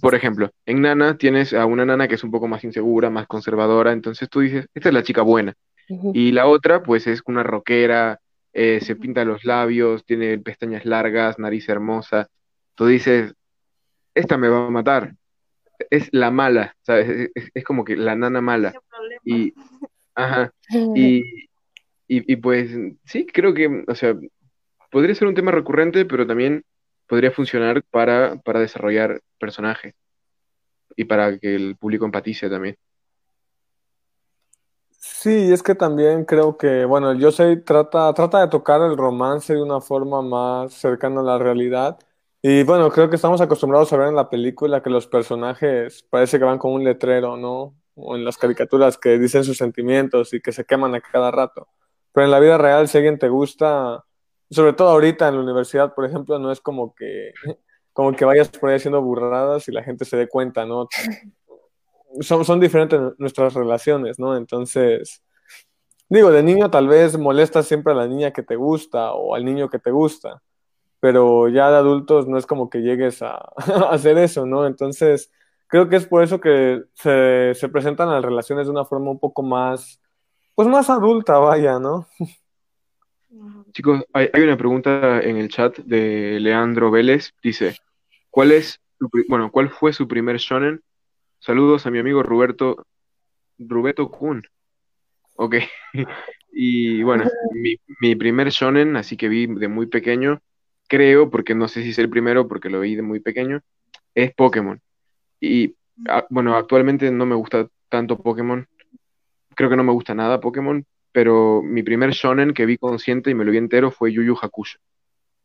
Por 0.00 0.14
ejemplo, 0.14 0.50
en 0.66 0.82
Nana 0.82 1.16
tienes 1.16 1.52
a 1.54 1.64
una 1.66 1.84
Nana 1.84 2.08
que 2.08 2.14
es 2.14 2.24
un 2.24 2.30
poco 2.30 2.48
más 2.48 2.64
insegura, 2.64 3.10
más 3.10 3.26
conservadora, 3.26 3.92
entonces 3.92 4.28
tú 4.28 4.40
dices, 4.40 4.66
esta 4.74 4.88
es 4.88 4.94
la 4.94 5.02
chica 5.02 5.22
buena. 5.22 5.54
Y 6.12 6.32
la 6.32 6.46
otra, 6.46 6.82
pues 6.82 7.06
es 7.06 7.22
una 7.24 7.42
rockera, 7.42 8.20
eh, 8.52 8.80
se 8.82 8.94
pinta 8.94 9.24
los 9.24 9.44
labios, 9.44 10.04
tiene 10.04 10.38
pestañas 10.38 10.84
largas, 10.84 11.38
nariz 11.38 11.66
hermosa. 11.68 12.28
Tú 12.74 12.86
dices, 12.86 13.34
esta 14.14 14.36
me 14.36 14.48
va 14.48 14.66
a 14.66 14.70
matar. 14.70 15.14
Es 15.90 16.08
la 16.12 16.30
mala, 16.30 16.76
¿sabes? 16.82 17.30
Es, 17.54 17.64
como 17.64 17.84
que 17.84 17.96
la 17.96 18.16
nana 18.16 18.42
mala. 18.42 18.74
Y, 19.24 19.54
ajá, 20.14 20.52
y, 20.94 21.47
y, 22.08 22.36
pues 22.36 22.70
sí, 23.04 23.26
creo 23.26 23.52
que, 23.52 23.84
o 23.86 23.94
sea, 23.94 24.14
podría 24.90 25.14
ser 25.14 25.28
un 25.28 25.34
tema 25.34 25.50
recurrente, 25.50 26.06
pero 26.06 26.26
también 26.26 26.64
podría 27.06 27.30
funcionar 27.30 27.82
para, 27.90 28.36
para 28.36 28.60
desarrollar 28.60 29.20
personajes 29.38 29.94
y 30.96 31.04
para 31.04 31.38
que 31.38 31.54
el 31.54 31.76
público 31.76 32.06
empatice 32.06 32.48
también. 32.48 32.76
Sí, 34.90 35.52
es 35.52 35.62
que 35.62 35.74
también 35.74 36.24
creo 36.24 36.56
que, 36.56 36.84
bueno, 36.84 37.12
yo 37.14 37.30
sé, 37.30 37.56
trata, 37.56 38.12
trata 38.14 38.40
de 38.40 38.48
tocar 38.48 38.80
el 38.82 38.96
romance 38.96 39.54
de 39.54 39.62
una 39.62 39.80
forma 39.80 40.22
más 40.22 40.72
cercana 40.74 41.20
a 41.20 41.24
la 41.24 41.38
realidad. 41.38 41.98
Y 42.42 42.62
bueno, 42.62 42.90
creo 42.90 43.10
que 43.10 43.16
estamos 43.16 43.40
acostumbrados 43.40 43.92
a 43.92 43.96
ver 43.96 44.08
en 44.08 44.16
la 44.16 44.30
película 44.30 44.82
que 44.82 44.90
los 44.90 45.06
personajes 45.06 46.04
parece 46.08 46.38
que 46.38 46.44
van 46.44 46.58
con 46.58 46.72
un 46.72 46.84
letrero, 46.84 47.36
¿no? 47.36 47.74
O 47.94 48.16
en 48.16 48.24
las 48.24 48.38
caricaturas 48.38 48.96
que 48.96 49.18
dicen 49.18 49.44
sus 49.44 49.56
sentimientos 49.56 50.32
y 50.34 50.40
que 50.40 50.52
se 50.52 50.64
queman 50.64 50.94
a 50.94 51.00
cada 51.00 51.30
rato. 51.30 51.68
Pero 52.18 52.26
en 52.26 52.32
la 52.32 52.40
vida 52.40 52.58
real, 52.58 52.88
si 52.88 52.98
alguien 52.98 53.16
te 53.16 53.28
gusta, 53.28 54.04
sobre 54.50 54.72
todo 54.72 54.88
ahorita 54.88 55.28
en 55.28 55.36
la 55.36 55.40
universidad, 55.40 55.94
por 55.94 56.04
ejemplo, 56.04 56.36
no 56.40 56.50
es 56.50 56.60
como 56.60 56.92
que, 56.92 57.32
como 57.92 58.10
que 58.10 58.24
vayas 58.24 58.48
por 58.48 58.68
ahí 58.70 58.74
haciendo 58.74 59.00
burradas 59.00 59.68
y 59.68 59.70
la 59.70 59.84
gente 59.84 60.04
se 60.04 60.16
dé 60.16 60.26
cuenta, 60.26 60.66
¿no? 60.66 60.88
Son, 62.20 62.44
son 62.44 62.58
diferentes 62.58 63.00
nuestras 63.18 63.54
relaciones, 63.54 64.18
¿no? 64.18 64.36
Entonces, 64.36 65.22
digo, 66.08 66.32
de 66.32 66.42
niño 66.42 66.68
tal 66.72 66.88
vez 66.88 67.16
molestas 67.16 67.66
siempre 67.66 67.92
a 67.92 67.96
la 67.96 68.08
niña 68.08 68.32
que 68.32 68.42
te 68.42 68.56
gusta 68.56 69.12
o 69.12 69.36
al 69.36 69.44
niño 69.44 69.70
que 69.70 69.78
te 69.78 69.92
gusta, 69.92 70.42
pero 70.98 71.48
ya 71.48 71.70
de 71.70 71.76
adultos 71.76 72.26
no 72.26 72.36
es 72.36 72.46
como 72.46 72.68
que 72.68 72.80
llegues 72.80 73.22
a, 73.22 73.48
hacer 73.92 74.18
eso, 74.18 74.44
¿no? 74.44 74.66
Entonces, 74.66 75.30
creo 75.68 75.88
que 75.88 75.94
es 75.94 76.06
por 76.08 76.24
eso 76.24 76.40
que 76.40 76.82
se, 76.94 77.54
se 77.54 77.68
presentan 77.68 78.10
las 78.10 78.24
relaciones 78.24 78.66
de 78.66 78.72
una 78.72 78.84
forma 78.84 79.08
un 79.12 79.20
poco 79.20 79.44
más 79.44 80.00
pues 80.58 80.66
más 80.66 80.90
adulta, 80.90 81.38
vaya, 81.38 81.78
¿no? 81.78 82.08
Chicos, 83.70 84.04
hay, 84.12 84.28
una 84.42 84.56
pregunta 84.56 85.20
en 85.20 85.36
el 85.36 85.48
chat 85.48 85.78
de 85.78 86.40
Leandro 86.40 86.90
Vélez. 86.90 87.32
Dice, 87.40 87.76
¿cuál 88.28 88.50
es, 88.50 88.80
bueno, 89.28 89.52
cuál 89.52 89.70
fue 89.70 89.92
su 89.92 90.08
primer 90.08 90.38
shonen? 90.38 90.82
Saludos 91.38 91.86
a 91.86 91.92
mi 91.92 92.00
amigo 92.00 92.24
Roberto, 92.24 92.84
Rubeto 93.56 94.10
Kun. 94.10 94.48
Ok. 95.34 95.54
y 96.52 97.04
bueno, 97.04 97.30
mi, 97.52 97.76
mi, 98.00 98.16
primer 98.16 98.48
shonen, 98.48 98.96
así 98.96 99.16
que 99.16 99.28
vi 99.28 99.46
de 99.46 99.68
muy 99.68 99.86
pequeño, 99.86 100.40
creo, 100.88 101.30
porque 101.30 101.54
no 101.54 101.68
sé 101.68 101.84
si 101.84 101.90
es 101.90 102.00
el 102.00 102.10
primero, 102.10 102.48
porque 102.48 102.68
lo 102.68 102.80
vi 102.80 102.96
de 102.96 103.02
muy 103.02 103.20
pequeño, 103.20 103.60
es 104.12 104.34
Pokémon. 104.34 104.80
Y 105.38 105.76
bueno, 106.30 106.56
actualmente 106.56 107.12
no 107.12 107.26
me 107.26 107.36
gusta 107.36 107.68
tanto 107.88 108.20
Pokémon, 108.20 108.66
creo 109.58 109.68
que 109.68 109.76
no 109.76 109.82
me 109.82 109.92
gusta 109.92 110.14
nada 110.14 110.38
Pokémon, 110.38 110.86
pero 111.10 111.62
mi 111.64 111.82
primer 111.82 112.10
shonen 112.10 112.54
que 112.54 112.64
vi 112.64 112.78
consciente 112.78 113.30
y 113.30 113.34
me 113.34 113.44
lo 113.44 113.50
vi 113.50 113.58
entero 113.58 113.90
fue 113.90 114.12
Yu 114.12 114.22
Yu 114.22 114.38
Hakusho. 114.40 114.78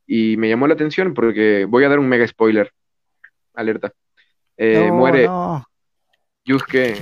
Y 0.05 0.38
me 0.38 0.49
llamó 0.49 0.68
la 0.68 0.76
atención 0.76 1.16
porque 1.16 1.66
voy 1.66 1.84
a 1.84 1.89
dar 1.89 1.97
un 1.97 2.07
mega 2.07 2.28
spoiler. 2.28 2.72
Alerta. 3.55 3.91
Eh, 4.55 4.91
muere. 4.91 5.28
Yusuke 6.45 6.93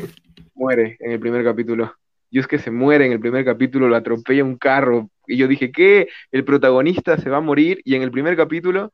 muere 0.54 0.96
en 1.02 1.12
el 1.12 1.20
primer 1.20 1.44
capítulo. 1.44 1.94
Yusuke 2.30 2.60
se 2.60 2.72
muere 2.72 3.08
en 3.08 3.12
el 3.12 3.20
primer 3.20 3.44
capítulo, 3.44 3.90
lo 3.90 3.98
atropella 3.98 4.46
un 4.46 4.56
carro. 4.56 5.10
Y 5.28 5.36
yo 5.36 5.50
dije, 5.50 5.70
¿qué? 5.70 6.08
El 6.32 6.46
protagonista 6.46 7.18
se 7.18 7.30
va 7.30 7.38
a 7.38 7.42
morir 7.42 7.82
y 7.84 7.96
en 7.96 8.04
el 8.04 8.12
primer 8.12 8.38
capítulo, 8.38 8.94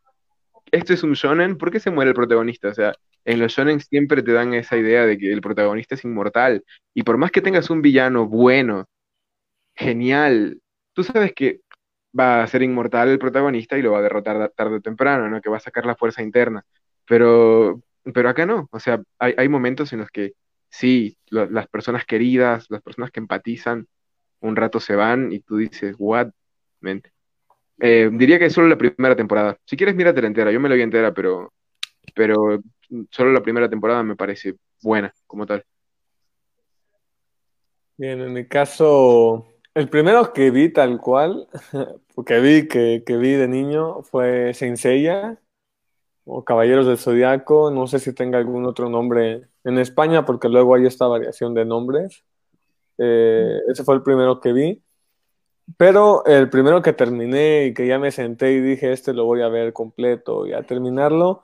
esto 0.72 0.92
es 0.92 1.04
un 1.04 1.14
shonen, 1.14 1.56
¿por 1.56 1.70
qué 1.70 1.80
se 1.80 1.92
muere 1.92 2.10
el 2.10 2.16
protagonista? 2.16 2.70
O 2.70 2.74
sea, 2.74 2.96
en 3.28 3.40
los 3.40 3.52
shonen 3.54 3.82
siempre 3.82 4.24
te 4.24 4.32
dan 4.32 4.54
esa 4.54 4.78
idea 4.78 5.06
de 5.06 5.18
que 5.18 5.32
el 5.34 5.42
protagonista 5.42 5.96
es 5.96 6.06
inmortal. 6.06 6.64
Y 6.94 7.04
por 7.04 7.18
más 7.18 7.30
que 7.32 7.42
tengas 7.42 7.70
un 7.70 7.82
villano 7.82 8.26
bueno, 8.26 8.86
genial, 9.76 10.62
tú 10.94 11.04
sabes 11.04 11.34
que 11.34 11.60
va 12.18 12.42
a 12.44 12.48
ser 12.48 12.64
inmortal 12.64 13.10
el 13.10 13.20
protagonista 13.20 13.78
y 13.78 13.82
lo 13.82 13.92
va 13.92 14.00
a 14.00 14.02
derrotar 14.04 14.50
tarde 14.56 14.78
o 14.78 14.82
temprano, 14.82 15.30
¿no? 15.30 15.42
Que 15.42 15.50
va 15.50 15.58
a 15.58 15.60
sacar 15.60 15.86
la 15.86 15.98
fuerza 15.98 16.24
interna. 16.24 16.64
Pero, 17.06 17.82
pero 18.14 18.30
acá 18.30 18.46
no. 18.46 18.70
O 18.72 18.80
sea, 18.80 19.02
hay, 19.20 19.50
momentos 19.50 19.92
en 19.94 20.00
los 20.00 20.10
que 20.10 20.34
sí, 20.70 21.18
las 21.30 21.68
personas 21.68 22.06
queridas, 22.06 22.68
las 22.70 22.82
personas 22.82 23.12
que 23.12 23.20
empatizan, 23.20 23.88
un 24.40 24.56
rato 24.56 24.80
se 24.80 24.96
van 24.96 25.34
y 25.34 25.42
tú 25.42 25.58
dices, 25.58 25.96
what? 26.00 26.30
Eh, 27.80 28.10
diría 28.14 28.40
que 28.40 28.46
es 28.46 28.54
solo 28.54 28.70
la 28.70 28.78
primera 28.78 29.16
temporada. 29.18 29.58
Si 29.66 29.76
quieres, 29.76 29.96
mírate 29.96 30.22
la 30.22 30.28
entera. 30.28 30.52
Yo 30.52 30.62
me 30.62 30.70
la 30.70 30.76
vi 30.76 30.82
entera, 30.84 31.14
pero, 31.14 31.54
pero 32.16 32.62
solo 33.12 33.32
la 33.32 33.42
primera 33.42 33.70
temporada 33.70 34.04
me 34.04 34.16
parece 34.16 34.56
buena 34.82 35.14
como 35.26 35.46
tal. 35.46 35.64
Bien, 37.98 38.22
en 38.22 38.34
mi 38.34 38.48
caso, 38.48 39.48
el 39.74 39.90
primero 39.90 40.32
que 40.32 40.52
vi 40.52 40.72
tal 40.72 41.00
cual, 41.00 41.48
que 42.26 42.40
vi, 42.40 42.68
que, 42.68 43.18
vi 43.18 43.32
de 43.32 43.48
niño, 43.48 44.04
fue 44.04 44.54
Seiya 44.54 45.40
o 46.26 46.44
Caballeros 46.44 46.86
del 46.86 46.98
Zodiaco. 46.98 47.72
No 47.72 47.88
sé 47.88 48.00
si 48.00 48.14
tenga 48.14 48.38
algún 48.38 48.66
otro 48.66 48.90
nombre 48.90 49.48
en 49.64 49.78
España, 49.80 50.26
porque 50.26 50.50
luego 50.50 50.76
hay 50.76 50.86
esta 50.86 51.08
variación 51.08 51.54
de 51.54 51.66
nombres. 51.66 52.24
Eh, 53.00 53.60
ese 53.68 53.84
fue 53.84 53.96
el 53.96 54.04
primero 54.04 54.40
que 54.40 54.54
vi. 54.54 54.84
Pero 55.76 56.24
el 56.26 56.50
primero 56.50 56.82
que 56.82 56.94
terminé 56.94 57.66
y 57.66 57.74
que 57.74 57.88
ya 57.88 58.00
me 58.00 58.12
senté 58.12 58.54
y 58.54 58.62
dije, 58.62 58.92
este 58.92 59.14
lo 59.14 59.26
voy 59.26 59.42
a 59.42 59.50
ver 59.50 59.74
completo 59.74 60.48
y 60.48 60.54
a 60.54 60.64
terminarlo, 60.64 61.44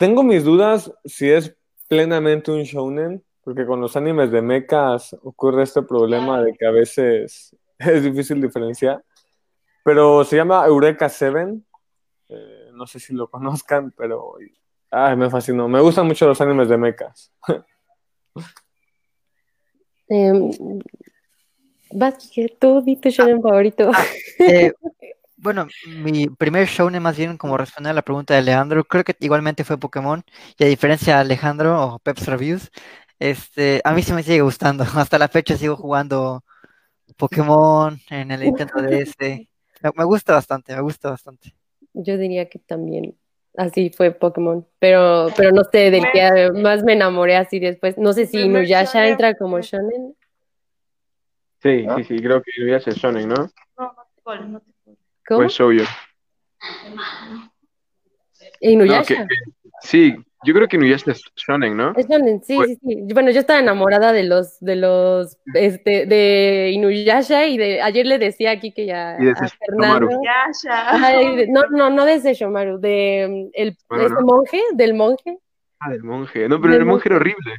tengo 0.00 0.22
mis 0.22 0.44
dudas 0.44 0.90
si 1.04 1.30
es 1.30 1.54
plenamente 1.86 2.50
un 2.50 2.62
shounen, 2.62 3.22
porque 3.44 3.66
con 3.66 3.82
los 3.82 3.98
animes 3.98 4.30
de 4.30 4.40
mechas 4.40 5.14
ocurre 5.22 5.62
este 5.62 5.82
problema 5.82 6.42
de 6.42 6.54
que 6.54 6.66
a 6.66 6.70
veces 6.70 7.54
es 7.78 8.02
difícil 8.02 8.40
diferenciar. 8.40 9.04
Pero 9.84 10.24
se 10.24 10.36
llama 10.36 10.64
Eureka 10.66 11.10
Seven. 11.10 11.66
Eh, 12.30 12.70
no 12.72 12.86
sé 12.86 12.98
si 12.98 13.12
lo 13.12 13.28
conozcan, 13.28 13.92
pero 13.94 14.36
me 15.18 15.28
fascinó. 15.28 15.68
Me 15.68 15.80
gustan 15.80 16.06
mucho 16.06 16.26
los 16.26 16.40
animes 16.40 16.68
de 16.68 16.78
mechas. 16.78 17.32
Eh, 20.12 20.32
vas, 21.92 22.32
tú 22.58 22.82
di 22.82 22.96
tu 22.96 23.10
shonen 23.10 23.40
favorito. 23.40 23.92
Ah, 23.94 24.04
eh, 24.40 24.72
bueno, 25.40 25.66
mi 25.86 26.28
primer 26.28 26.66
shonen 26.68 27.02
más 27.02 27.16
bien 27.16 27.36
como 27.36 27.56
responder 27.56 27.90
a 27.90 27.94
la 27.94 28.02
pregunta 28.02 28.34
de 28.34 28.40
Alejandro, 28.40 28.84
creo 28.84 29.04
que 29.04 29.16
igualmente 29.20 29.64
fue 29.64 29.78
Pokémon, 29.78 30.22
y 30.58 30.64
a 30.64 30.68
diferencia 30.68 31.14
de 31.14 31.20
Alejandro 31.20 31.82
o 31.82 31.98
Peps 31.98 32.26
Reviews, 32.26 32.70
este, 33.18 33.80
a 33.84 33.92
mí 33.92 34.02
sí 34.02 34.12
me 34.12 34.22
sigue 34.22 34.40
gustando. 34.40 34.84
Hasta 34.96 35.18
la 35.18 35.28
fecha 35.28 35.56
sigo 35.56 35.76
jugando 35.76 36.42
Pokémon 37.16 37.98
en 38.08 38.30
el 38.30 38.40
Nintendo 38.40 38.82
DS. 38.82 39.48
Me, 39.82 39.90
me 39.94 40.04
gusta 40.04 40.34
bastante, 40.34 40.74
me 40.74 40.80
gusta 40.80 41.10
bastante. 41.10 41.54
Yo 41.92 42.16
diría 42.16 42.48
que 42.48 42.58
también 42.58 43.14
así 43.56 43.90
fue 43.90 44.10
Pokémon, 44.10 44.66
pero, 44.78 45.28
pero 45.36 45.52
no 45.52 45.64
sé 45.64 45.90
del 45.90 46.04
que 46.12 46.50
más 46.54 46.82
me 46.82 46.94
enamoré 46.94 47.36
así 47.36 47.58
después. 47.58 47.98
No 47.98 48.12
sé 48.12 48.26
si 48.26 48.40
Inuyasha 48.40 49.06
entra 49.08 49.34
como 49.34 49.60
shonen. 49.60 50.16
Sí, 51.62 51.84
sí, 51.96 52.04
sí, 52.04 52.22
creo 52.22 52.42
que 52.42 52.50
Inuyasha 52.56 52.90
es 52.90 52.96
shonen, 52.96 53.28
¿no? 53.28 53.50
No, 53.78 53.92
no 53.92 54.06
te 54.24 54.44
no 54.46 54.62
¿Cómo? 55.30 55.42
Pues 55.42 55.52
shoujo. 55.52 55.84
Inuyasha. 58.60 59.14
No, 59.14 59.26
que- 59.28 59.34
que- 59.34 59.50
sí, 59.82 60.14
yo 60.44 60.54
creo 60.54 60.66
que 60.68 60.76
Inuyasha 60.76 61.12
es 61.12 61.22
shonen, 61.36 61.76
¿no? 61.76 61.92
Es 61.96 62.08
shonen, 62.08 62.42
sí, 62.42 62.56
Pues- 62.56 62.70
sí, 62.70 62.78
sí. 62.82 63.12
Bueno, 63.14 63.30
yo 63.30 63.38
estaba 63.40 63.60
enamorada 63.60 64.12
de 64.12 64.24
los, 64.24 64.58
de 64.60 64.74
los, 64.76 65.38
este, 65.54 66.06
de 66.06 66.70
Inuyasha 66.74 67.46
y 67.46 67.56
de, 67.58 67.80
ayer 67.80 68.06
le 68.06 68.18
decía 68.18 68.50
aquí 68.50 68.72
que 68.72 68.86
ya 68.86 69.16
Y 69.20 69.24
de 69.26 69.30
a. 69.30 69.48
Fernando. 69.66 70.08
Ay, 70.68 71.36
de- 71.36 71.46
no, 71.48 71.62
no, 71.70 71.90
no 71.90 72.04
de 72.04 72.20
Sesshomaru, 72.20 72.80
de 72.80 73.26
mm, 73.30 73.50
el, 73.54 73.76
Bueno, 73.88 74.04
ese 74.06 74.14
no. 74.14 74.20
monje, 74.22 74.60
del 74.74 74.94
monje. 74.94 75.38
Ah, 75.78 75.90
del 75.90 76.02
monje. 76.02 76.48
No, 76.48 76.60
pero 76.60 76.72
Del 76.72 76.82
el 76.82 76.86
monje 76.88 77.08
era 77.08 77.16
horrible. 77.16 77.54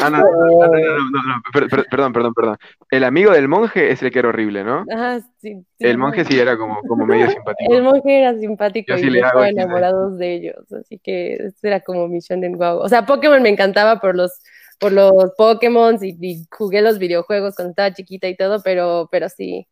Ah, 0.00 0.10
no, 0.10 0.18
no, 0.18 0.24
no, 0.24 0.46
no, 0.56 0.68
no, 0.68 0.98
no, 1.10 1.22
no, 1.22 1.42
per- 1.52 1.68
per- 1.68 1.86
perdón, 1.90 2.12
perdón, 2.12 2.34
perdón. 2.34 2.56
El 2.90 3.04
amigo 3.04 3.32
del 3.32 3.48
monje 3.48 3.90
es 3.90 4.02
el 4.02 4.10
que 4.10 4.18
era 4.18 4.28
horrible, 4.28 4.62
¿no? 4.62 4.84
Ajá, 4.90 5.20
sí, 5.40 5.54
sí, 5.54 5.64
El 5.78 5.96
monje 5.98 6.24
sí 6.26 6.38
era 6.38 6.56
como, 6.58 6.80
como 6.82 7.06
medio 7.06 7.26
simpático. 7.30 7.72
El 7.72 7.82
monje 7.82 8.20
era 8.20 8.38
simpático 8.38 8.94
y 8.96 9.10
le 9.10 9.20
yo 9.20 9.26
hago 9.26 9.42
estaba 9.42 9.44
aquí 9.46 9.54
de- 9.54 9.62
enamorados 9.62 10.18
de 10.18 10.34
ellos, 10.34 10.72
así 10.72 10.98
que 10.98 11.50
era 11.62 11.80
como 11.80 12.08
mi 12.08 12.20
shonen 12.20 12.58
wow. 12.58 12.78
O 12.78 12.88
sea, 12.88 13.06
Pokémon 13.06 13.42
me 13.42 13.48
encantaba 13.48 14.00
por 14.00 14.14
los 14.14 14.32
por 14.78 14.92
los 14.92 15.12
Pokémon 15.36 15.98
y, 16.02 16.16
y 16.20 16.46
jugué 16.50 16.82
los 16.82 16.98
videojuegos 16.98 17.56
cuando 17.56 17.70
estaba 17.70 17.92
chiquita 17.92 18.28
y 18.28 18.36
todo, 18.36 18.60
pero 18.62 19.08
pero 19.10 19.28
sí, 19.28 19.66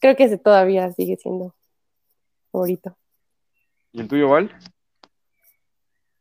creo 0.00 0.14
que 0.16 0.24
ese 0.24 0.38
todavía 0.38 0.90
sigue 0.92 1.16
siendo 1.16 1.54
favorito. 2.52 2.96
¿Y 3.92 4.00
el 4.02 4.08
tuyo, 4.08 4.28
Val? 4.28 4.54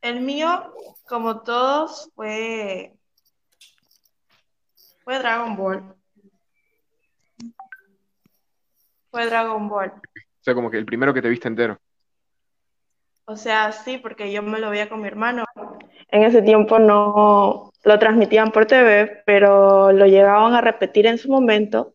El 0.02 0.22
mío, 0.22 0.74
como 1.08 1.42
todos, 1.42 2.10
fue, 2.16 2.93
fue 5.04 5.20
Dragon 5.20 5.56
Ball. 5.56 5.84
Fue 9.12 9.26
Dragon 9.26 9.70
Ball. 9.70 9.90
O 9.90 10.44
sea, 10.44 10.54
como 10.54 10.72
que 10.72 10.78
el 10.78 10.86
primero 10.86 11.14
que 11.14 11.22
te 11.22 11.30
viste 11.30 11.48
entero. 11.48 11.80
O 13.26 13.38
sea, 13.38 13.72
sí, 13.72 13.98
porque 13.98 14.32
yo 14.32 14.44
me 14.44 14.60
lo 14.60 14.70
veía 14.70 14.90
con 14.90 15.02
mi 15.02 15.08
hermano. 15.08 15.46
En 16.10 16.24
ese 16.24 16.42
tiempo 16.42 16.78
no 16.80 17.72
lo 17.84 18.00
transmitían 18.00 18.52
por 18.52 18.66
TV, 18.66 19.24
pero 19.26 19.92
lo 19.92 20.06
llegaban 20.06 20.54
a 20.54 20.62
repetir 20.62 21.08
en 21.08 21.18
su 21.18 21.30
momento. 21.30 21.94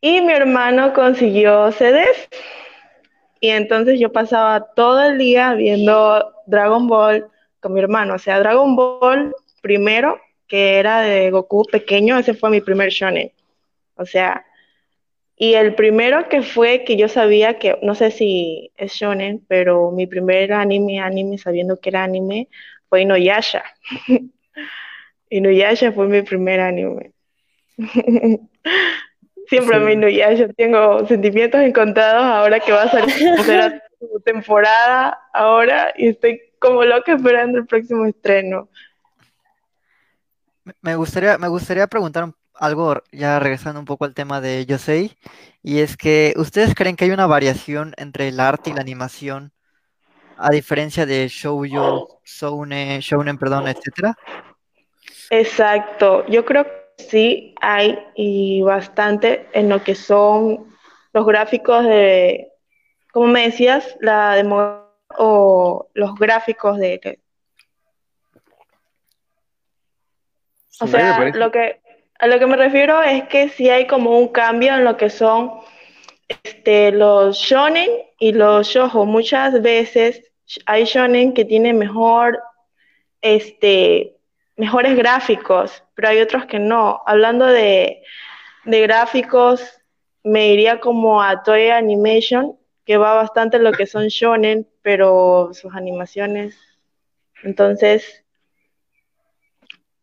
Y 0.00 0.20
mi 0.20 0.32
hermano 0.32 0.92
consiguió 0.92 1.70
CDs. 1.72 2.28
Y 3.40 3.50
entonces 3.50 4.00
yo 4.00 4.12
pasaba 4.12 4.72
todo 4.74 5.02
el 5.02 5.18
día 5.18 5.54
viendo 5.54 6.34
Dragon 6.46 6.88
Ball 6.88 7.28
con 7.60 7.72
mi 7.72 7.80
hermano. 7.80 8.14
O 8.14 8.18
sea, 8.18 8.40
Dragon 8.40 8.74
Ball 8.74 9.34
primero, 9.62 10.18
que 10.50 10.78
era 10.80 11.00
de 11.02 11.30
Goku 11.30 11.64
pequeño, 11.64 12.18
ese 12.18 12.34
fue 12.34 12.50
mi 12.50 12.60
primer 12.60 12.90
shonen. 12.90 13.30
O 13.94 14.04
sea, 14.04 14.44
y 15.36 15.54
el 15.54 15.76
primero 15.76 16.28
que 16.28 16.42
fue 16.42 16.82
que 16.84 16.96
yo 16.96 17.06
sabía 17.08 17.58
que, 17.60 17.78
no 17.82 17.94
sé 17.94 18.10
si 18.10 18.72
es 18.76 18.92
shonen, 18.92 19.44
pero 19.46 19.92
mi 19.92 20.08
primer 20.08 20.52
anime, 20.52 20.98
anime 20.98 21.38
sabiendo 21.38 21.78
que 21.80 21.90
era 21.90 22.02
anime, 22.02 22.48
fue 22.88 23.02
Inuyasha. 23.02 23.62
Inuyasha 25.30 25.92
fue 25.92 26.08
mi 26.08 26.22
primer 26.22 26.58
anime. 26.58 27.12
Siempre 29.48 29.78
Sí. 29.78 29.84
me 29.84 29.92
Inuyasha, 29.92 30.48
tengo 30.54 31.06
sentimientos 31.06 31.60
encontrados 31.60 32.24
ahora 32.24 32.58
que 32.58 32.72
va 32.72 32.82
a 32.82 32.90
salir 32.90 33.14
su 34.00 34.20
temporada 34.24 35.16
ahora 35.32 35.92
y 35.96 36.08
estoy 36.08 36.40
como 36.58 36.84
loca 36.84 37.14
esperando 37.14 37.58
el 37.58 37.66
próximo 37.66 38.04
estreno. 38.04 38.68
Me- 40.82 40.94
gustaría, 40.96 41.38
me 41.38 41.48
gustaría 41.48 41.86
preguntar 41.86 42.24
un- 42.24 42.34
algo, 42.54 43.02
ya 43.12 43.38
regresando 43.38 43.80
un 43.80 43.86
poco 43.86 44.04
al 44.04 44.14
tema 44.14 44.40
de 44.40 44.66
Yosei, 44.66 45.16
y 45.62 45.78
es 45.80 45.96
que 45.96 46.34
¿ustedes 46.36 46.74
creen 46.74 46.96
que 46.96 47.06
hay 47.06 47.10
una 47.10 47.26
variación 47.26 47.94
entre 47.96 48.28
el 48.28 48.40
arte 48.40 48.70
y 48.70 48.74
la 48.74 48.82
animación, 48.82 49.52
a 50.36 50.50
diferencia 50.50 51.06
de 51.06 51.28
shoujo, 51.28 52.20
shounen, 52.24 53.00
shounen, 53.00 53.38
perdón, 53.38 53.68
etcétera? 53.68 54.16
Exacto, 55.30 56.26
yo 56.26 56.44
creo 56.44 56.64
que 56.64 57.04
sí 57.04 57.54
hay 57.60 57.98
y 58.14 58.62
bastante 58.62 59.48
en 59.52 59.68
lo 59.68 59.82
que 59.82 59.94
son 59.94 60.66
los 61.12 61.26
gráficos 61.26 61.84
de, 61.84 62.52
como 63.12 63.28
me 63.28 63.42
decías, 63.46 63.96
la 64.00 64.34
demo 64.36 64.86
o 65.18 65.88
los 65.94 66.14
gráficos 66.16 66.78
de, 66.78 67.20
o 70.80 70.86
sea, 70.86 71.30
lo 71.34 71.50
que 71.50 71.80
a 72.18 72.26
lo 72.26 72.38
que 72.38 72.46
me 72.46 72.56
refiero 72.56 73.02
es 73.02 73.24
que 73.24 73.48
sí 73.48 73.70
hay 73.70 73.86
como 73.86 74.18
un 74.18 74.28
cambio 74.28 74.74
en 74.74 74.84
lo 74.84 74.96
que 74.96 75.08
son 75.08 75.52
este, 76.28 76.92
los 76.92 77.38
shonen 77.38 77.88
y 78.18 78.32
los 78.32 78.68
shoujo. 78.68 79.06
Muchas 79.06 79.62
veces 79.62 80.30
hay 80.66 80.84
shonen 80.84 81.32
que 81.32 81.46
tienen 81.46 81.78
mejor 81.78 82.38
este, 83.22 84.16
mejores 84.56 84.96
gráficos, 84.96 85.82
pero 85.94 86.08
hay 86.08 86.20
otros 86.20 86.44
que 86.44 86.58
no. 86.58 87.02
Hablando 87.06 87.46
de, 87.46 88.02
de 88.64 88.80
gráficos, 88.82 89.80
me 90.22 90.48
iría 90.48 90.78
como 90.78 91.22
a 91.22 91.42
Toei 91.42 91.70
Animation, 91.70 92.56
que 92.84 92.98
va 92.98 93.14
bastante 93.14 93.56
en 93.56 93.64
lo 93.64 93.72
que 93.72 93.86
son 93.86 94.08
shonen, 94.08 94.68
pero 94.82 95.50
sus 95.54 95.74
animaciones. 95.74 96.54
Entonces, 97.42 98.19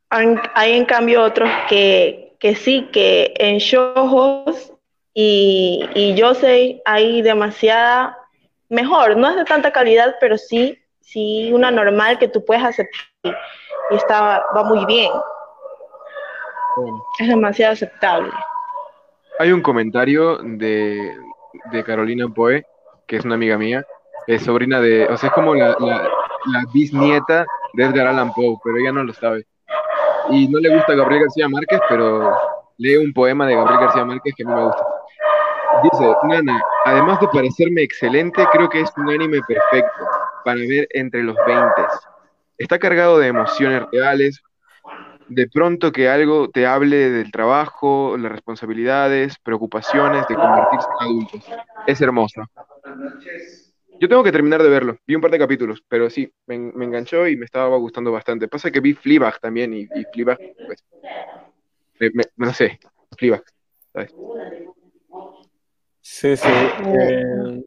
hay 0.10 0.74
en 0.74 0.86
cambio 0.86 1.24
otros 1.24 1.50
que, 1.70 2.36
que 2.40 2.56
sí, 2.56 2.90
que 2.92 3.34
en 3.38 3.58
shoujos 3.58 4.72
y, 5.14 5.88
y 5.94 6.16
yosei 6.16 6.82
hay 6.86 7.22
demasiada 7.22 8.18
mejor, 8.70 9.18
no 9.18 9.30
es 9.30 9.36
de 9.36 9.46
tanta 9.46 9.72
calidad, 9.72 10.16
pero 10.20 10.38
sí, 10.38 10.78
sí 11.02 11.52
una 11.54 11.72
normal 11.72 12.20
que 12.20 12.28
tú 12.28 12.44
puedes 12.46 12.64
aceptar 12.64 13.08
y, 13.24 13.30
y 13.30 13.96
está, 13.96 14.44
va 14.56 14.64
muy 14.64 14.86
bien, 14.86 15.12
es 17.20 17.28
demasiado 17.28 17.74
aceptable. 17.74 18.32
Hay 19.40 19.52
un 19.52 19.62
comentario 19.62 20.38
de, 20.38 21.16
de 21.72 21.84
Carolina 21.84 22.28
Poe, 22.28 22.66
que 23.08 23.18
es 23.18 23.26
una 23.26 23.36
amiga 23.36 23.58
mía, 23.58 23.86
es 24.28 24.44
sobrina 24.44 24.80
de, 24.82 25.06
o 25.06 25.18
sea, 25.18 25.30
es 25.30 25.34
como 25.34 25.56
la, 25.56 25.76
la, 25.80 26.04
la 26.46 26.64
bisnieta 26.74 27.46
de 27.74 27.84
Edgar 27.84 28.08
Allan 28.08 28.34
Poe, 28.34 28.58
pero 28.64 28.78
ella 28.78 28.92
no 28.92 29.04
lo 29.04 29.14
sabe. 29.14 29.46
Y 30.30 30.48
no 30.48 30.60
le 30.60 30.76
gusta 30.76 30.96
Gabriel 30.96 31.24
García 31.24 31.48
Márquez, 31.48 31.80
pero 31.90 32.32
lee 32.78 32.98
un 32.98 33.14
poema 33.14 33.48
de 33.48 33.56
Gabriel 33.56 33.80
García 33.82 34.06
Márquez 34.06 34.34
que 34.36 34.44
a 34.44 34.48
mí 34.48 34.54
me 34.54 34.66
gusta. 34.66 34.86
Dice, 35.84 36.16
Nana, 36.24 36.60
además 36.86 37.20
de 37.20 37.28
parecerme 37.28 37.84
excelente, 37.84 38.44
creo 38.52 38.70
que 38.70 38.82
es 38.82 38.92
un 38.98 39.10
anime 39.10 39.40
perfecto 39.48 40.08
para 40.44 40.60
ver 40.60 40.88
entre 40.92 41.24
los 41.24 41.36
20. 41.46 41.66
Está 42.58 42.80
cargado 42.80 43.20
de 43.20 43.28
emociones 43.28 43.84
reales, 43.92 44.42
de 45.28 45.48
pronto 45.50 45.92
que 45.92 46.10
algo 46.10 46.50
te 46.50 46.66
hable 46.66 47.12
del 47.12 47.32
trabajo, 47.32 48.16
las 48.18 48.32
responsabilidades, 48.32 49.38
preocupaciones 49.40 50.28
de 50.28 50.36
convertirse 50.36 50.88
en 51.00 51.06
adultos. 51.06 51.46
Es 51.86 52.02
hermoso. 52.02 52.42
Yo 54.00 54.08
tengo 54.08 54.24
que 54.24 54.32
terminar 54.32 54.62
de 54.62 54.70
verlo. 54.70 54.98
Vi 55.08 55.16
un 55.16 55.22
par 55.22 55.32
de 55.32 55.40
capítulos, 55.40 55.84
pero 55.88 56.10
sí, 56.10 56.32
me, 56.46 56.58
me 56.60 56.86
enganchó 56.86 57.28
y 57.28 57.36
me 57.36 57.46
estaba 57.46 57.76
gustando 57.78 58.12
bastante. 58.12 58.48
Pasa 58.48 58.70
que 58.72 58.80
vi 58.80 58.94
Fleabag 58.94 59.40
también 59.40 59.74
y, 59.74 59.82
y 59.82 60.04
Fleabag, 60.14 60.38
pues, 60.66 60.84
me- 62.00 62.12
me- 62.14 62.24
no 62.36 62.54
sé, 62.54 62.80
Fleabag, 63.18 63.44
¿sabes? 63.94 64.14
Sí, 66.02 66.38
sí. 66.38 66.48
eh, 66.48 67.64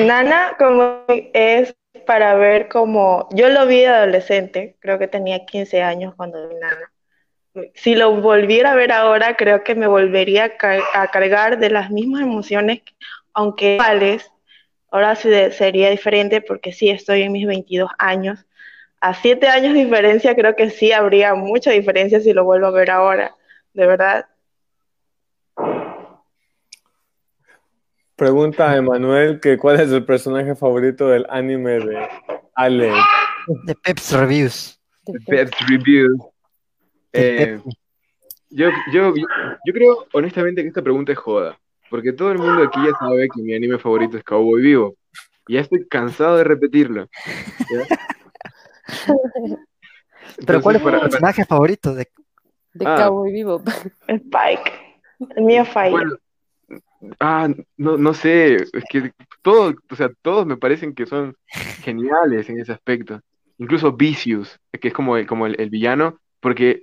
Nana 0.00 0.54
como 0.58 1.04
es 1.08 1.74
para 2.06 2.34
ver 2.34 2.68
como, 2.68 3.28
yo 3.32 3.48
lo 3.48 3.66
vi 3.66 3.80
de 3.80 3.88
adolescente, 3.88 4.76
creo 4.80 4.98
que 4.98 5.08
tenía 5.08 5.44
15 5.44 5.82
años 5.82 6.14
cuando 6.16 6.48
vi 6.48 6.54
Nana. 6.54 6.92
Si 7.74 7.96
lo 7.96 8.20
volviera 8.20 8.72
a 8.72 8.76
ver 8.76 8.92
ahora, 8.92 9.36
creo 9.36 9.64
que 9.64 9.74
me 9.74 9.88
volvería 9.88 10.52
a, 10.60 11.02
a 11.02 11.08
cargar 11.08 11.58
de 11.58 11.70
las 11.70 11.90
mismas 11.90 12.22
emociones, 12.22 12.82
aunque 13.34 13.74
iguales. 13.74 14.30
Ahora 14.90 15.14
sí 15.14 15.28
de- 15.28 15.52
sería 15.52 15.90
diferente 15.90 16.40
porque 16.40 16.72
sí 16.72 16.90
estoy 16.90 17.22
en 17.22 17.32
mis 17.32 17.46
22 17.46 17.90
años. 17.98 18.44
a 19.02 19.14
siete 19.14 19.48
años 19.48 19.72
de 19.72 19.84
diferencia 19.84 20.34
creo 20.34 20.54
que 20.54 20.68
sí 20.68 20.92
habría 20.92 21.34
mucha 21.34 21.70
diferencia 21.70 22.20
si 22.20 22.34
lo 22.34 22.44
vuelvo 22.44 22.66
a 22.66 22.70
ver 22.70 22.90
ahora, 22.90 23.34
de 23.72 23.86
verdad. 23.86 24.26
Pregunta 28.16 28.70
a 28.70 28.76
Emanuel 28.76 29.40
que 29.40 29.56
cuál 29.56 29.80
es 29.80 29.90
el 29.90 30.04
personaje 30.04 30.54
favorito 30.54 31.08
del 31.08 31.24
anime 31.30 31.78
de 31.80 32.08
Ale. 32.54 32.92
De 33.64 33.74
Peps 33.74 34.12
Reviews. 34.12 34.78
De 35.06 35.18
Peps 35.20 35.56
Reviews. 35.66 36.20
Eh, 37.14 37.58
yo, 38.50 38.68
yo, 38.92 39.14
yo 39.16 39.72
creo 39.72 40.06
honestamente 40.12 40.60
que 40.62 40.68
esta 40.68 40.82
pregunta 40.82 41.12
es 41.12 41.18
joda, 41.18 41.58
porque 41.90 42.12
todo 42.12 42.32
el 42.32 42.38
mundo 42.38 42.62
aquí 42.62 42.80
ya 42.84 42.92
sabe 42.98 43.28
que 43.28 43.42
mi 43.42 43.54
anime 43.54 43.78
favorito 43.78 44.16
es 44.16 44.24
Cowboy 44.24 44.62
Vivo. 44.62 44.94
Y 45.48 45.54
ya 45.54 45.60
estoy 45.60 45.86
cansado 45.88 46.36
de 46.36 46.44
repetirlo. 46.44 47.08
Pero 50.46 50.62
¿cuál 50.62 50.76
es 50.76 50.82
tu 50.82 50.90
personaje 50.90 51.44
favorito 51.44 51.94
de, 51.94 52.08
de 52.74 52.86
ah. 52.86 52.96
Cowboy 52.96 53.32
Vivo? 53.32 53.62
Spike. 54.06 54.90
El 55.36 55.44
mío 55.44 55.64
Fire. 55.64 56.18
ah, 57.18 57.48
no, 57.76 57.96
no 57.96 58.14
sé, 58.14 58.54
es 58.54 58.84
que 58.88 59.12
todos, 59.42 59.74
o 59.90 59.96
sea, 59.96 60.10
todos 60.22 60.46
me 60.46 60.56
parecen 60.56 60.94
que 60.94 61.06
son 61.06 61.36
geniales 61.82 62.48
en 62.48 62.60
ese 62.60 62.72
aspecto. 62.72 63.20
Incluso 63.58 63.92
Vicious, 63.92 64.58
que 64.80 64.88
es 64.88 64.94
como 64.94 65.16
el, 65.16 65.26
como 65.26 65.46
el, 65.46 65.70
villano, 65.70 66.18
porque 66.40 66.82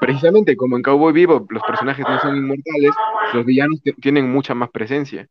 precisamente 0.00 0.56
como 0.56 0.76
en 0.76 0.82
Cowboy 0.82 1.12
Vivo 1.12 1.46
los 1.50 1.62
personajes 1.62 2.04
no 2.08 2.20
son 2.20 2.36
inmortales, 2.36 2.92
los 3.32 3.44
villanos 3.44 3.80
tienen 4.00 4.30
mucha 4.30 4.54
más 4.54 4.70
presencia. 4.70 5.28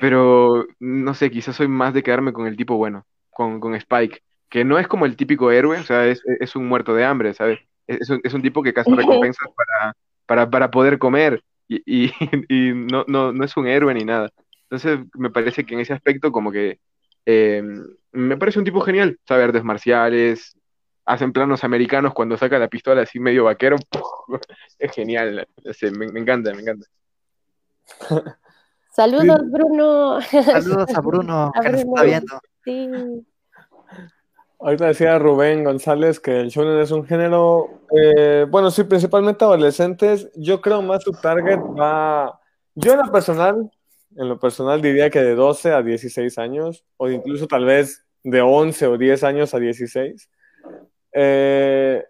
Pero 0.00 0.66
no 0.78 1.14
sé, 1.14 1.30
quizás 1.30 1.56
soy 1.56 1.68
más 1.68 1.92
de 1.92 2.02
quedarme 2.02 2.32
con 2.32 2.46
el 2.46 2.56
tipo 2.56 2.76
bueno, 2.76 3.04
con, 3.30 3.60
con 3.60 3.74
Spike 3.74 4.22
que 4.50 4.64
no 4.64 4.78
es 4.78 4.88
como 4.88 5.06
el 5.06 5.16
típico 5.16 5.50
héroe, 5.52 5.78
o 5.78 5.84
sea, 5.84 6.06
es, 6.06 6.22
es 6.40 6.56
un 6.56 6.66
muerto 6.66 6.92
de 6.92 7.04
hambre, 7.04 7.32
¿sabes? 7.32 7.60
Es, 7.86 8.10
es, 8.22 8.34
un, 8.34 8.42
tipo 8.42 8.62
que 8.62 8.74
caza 8.74 8.90
recompensas 8.96 9.48
para, 9.56 9.96
para, 10.26 10.50
para 10.50 10.70
poder 10.70 10.98
comer 10.98 11.42
y, 11.68 11.82
y, 11.86 12.12
y, 12.48 12.72
no, 12.74 13.04
no, 13.06 13.32
no 13.32 13.44
es 13.44 13.56
un 13.56 13.68
héroe 13.68 13.94
ni 13.94 14.04
nada. 14.04 14.30
Entonces, 14.64 15.00
me 15.14 15.30
parece 15.30 15.64
que 15.64 15.74
en 15.74 15.80
ese 15.80 15.92
aspecto, 15.92 16.32
como 16.32 16.50
que 16.50 16.78
eh, 17.26 17.62
me 18.12 18.36
parece 18.36 18.58
un 18.58 18.64
tipo 18.64 18.80
genial, 18.80 19.18
sabe 19.26 19.44
artes 19.44 19.64
marciales, 19.64 20.56
hacen 21.10 21.32
planos 21.32 21.64
americanos 21.64 22.14
cuando 22.14 22.36
saca 22.36 22.58
la 22.58 22.68
pistola 22.68 23.02
así 23.02 23.18
medio 23.18 23.44
vaquero, 23.44 23.76
es 24.78 24.92
genial, 24.92 25.48
me, 25.64 26.06
me, 26.12 26.20
encanta, 26.20 26.54
me 26.54 26.62
encanta. 26.62 26.86
Saludos, 28.92 29.40
Bruno. 29.50 30.20
Saludos 30.20 30.94
a 30.94 31.00
Bruno, 31.00 31.52
que 31.62 31.68
nos 31.70 31.80
está 31.80 32.02
viendo. 32.02 32.40
Sí. 32.64 33.26
Ahorita 34.60 34.86
decía 34.86 35.18
Rubén 35.18 35.64
González 35.64 36.20
que 36.20 36.38
el 36.38 36.50
shonen 36.50 36.78
es 36.78 36.90
un 36.90 37.04
género, 37.04 37.80
eh, 37.96 38.46
bueno, 38.48 38.70
sí, 38.70 38.84
principalmente 38.84 39.44
adolescentes. 39.44 40.30
Yo 40.36 40.60
creo 40.60 40.82
más 40.82 41.02
su 41.02 41.12
target 41.12 41.58
va, 41.58 42.38
yo 42.74 42.92
en 42.92 42.98
lo 42.98 43.10
personal, 43.10 43.70
en 44.16 44.28
lo 44.28 44.38
personal 44.38 44.82
diría 44.82 45.08
que 45.08 45.22
de 45.22 45.34
12 45.34 45.72
a 45.72 45.82
16 45.82 46.38
años, 46.38 46.84
o 46.98 47.08
incluso 47.08 47.46
tal 47.46 47.64
vez 47.64 48.04
de 48.22 48.42
11 48.42 48.86
o 48.86 48.98
10 48.98 49.24
años 49.24 49.54
a 49.54 49.58
16. 49.58 50.28
Eh, 51.12 52.04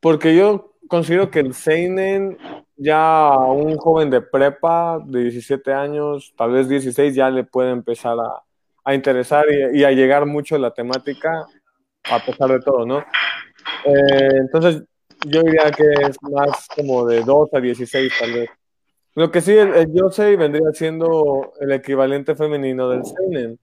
porque 0.00 0.36
yo 0.36 0.74
considero 0.88 1.30
que 1.30 1.40
el 1.40 1.54
seinen 1.54 2.38
ya 2.76 3.28
a 3.28 3.52
un 3.52 3.76
joven 3.76 4.10
de 4.10 4.20
prepa 4.20 5.00
de 5.04 5.22
17 5.22 5.72
años, 5.72 6.34
tal 6.36 6.52
vez 6.52 6.68
16, 6.68 7.14
ya 7.14 7.30
le 7.30 7.44
puede 7.44 7.70
empezar 7.70 8.18
a, 8.18 8.42
a 8.84 8.94
interesar 8.94 9.44
y, 9.72 9.84
a 9.84 9.92
llegar 9.92 10.26
mucho 10.26 10.58
la 10.58 10.72
temática 10.72 11.46
a 12.04 12.18
pesar 12.24 12.50
de 12.50 12.60
todo, 12.60 12.84
¿no? 12.84 12.98
Eh, 12.98 14.36
entonces, 14.40 14.82
yo 15.26 15.42
diría 15.42 15.70
que 15.70 15.84
es 16.06 16.16
más 16.22 16.68
como 16.74 17.06
de 17.06 17.22
2 17.22 17.54
a 17.54 17.60
16 17.60 18.12
tal 18.18 18.32
vez. 18.32 18.50
Lo 19.14 19.30
que 19.30 19.40
sí, 19.40 19.52
el, 19.52 19.74
el 19.74 19.92
Yosei 19.94 20.36
vendría 20.36 20.70
siendo 20.72 21.52
el 21.60 21.72
equivalente 21.72 22.34
femenino 22.34 22.90
del 22.90 23.04
Seinen, 23.04 23.58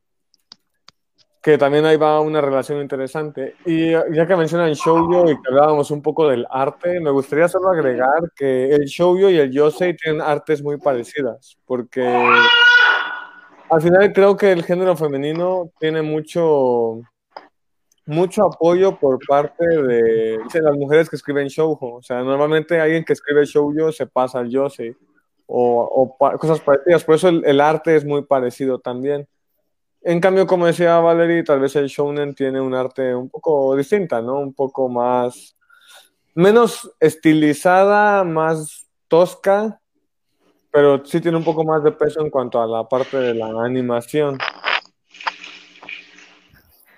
que 1.42 1.58
también 1.58 1.86
ahí 1.86 1.98
va 1.98 2.20
una 2.20 2.40
relación 2.40 2.82
interesante. 2.82 3.56
Y 3.66 3.92
ya 3.92 4.28
que 4.28 4.36
mencionan 4.36 4.74
Shoujo 4.74 5.32
y 5.32 5.36
que 5.36 5.50
hablábamos 5.50 5.90
un 5.90 6.02
poco 6.02 6.28
del 6.28 6.46
arte, 6.50 7.00
me 7.00 7.10
gustaría 7.10 7.48
solo 7.48 7.70
agregar 7.70 8.32
que 8.36 8.70
el 8.70 8.86
Shoujo 8.86 9.30
y 9.30 9.38
el 9.38 9.52
Yosei 9.52 9.96
tienen 9.96 10.22
artes 10.22 10.62
muy 10.62 10.78
parecidas, 10.78 11.58
porque 11.66 12.04
al 13.70 13.82
final 13.82 14.14
creo 14.14 14.38
que 14.38 14.52
el 14.52 14.64
género 14.64 14.96
femenino 14.96 15.72
tiene 15.80 16.02
mucho 16.02 17.02
mucho 18.06 18.46
apoyo 18.46 18.98
por 19.00 19.20
parte 19.28 19.66
de, 19.66 20.38
las 20.54 20.76
mujeres 20.76 21.10
que 21.10 21.16
escriben 21.16 21.48
shoujo. 21.48 21.96
O 21.96 22.02
sea, 22.02 22.22
normalmente 22.24 22.80
alguien 22.80 23.04
que 23.04 23.14
escribe 23.14 23.46
shoujo 23.46 23.92
se 23.92 24.08
pasa 24.08 24.40
al 24.40 24.50
yosei 24.50 24.96
o, 25.48 26.16
o 26.20 26.38
cosas 26.38 26.60
parecidas. 26.60 27.04
Por 27.04 27.16
eso 27.16 27.30
el, 27.30 27.62
arte 27.62 27.96
es 27.96 28.06
muy 28.06 28.24
parecido 28.24 28.80
también. 28.80 29.28
En 30.04 30.20
cambio, 30.20 30.48
como 30.48 30.66
decía 30.66 30.98
Valerie, 30.98 31.44
tal 31.44 31.60
vez 31.60 31.76
el 31.76 31.88
shounen 31.88 32.34
tiene 32.34 32.60
un 32.60 32.74
arte 32.74 33.14
un 33.14 33.30
poco 33.30 33.76
distinta, 33.76 34.22
¿no? 34.22 34.40
Un 34.40 34.54
poco 34.54 34.90
más, 34.90 35.56
menos 36.34 36.92
estilizada, 37.00 38.24
más 38.24 38.88
tosca, 39.08 39.80
pero 40.72 41.06
sí 41.06 41.22
tiene 41.22 41.38
un 41.38 41.44
poco 41.44 41.64
más 41.64 41.84
de 41.84 41.92
peso 41.92 42.20
en 42.22 42.32
cuanto 42.32 42.60
a 42.60 42.66
la 42.66 42.88
parte 42.88 43.18
de 43.18 43.36
la 43.36 43.48
animación. 43.64 44.40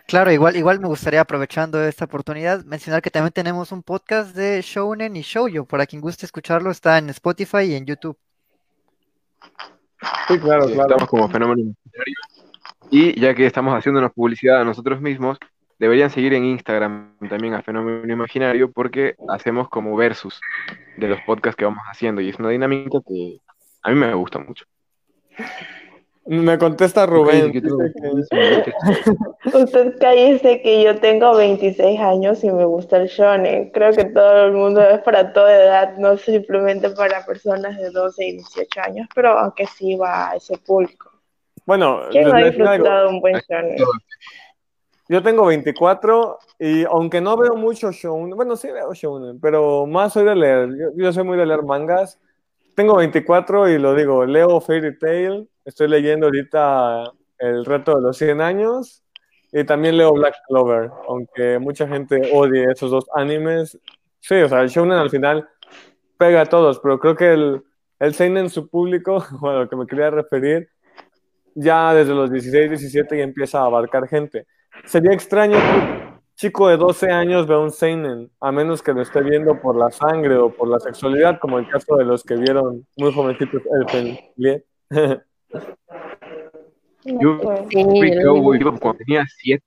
Claro, 0.07 0.31
igual, 0.31 0.55
igual 0.55 0.79
me 0.79 0.87
gustaría, 0.87 1.21
aprovechando 1.21 1.83
esta 1.83 2.05
oportunidad, 2.05 2.63
mencionar 2.65 3.01
que 3.01 3.09
también 3.09 3.33
tenemos 3.33 3.71
un 3.71 3.83
podcast 3.83 4.35
de 4.35 4.61
Shounen 4.61 5.15
y 5.15 5.23
Shoujo. 5.23 5.65
Para 5.65 5.87
quien 5.87 6.01
guste 6.01 6.25
escucharlo, 6.25 6.71
está 6.71 6.99
en 6.99 7.09
Spotify 7.09 7.63
y 7.63 7.75
en 7.75 7.85
YouTube. 7.85 8.17
Sí, 10.27 10.39
claro, 10.39 10.67
claro. 10.67 10.83
Estamos 10.83 11.09
como 11.09 11.27
fenómeno 11.27 11.73
Y 12.95 13.19
ya 13.19 13.33
que 13.33 13.47
estamos 13.47 13.73
haciéndonos 13.73 14.13
publicidad 14.13 14.61
a 14.61 14.63
nosotros 14.63 15.01
mismos, 15.01 15.39
deberían 15.79 16.11
seguir 16.11 16.35
en 16.35 16.45
Instagram 16.45 17.17
también 17.27 17.55
a 17.55 17.63
Fenómeno 17.63 18.13
Imaginario 18.13 18.71
porque 18.71 19.15
hacemos 19.29 19.67
como 19.67 19.95
versus 19.95 20.39
de 20.97 21.07
los 21.07 21.19
podcasts 21.21 21.57
que 21.57 21.65
vamos 21.65 21.81
haciendo 21.91 22.21
y 22.21 22.29
es 22.29 22.37
una 22.37 22.49
dinámica 22.49 22.99
que 23.07 23.39
a 23.81 23.89
mí 23.89 23.95
me 23.95 24.13
gusta 24.13 24.37
mucho. 24.37 24.65
Me 26.27 26.55
contesta 26.59 27.07
Rubén. 27.07 27.47
Usted 29.45 29.95
dice 30.15 30.61
que 30.61 30.83
yo 30.83 30.95
tengo 30.99 31.35
26 31.35 31.99
años 31.99 32.43
y 32.43 32.51
me 32.51 32.65
gusta 32.65 32.97
el 32.97 33.07
shonen. 33.07 33.71
Creo 33.71 33.91
que 33.93 34.05
todo 34.05 34.45
el 34.45 34.53
mundo 34.53 34.87
es 34.87 34.99
para 34.99 35.33
toda 35.33 35.51
edad, 35.51 35.97
no 35.97 36.15
simplemente 36.15 36.91
para 36.91 37.25
personas 37.25 37.75
de 37.75 37.89
12 37.89 38.23
y 38.23 38.33
18 38.33 38.81
años, 38.81 39.07
pero 39.15 39.39
aunque 39.39 39.65
sí 39.65 39.95
va 39.95 40.29
a 40.29 40.35
ese 40.35 40.59
público. 40.59 41.12
Bueno, 41.65 42.01
¿quién 42.11 42.33
ha 42.33 42.37
disfrutado 42.39 43.09
un 43.09 43.19
buen 43.19 43.35
shonen? 43.35 43.77
Yo 45.09 45.21
tengo 45.21 45.45
24 45.45 46.39
y 46.59 46.85
aunque 46.85 47.19
no 47.19 47.35
veo 47.35 47.55
mucho 47.55 47.91
shonen, 47.91 48.35
bueno, 48.35 48.55
sí 48.55 48.71
veo 48.71 48.93
shonen, 48.93 49.39
pero 49.39 49.85
más 49.85 50.13
soy 50.13 50.25
de 50.25 50.35
leer. 50.35 50.69
Yo, 50.69 50.89
yo 50.95 51.13
soy 51.13 51.23
muy 51.23 51.37
de 51.37 51.45
leer 51.45 51.63
mangas. 51.63 52.19
Tengo 52.75 52.95
24 52.95 53.69
y 53.69 53.77
lo 53.77 53.93
digo, 53.95 54.25
leo 54.25 54.59
Fairy 54.61 54.97
Tail, 54.97 55.49
Estoy 55.65 55.87
leyendo 55.87 56.25
ahorita 56.25 57.13
El 57.37 57.63
reto 57.63 57.95
de 57.95 58.01
los 58.01 58.17
100 58.17 58.41
años 58.41 59.03
y 59.51 59.63
también 59.63 59.97
leo 59.97 60.13
Black 60.13 60.35
Clover, 60.47 60.89
aunque 61.07 61.59
mucha 61.59 61.87
gente 61.87 62.31
odie 62.33 62.71
esos 62.71 62.89
dos 62.89 63.05
animes. 63.13 63.79
Sí, 64.19 64.35
o 64.35 64.49
sea, 64.49 64.61
el 64.61 64.69
shonen 64.69 64.97
al 64.97 65.11
final 65.11 65.47
pega 66.17 66.41
a 66.41 66.45
todos, 66.45 66.79
pero 66.79 66.99
creo 66.99 67.15
que 67.15 67.33
el, 67.33 67.63
el 67.99 68.13
seinen, 68.15 68.49
su 68.49 68.67
público, 68.67 69.23
bueno, 69.39 69.59
lo 69.59 69.69
que 69.69 69.75
me 69.75 69.85
quería 69.85 70.09
referir, 70.09 70.69
ya 71.55 71.93
desde 71.93 72.13
los 72.13 72.31
16, 72.31 72.69
17 72.69 73.17
ya 73.17 73.23
empieza 73.23 73.59
a 73.59 73.65
abarcar 73.65 74.07
gente. 74.07 74.45
Sería 74.85 75.13
extraño 75.13 75.57
que 75.57 75.77
un 75.77 76.21
chico 76.35 76.67
de 76.67 76.77
12 76.77 77.11
años 77.11 77.47
vea 77.47 77.59
un 77.59 77.71
seinen, 77.71 78.31
a 78.39 78.51
menos 78.51 78.81
que 78.81 78.93
lo 78.93 79.01
esté 79.01 79.21
viendo 79.21 79.59
por 79.61 79.75
la 79.75 79.91
sangre 79.91 80.35
o 80.37 80.49
por 80.49 80.67
la 80.67 80.79
sexualidad, 80.79 81.39
como 81.39 81.59
el 81.59 81.69
caso 81.69 81.95
de 81.95 82.05
los 82.05 82.23
que 82.23 82.35
vieron 82.35 82.85
muy 82.97 83.13
jovencitos 83.13 83.61
el 83.71 84.63
yo 87.03 87.37
cuando 88.79 88.97
tenía 88.97 89.25
siete. 89.27 89.65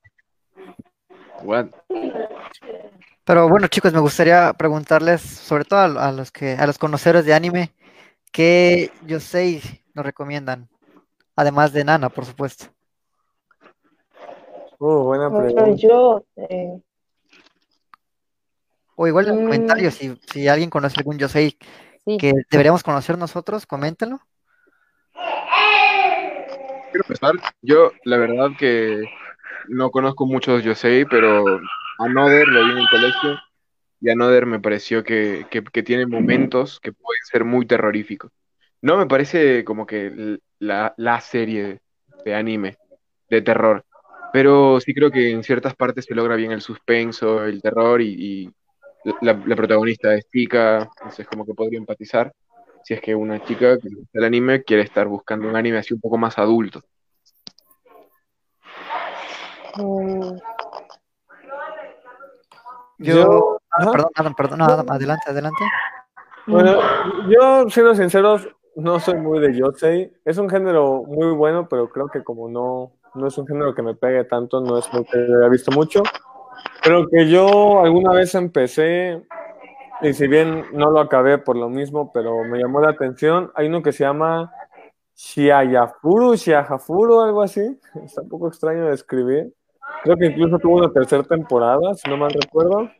Pero 3.24 3.48
bueno, 3.48 3.66
chicos, 3.66 3.92
me 3.92 4.00
gustaría 4.00 4.52
preguntarles, 4.54 5.20
sobre 5.20 5.64
todo 5.64 6.00
a, 6.00 6.12
los 6.12 6.30
que 6.30 6.52
a 6.52 6.66
los 6.66 6.78
conocedores 6.78 7.24
de 7.24 7.34
anime, 7.34 7.72
¿qué 8.32 8.90
yo 9.06 9.20
sé 9.20 9.60
nos 9.94 10.06
recomiendan? 10.06 10.68
Además 11.36 11.72
de 11.72 11.84
Nana, 11.84 12.08
por 12.08 12.24
supuesto. 12.24 12.66
Uh, 14.78 15.04
buena 15.04 15.30
pregunta. 15.30 15.70
Yo, 15.76 16.24
eh, 16.36 16.80
O 18.96 19.06
igual 19.06 19.28
en 19.28 19.36
mm. 19.36 19.44
comentarios, 19.44 19.94
si, 19.94 20.18
si 20.32 20.48
alguien 20.48 20.70
conoce 20.70 20.96
algún 20.98 21.18
Yosei 21.18 21.56
que 22.18 22.32
deberíamos 22.50 22.82
conocer 22.82 23.18
nosotros, 23.18 23.66
coméntenlo 23.66 24.20
quiero 26.96 27.04
empezar. 27.08 27.54
Yo, 27.62 27.92
la 28.04 28.16
verdad 28.16 28.50
que 28.58 29.04
no 29.68 29.90
conozco 29.90 30.26
muchos 30.26 30.62
Yosei, 30.62 31.04
pero 31.04 31.60
Another 31.98 32.46
lo 32.48 32.64
vi 32.64 32.72
en 32.72 32.78
el 32.78 32.88
colegio 32.88 33.38
y 34.00 34.10
Another 34.10 34.46
me 34.46 34.60
pareció 34.60 35.04
que, 35.04 35.46
tiene 35.84 36.06
momentos 36.06 36.80
que 36.80 36.92
pueden 36.92 37.22
ser 37.24 37.44
muy 37.44 37.66
terroríficos. 37.66 38.30
No 38.82 38.96
me 38.96 39.06
parece 39.06 39.64
como 39.64 39.86
que 39.86 40.38
la, 40.58 41.20
serie 41.20 41.80
de 42.24 42.34
anime 42.34 42.76
de 43.28 43.42
terror, 43.42 43.84
pero 44.32 44.80
sí 44.80 44.94
creo 44.94 45.10
que 45.10 45.30
en 45.30 45.42
ciertas 45.42 45.74
partes 45.74 46.04
se 46.04 46.14
logra 46.14 46.36
bien 46.36 46.52
el 46.52 46.60
suspenso, 46.60 47.44
el 47.44 47.60
terror 47.62 48.00
y, 48.00 48.50
la, 49.20 49.38
protagonista 49.38 50.14
es 50.14 50.26
chica, 50.28 50.88
entonces 50.96 51.26
como 51.28 51.46
que 51.46 51.54
podría 51.54 51.78
empatizar 51.78 52.32
si 52.82 52.94
es 52.94 53.00
que 53.00 53.14
una 53.14 53.42
chica 53.44 53.78
que 53.78 53.88
gusta 53.88 54.18
el 54.18 54.24
anime 54.24 54.62
quiere 54.62 54.82
estar 54.82 55.08
buscando 55.08 55.48
un 55.48 55.56
anime 55.56 55.78
así 55.78 55.92
un 55.94 56.00
poco 56.00 56.18
más 56.18 56.38
adulto. 56.38 56.82
Mm. 59.76 60.38
Yo, 62.98 63.58
perdón, 63.92 64.10
Adam, 64.14 64.34
perdón, 64.34 64.62
adelante, 64.62 65.30
adelante. 65.30 65.64
Bueno, 66.46 66.80
yo, 67.28 67.68
siendo 67.68 67.94
sinceros, 67.94 68.48
no 68.76 69.00
soy 69.00 69.16
muy 69.16 69.40
de 69.40 69.54
Yosei. 69.54 70.12
Es 70.24 70.38
un 70.38 70.48
género 70.48 71.02
muy 71.02 71.32
bueno, 71.32 71.68
pero 71.68 71.88
creo 71.88 72.08
que 72.08 72.22
como 72.22 72.48
no, 72.48 72.92
no 73.14 73.26
es 73.26 73.36
un 73.38 73.46
género 73.46 73.74
que 73.74 73.82
me 73.82 73.94
pegue 73.94 74.24
tanto, 74.24 74.60
no 74.60 74.78
es 74.78 74.92
lo 74.92 75.02
que 75.04 75.18
he 75.18 75.48
visto 75.48 75.72
mucho. 75.72 76.02
Pero 76.84 77.06
que 77.08 77.28
yo 77.28 77.82
alguna 77.82 78.12
vez 78.12 78.34
empecé, 78.34 79.22
y 80.02 80.12
si 80.12 80.28
bien 80.28 80.64
no 80.72 80.90
lo 80.90 81.00
acabé 81.00 81.38
por 81.38 81.56
lo 81.56 81.68
mismo, 81.68 82.12
pero 82.12 82.44
me 82.44 82.58
llamó 82.58 82.80
la 82.80 82.90
atención, 82.90 83.50
hay 83.54 83.68
uno 83.68 83.82
que 83.82 83.92
se 83.92 84.04
llama 84.04 84.52
Shiayafuru, 85.16 86.34
Shiajafuru, 86.36 87.22
algo 87.22 87.42
así. 87.42 87.80
Está 88.04 88.22
un 88.22 88.28
poco 88.28 88.48
extraño 88.48 88.86
de 88.86 88.94
escribir. 88.94 89.52
Creo 90.02 90.16
que 90.16 90.26
incluso 90.26 90.58
tuvo 90.58 90.76
una 90.76 90.92
tercera 90.92 91.22
temporada, 91.22 91.94
si 91.94 92.08
no 92.10 92.18
mal 92.18 92.30
recuerdo. 92.30 92.90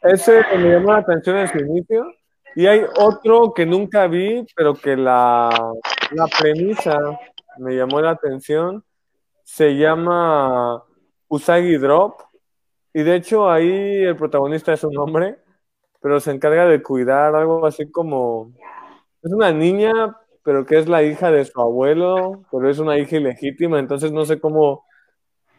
Ese 0.00 0.42
me 0.56 0.70
llamó 0.70 0.92
la 0.92 0.98
atención 0.98 1.36
en 1.38 1.48
su 1.48 1.58
inicio. 1.58 2.06
Y 2.54 2.66
hay 2.66 2.82
otro 2.98 3.54
que 3.54 3.64
nunca 3.64 4.06
vi, 4.06 4.46
pero 4.54 4.74
que 4.74 4.96
la, 4.96 5.50
la 6.10 6.26
premisa 6.26 6.98
me 7.58 7.74
llamó 7.74 8.00
la 8.00 8.10
atención. 8.10 8.84
Se 9.44 9.76
llama 9.76 10.82
Usagi 11.28 11.76
Drop. 11.76 12.20
Y 12.94 13.02
de 13.02 13.16
hecho 13.16 13.50
ahí 13.50 14.02
el 14.02 14.16
protagonista 14.16 14.72
es 14.72 14.84
un 14.84 14.98
hombre, 14.98 15.38
pero 16.00 16.20
se 16.20 16.30
encarga 16.30 16.66
de 16.66 16.82
cuidar 16.82 17.34
algo 17.34 17.66
así 17.66 17.90
como... 17.90 18.52
Es 19.22 19.32
una 19.32 19.52
niña, 19.52 20.16
pero 20.42 20.66
que 20.66 20.78
es 20.78 20.88
la 20.88 21.02
hija 21.02 21.30
de 21.30 21.44
su 21.44 21.60
abuelo, 21.60 22.44
pero 22.50 22.68
es 22.68 22.78
una 22.78 22.98
hija 22.98 23.16
ilegítima, 23.16 23.78
entonces 23.78 24.12
no 24.12 24.24
sé 24.24 24.40
cómo 24.40 24.84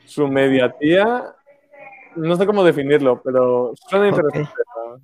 su 0.06 0.28
media 0.28 0.72
tía, 0.78 1.34
no 2.16 2.36
sé 2.36 2.46
cómo 2.46 2.64
definirlo, 2.64 3.22
pero 3.24 3.74
suena 3.90 4.10
interesante 4.10 4.52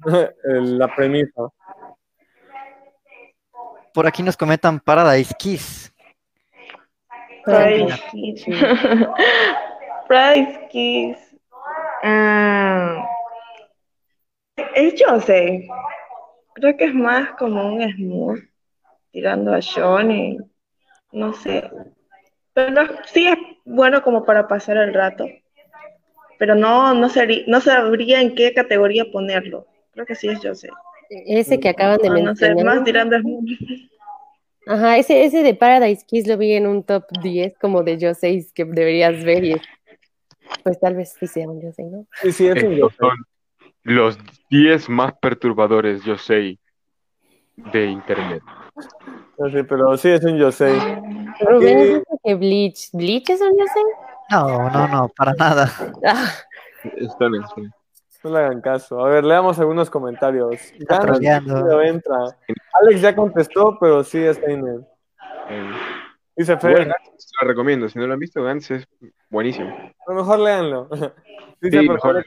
la 0.44 0.94
premisa. 0.94 1.50
Por 4.00 4.08
aquí 4.08 4.24
nos 4.24 4.38
comentan 4.38 4.80
Paradise 4.80 5.36
Kiss. 5.38 5.94
Paradise 7.44 8.02
Kiss. 8.10 8.46
Paradise 10.08 10.68
Kiss. 10.72 11.18
Es 14.74 14.96
yo 14.96 15.20
sé. 15.20 15.68
Creo 16.54 16.78
que 16.78 16.86
es 16.86 16.94
más 16.94 17.32
como 17.32 17.74
un 17.74 17.82
smooth, 17.92 18.40
tirando 19.12 19.54
a 19.54 19.60
Johnny. 19.62 20.38
No 21.12 21.34
sé. 21.34 21.70
Pero 22.54 22.84
sí 23.04 23.28
es 23.28 23.38
bueno 23.66 24.02
como 24.02 24.24
para 24.24 24.48
pasar 24.48 24.78
el 24.78 24.94
rato. 24.94 25.26
Pero 26.38 26.56
no, 26.56 26.94
no, 26.94 27.10
sería, 27.10 27.44
no 27.48 27.60
sabría 27.60 28.22
en 28.22 28.34
qué 28.34 28.54
categoría 28.54 29.12
ponerlo. 29.12 29.68
Creo 29.92 30.06
que 30.06 30.16
sí 30.16 30.30
es 30.30 30.40
yo 30.40 30.56
sé. 30.56 30.70
Ese 31.10 31.60
que 31.60 31.70
acaban 31.70 31.98
de 32.00 32.10
mencionar. 32.10 32.56
No 32.56 32.62
sé, 32.62 32.64
más 32.64 32.84
tirando 32.84 33.16
a 33.16 33.22
Ajá, 34.68 34.98
ese, 34.98 35.26
ese 35.26 35.42
de 35.42 35.56
Paradise 35.56 36.06
Kiss 36.06 36.28
lo 36.28 36.38
vi 36.38 36.54
en 36.54 36.68
un 36.68 36.84
top 36.84 37.06
10 37.24 37.58
como 37.58 37.82
de 37.82 37.98
yo 37.98 38.14
6 38.14 38.54
que 38.54 38.66
deberías 38.66 39.24
ver 39.24 39.44
y 39.44 39.56
pues 40.64 40.80
tal 40.80 40.96
vez 40.96 41.16
sí 41.20 41.26
sea 41.26 41.50
un 41.50 41.62
yo 41.62 41.72
sé, 41.72 41.84
¿no? 41.86 42.06
Sí, 42.22 42.32
sí, 42.32 42.48
es 42.48 42.64
un 42.64 42.76
yo 42.76 42.90
Son 42.92 43.18
los 43.84 44.18
10 44.50 44.90
más 44.90 45.14
perturbadores 45.20 46.04
yo 46.04 46.18
sé 46.18 46.60
de 47.56 47.86
internet. 47.86 48.44
No 49.38 49.50
sé, 49.50 49.64
pero 49.64 49.98
sí 49.98 50.10
es 50.10 50.24
un 50.24 50.38
yo 50.38 50.52
sé. 50.52 50.72
Rubén 51.42 51.80
dice 51.80 52.04
que 52.24 52.36
Bleach. 52.36 52.92
¿Bleach 52.94 53.30
es 53.30 53.42
un 53.42 53.58
yo 53.58 53.66
sé? 53.66 53.80
No, 54.32 54.70
no, 54.70 54.88
no, 54.88 55.10
para 55.16 55.34
nada. 55.34 55.72
Ah. 56.06 56.32
Están, 56.84 57.36
están. 57.36 57.74
No 58.24 58.32
le 58.32 58.40
hagan 58.40 58.62
caso. 58.62 59.00
A 59.04 59.10
ver, 59.10 59.24
leamos 59.24 59.60
algunos 59.60 59.90
comentarios. 59.90 60.60
entra. 61.82 62.18
Alex 62.74 63.02
ya 63.02 63.16
contestó, 63.16 63.78
pero 63.80 64.04
sí 64.04 64.20
está 64.20 64.52
en 64.52 64.68
él. 64.68 64.86
Dice 66.36 66.58
Fer. 66.58 66.88
lo 66.88 67.48
recomiendo. 67.48 67.88
Si 67.90 67.98
no 67.98 68.08
lo 68.08 68.14
han 68.14 68.20
visto, 68.20 68.44
Gans 68.44 68.72
es 68.72 68.88
buenísimo. 69.30 69.70
A 70.08 70.14
lo 70.14 70.20
mejor 70.20 70.40
léanlo. 70.40 70.90
Dice 71.62 71.80
sí, 71.82 71.90
mejor. 71.90 72.26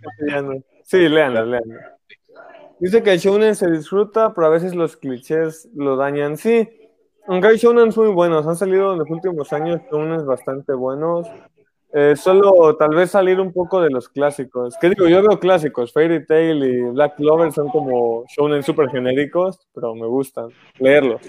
Sí, 0.84 1.08
léanlo, 1.08 1.46
léanlo. 1.46 1.80
Dice 2.78 3.02
que 3.02 3.12
el 3.12 3.18
shounen 3.18 3.54
se 3.54 3.70
disfruta, 3.70 4.34
pero 4.34 4.48
a 4.48 4.50
veces 4.50 4.74
los 4.74 4.96
clichés 4.96 5.68
lo 5.74 5.96
dañan. 5.96 6.36
Sí, 6.36 6.68
aunque 7.26 7.48
hay 7.48 7.56
shounen 7.56 7.90
muy 7.94 8.08
buenos. 8.08 8.46
Han 8.46 8.56
salido 8.56 8.92
en 8.92 8.98
los 8.98 9.10
últimos 9.10 9.52
años 9.52 9.80
shounen 9.90 10.26
bastante 10.26 10.72
buenos. 10.74 11.28
Eh, 11.94 12.16
solo 12.16 12.74
tal 12.76 12.94
vez 12.94 13.10
salir 13.10 13.38
un 13.38 13.52
poco 13.52 13.82
de 13.82 13.90
los 13.90 14.08
clásicos. 14.08 14.76
¿Qué 14.80 14.88
digo? 14.88 15.08
Yo 15.08 15.20
veo 15.20 15.38
clásicos. 15.38 15.92
Fairy 15.92 16.24
Tail 16.24 16.64
y 16.64 16.80
Black 16.90 17.16
Clover 17.16 17.52
son 17.52 17.68
como 17.68 18.24
shonen 18.34 18.62
súper 18.62 18.88
genéricos, 18.88 19.60
pero 19.74 19.94
me 19.94 20.06
gustan 20.06 20.48
leerlos. 20.78 21.20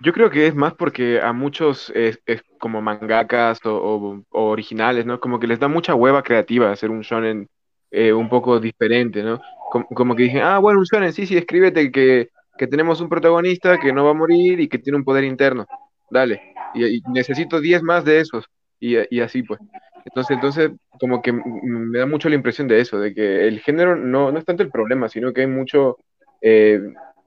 Yo 0.00 0.12
creo 0.12 0.30
que 0.30 0.46
es 0.46 0.54
más 0.54 0.74
porque 0.74 1.20
a 1.20 1.32
muchos 1.32 1.92
es, 1.94 2.18
como 2.58 2.80
mangakas 2.80 3.60
o, 3.64 4.22
originales, 4.30 5.04
¿no? 5.04 5.20
Como 5.20 5.38
que 5.38 5.46
les 5.46 5.60
da 5.60 5.68
mucha 5.68 5.94
hueva 5.94 6.22
creativa 6.22 6.72
hacer 6.72 6.90
un 6.90 7.02
shonen 7.02 7.48
eh, 7.90 8.12
un 8.12 8.28
poco 8.28 8.58
diferente, 8.58 9.22
¿no? 9.22 9.40
Como, 9.70 10.16
que 10.16 10.24
dije, 10.24 10.40
ah, 10.40 10.58
bueno, 10.58 10.80
un 10.80 10.86
shonen, 10.86 11.12
sí, 11.12 11.26
sí, 11.26 11.36
escríbete 11.36 11.92
que, 11.92 12.30
que 12.58 12.66
tenemos 12.66 13.00
un 13.00 13.08
protagonista 13.08 13.78
que 13.78 13.92
no 13.92 14.04
va 14.04 14.10
a 14.10 14.14
morir 14.14 14.60
y 14.60 14.68
que 14.68 14.78
tiene 14.78 14.98
un 14.98 15.04
poder 15.04 15.24
interno. 15.24 15.66
Dale. 16.10 16.54
Y, 16.74 17.00
necesito 17.12 17.60
10 17.60 17.82
más 17.82 18.04
de 18.04 18.20
esos 18.20 18.46
y, 18.82 19.20
así 19.20 19.42
pues. 19.42 19.60
Entonces, 20.04 20.34
entonces, 20.34 20.72
como 20.98 21.22
que 21.22 21.32
me 21.32 21.98
da 21.98 22.06
mucho 22.06 22.28
la 22.28 22.34
impresión 22.34 22.66
de 22.66 22.80
eso, 22.80 22.98
de 22.98 23.14
que 23.14 23.46
el 23.46 23.60
género 23.60 23.94
no, 23.94 24.32
no 24.32 24.38
es 24.38 24.44
tanto 24.44 24.64
el 24.64 24.70
problema, 24.70 25.08
sino 25.08 25.32
que 25.32 25.42
hay 25.42 25.46
mucho 25.46 25.98
eh, 26.40 26.80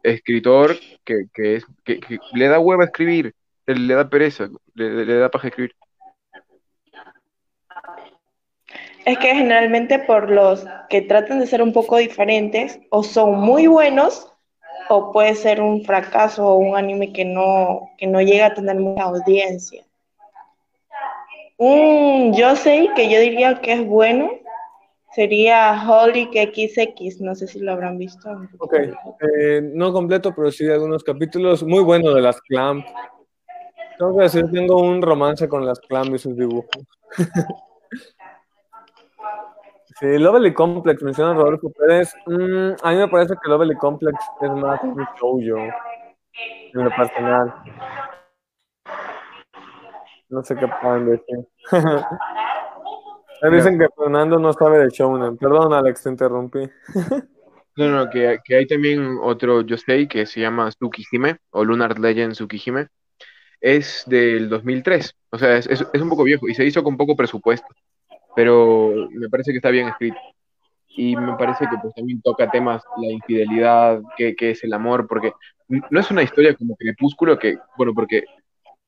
escritor 0.04 0.76
que, 1.06 1.28
que, 1.34 1.56
es, 1.56 1.66
que, 1.86 2.02
le 2.34 2.48
da 2.48 2.60
hueva 2.60 2.84
a 2.84 2.88
escribir, 2.88 3.34
le, 3.66 3.94
da 3.94 4.10
pereza, 4.10 4.50
le, 4.74 5.06
da 5.06 5.32
paja 5.32 5.48
escribir. 5.48 5.74
Es 9.06 9.18
que 9.20 9.36
generalmente 9.36 10.00
por 10.00 10.30
los 10.30 10.66
que 10.90 11.02
tratan 11.02 11.40
de 11.40 11.48
ser 11.48 11.62
un 11.62 11.72
poco 11.72 11.98
diferentes, 11.98 12.80
o 12.90 13.04
son 13.04 13.40
muy 13.40 13.68
buenos, 13.68 14.34
o 14.90 15.14
puede 15.14 15.36
ser 15.36 15.62
un 15.62 15.86
fracaso 15.86 16.46
o 16.46 16.56
un 16.56 16.76
anime 16.76 17.14
que 17.14 17.24
no, 17.24 17.92
que 17.98 18.08
no 18.08 18.22
llega 18.22 18.48
a 18.48 18.54
tener 18.54 18.76
mucha 18.76 19.04
audiencia. 19.04 19.86
Un 21.58 22.34
yo 22.34 22.56
sé 22.56 22.90
que 22.96 23.10
yo 23.10 23.20
diría 23.20 23.62
que 23.62 23.74
es 23.74 23.86
bueno 23.86 24.30
sería 25.16 25.90
Holly 25.90 26.26
XX, 26.26 27.22
no 27.22 27.36
sé 27.36 27.48
si 27.48 27.62
lo 27.62 27.72
habrán 27.72 27.98
visto. 27.98 28.30
Ok, 28.58 28.74
eh, 28.74 29.62
no 29.62 29.94
completo, 29.94 30.34
pero 30.36 30.52
sí 30.52 30.70
algunos 30.70 31.06
capítulos 31.06 31.64
muy 31.64 31.82
buenos 31.82 32.14
de 32.14 32.22
las 32.22 32.42
Clamp. 32.42 32.86
Tengo 33.98 34.18
que 34.18 34.24
decir, 34.24 34.52
tengo 34.52 34.82
un 34.82 35.02
romance 35.02 35.48
con 35.48 35.66
las 35.66 35.80
Clamp 35.80 36.14
y 36.14 36.18
sus 36.18 36.36
dibujos. 36.36 36.86
sí, 40.02 40.18
Lovely 40.18 40.54
Complex, 40.54 41.02
menciona 41.02 41.34
Rodolfo 41.34 41.72
Pérez. 41.72 42.14
Mm, 42.26 42.72
a 42.84 42.92
mí 42.92 42.98
me 42.98 43.08
parece 43.08 43.36
que 43.42 43.50
Lovely 43.50 43.76
Complex 43.76 44.20
es 44.42 44.52
más 44.52 44.84
un 44.84 45.08
show 45.18 45.40
yo, 45.40 45.56
en 45.56 46.84
lo 46.84 46.90
personal. 46.90 47.54
No 50.30 50.44
sé 50.44 50.56
qué 50.56 50.68
pueden 50.82 51.10
decir. 51.10 51.48
Dicen 53.52 53.78
que 53.78 53.88
Fernando 53.96 54.40
no 54.40 54.54
sabe 54.54 54.80
de 54.80 54.90
Shonen. 54.90 55.38
Perdón, 55.38 55.74
Alex, 55.74 56.04
te 56.04 56.10
interrumpí. 56.10 56.70
No, 57.78 57.90
no, 57.90 58.10
que, 58.10 58.40
que 58.46 58.56
hay 58.56 58.68
también 58.68 59.18
otro 59.22 59.60
Yosei 59.60 60.08
que 60.08 60.26
se 60.26 60.40
llama 60.40 60.70
Tsukihime, 60.70 61.40
o 61.50 61.62
Lunar 61.66 62.00
Legend 62.00 62.32
Tsukihime. 62.32 62.88
Es 63.60 64.04
del 64.08 64.48
2003. 64.48 65.14
O 65.32 65.38
sea, 65.38 65.58
es, 65.58 65.68
es, 65.68 66.02
un 66.02 66.10
poco 66.10 66.24
viejo 66.24 66.48
y 66.48 66.54
se 66.56 66.64
hizo 66.64 66.82
con 66.84 66.96
poco 66.96 67.18
presupuesto. 67.18 67.68
Pero 68.34 69.10
me 69.12 69.28
parece 69.28 69.52
que 69.52 69.58
está 69.58 69.72
bien 69.72 69.90
escrito. 69.90 70.16
Y 70.88 71.18
me 71.18 71.36
parece 71.36 71.66
que 71.70 71.76
pues, 71.82 71.94
también 71.94 72.22
toca 72.22 72.50
temas, 72.50 72.82
la 73.02 73.12
infidelidad, 73.12 74.02
qué, 74.16 74.34
qué 74.38 74.52
es 74.52 74.64
el 74.64 74.72
amor, 74.72 75.06
porque 75.06 75.34
no 75.68 76.00
es 76.00 76.10
una 76.12 76.24
historia 76.24 76.56
como 76.56 76.78
crepúsculo 76.78 77.38
que, 77.38 77.58
bueno, 77.76 77.94
porque 77.94 78.24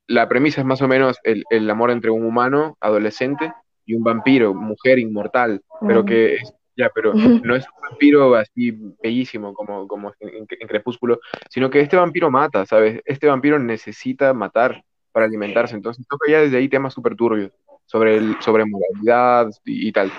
la 0.08 0.28
premisa 0.28 0.62
es 0.62 0.68
más 0.68 0.82
o 0.82 0.88
menos 0.88 1.18
el, 1.24 1.70
amor 1.70 1.92
entre 1.92 2.10
un 2.10 2.26
humano 2.26 2.78
adolescente 2.80 3.54
y 3.86 3.94
un 3.94 4.04
vampiro, 4.04 4.54
mujer 4.54 5.00
inmortal, 5.00 5.62
pero 5.86 6.06
que 6.06 6.40
Ya, 6.76 6.92
pero 6.94 7.14
no 7.14 7.56
es 7.56 7.66
un 7.66 7.90
vampiro 7.90 8.36
así 8.36 8.72
bellísimo 9.02 9.54
como, 9.54 9.88
como 9.88 10.14
en, 10.20 10.46
Crepúsculo, 10.46 11.20
sino 11.50 11.70
que 11.70 11.82
este 11.82 11.98
vampiro 11.98 12.30
mata, 12.30 12.66
¿sabes? 12.66 13.02
Este 13.06 13.28
vampiro 13.28 13.58
necesita 13.60 14.34
matar 14.34 14.84
para 15.12 15.26
alimentarse, 15.26 15.76
entonces 15.76 16.06
toca 16.08 16.32
ya 16.32 16.42
desde 16.42 16.58
ahí 16.58 16.70
temas 16.70 16.94
súper 16.94 17.16
turbios 17.16 17.52
sobre, 17.86 18.18
el, 18.18 18.36
sobre 18.42 18.66
moralidad 18.66 19.50
y, 19.66 19.92
tal. 19.92 20.12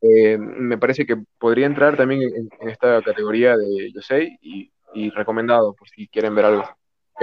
Eh, 0.00 0.38
me 0.38 0.78
parece 0.78 1.04
que 1.04 1.16
podría 1.38 1.66
entrar 1.66 1.96
también 1.96 2.22
en, 2.22 2.68
esta 2.68 3.02
categoría 3.02 3.56
de 3.56 3.90
Yosei 3.92 4.38
y, 4.40 4.70
y 4.94 5.10
recomendado 5.10 5.74
por 5.74 5.88
si 5.88 6.06
quieren 6.08 6.34
ver 6.34 6.44
algo. 6.44 6.64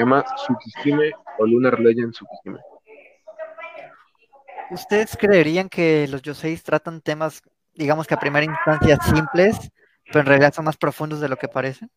Se 0.02 0.06
llama 0.06 0.26
Tsukishime 0.36 1.12
o 1.38 1.46
Lunar 1.46 1.80
Legend 1.80 2.12
Tsukishime. 2.12 2.58
¿Ustedes 4.72 5.16
creerían 5.16 5.70
que 5.70 6.08
los 6.08 6.24
Yoseis 6.24 6.64
tratan 6.64 7.02
temas, 7.02 7.44
digamos 7.76 8.08
que 8.08 8.16
a 8.16 8.20
primera 8.20 8.44
instancia 8.44 8.98
simples, 8.98 9.72
pero 10.08 10.22
en 10.22 10.26
realidad 10.26 10.56
son 10.56 10.66
más 10.66 10.76
profundos 10.76 11.22
de 11.22 11.30
lo 11.30 11.38
que 11.38 11.48
parecen? 11.48 11.92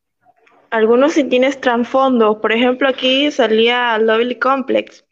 Algunos 0.69 1.15
sí 1.15 1.25
tienes 1.25 1.59
trasfondo. 1.59 2.43
Por 2.43 2.53
ejemplo, 2.53 2.89
aquí 2.89 3.31
salía 3.31 3.97
Lovely 3.97 4.39
Complex. 4.39 5.03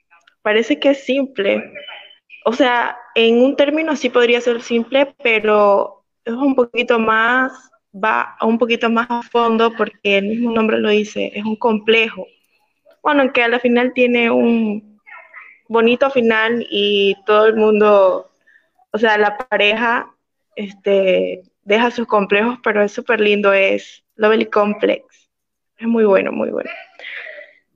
Parece 0.43 0.79
que 0.79 0.91
es 0.91 1.03
simple. 1.03 1.73
O 2.45 2.53
sea, 2.53 2.99
en 3.15 3.43
un 3.43 3.57
término 3.57 3.97
sí 3.97 4.11
podría 4.11 4.43
ser 4.43 4.61
simple, 4.61 5.15
pero 5.23 6.05
es 6.27 6.35
un 6.35 6.55
poquito 6.55 6.99
más, 6.99 7.53
va 7.95 8.37
un 8.43 8.59
poquito 8.59 8.91
más 8.91 9.07
a 9.09 9.23
fondo 9.23 9.73
porque 9.79 10.19
el 10.19 10.27
mismo 10.27 10.53
nombre 10.53 10.79
lo 10.79 10.91
dice, 10.91 11.33
es 11.35 11.43
un 11.43 11.57
complejo. 11.57 12.27
Bueno, 13.03 13.33
que 13.33 13.43
a 13.43 13.49
la 13.49 13.59
final 13.59 13.93
tiene 13.93 14.31
un, 14.31 14.93
bonito 15.73 16.11
final 16.11 16.67
y 16.71 17.17
todo 17.25 17.47
el 17.47 17.57
mundo, 17.57 18.31
o 18.93 18.99
sea, 18.99 19.17
la 19.17 19.39
pareja 19.39 20.15
este, 20.55 21.43
deja 21.65 21.91
sus 21.91 22.07
complejos, 22.07 22.59
pero 22.63 22.83
es 22.83 22.93
súper 22.93 23.21
lindo, 23.21 23.53
es 23.53 24.05
Lovely 24.17 24.47
Complex. 24.47 25.31
Es 25.79 25.87
muy 25.87 26.05
bueno, 26.05 26.31
muy 26.31 26.51
bueno. 26.51 26.71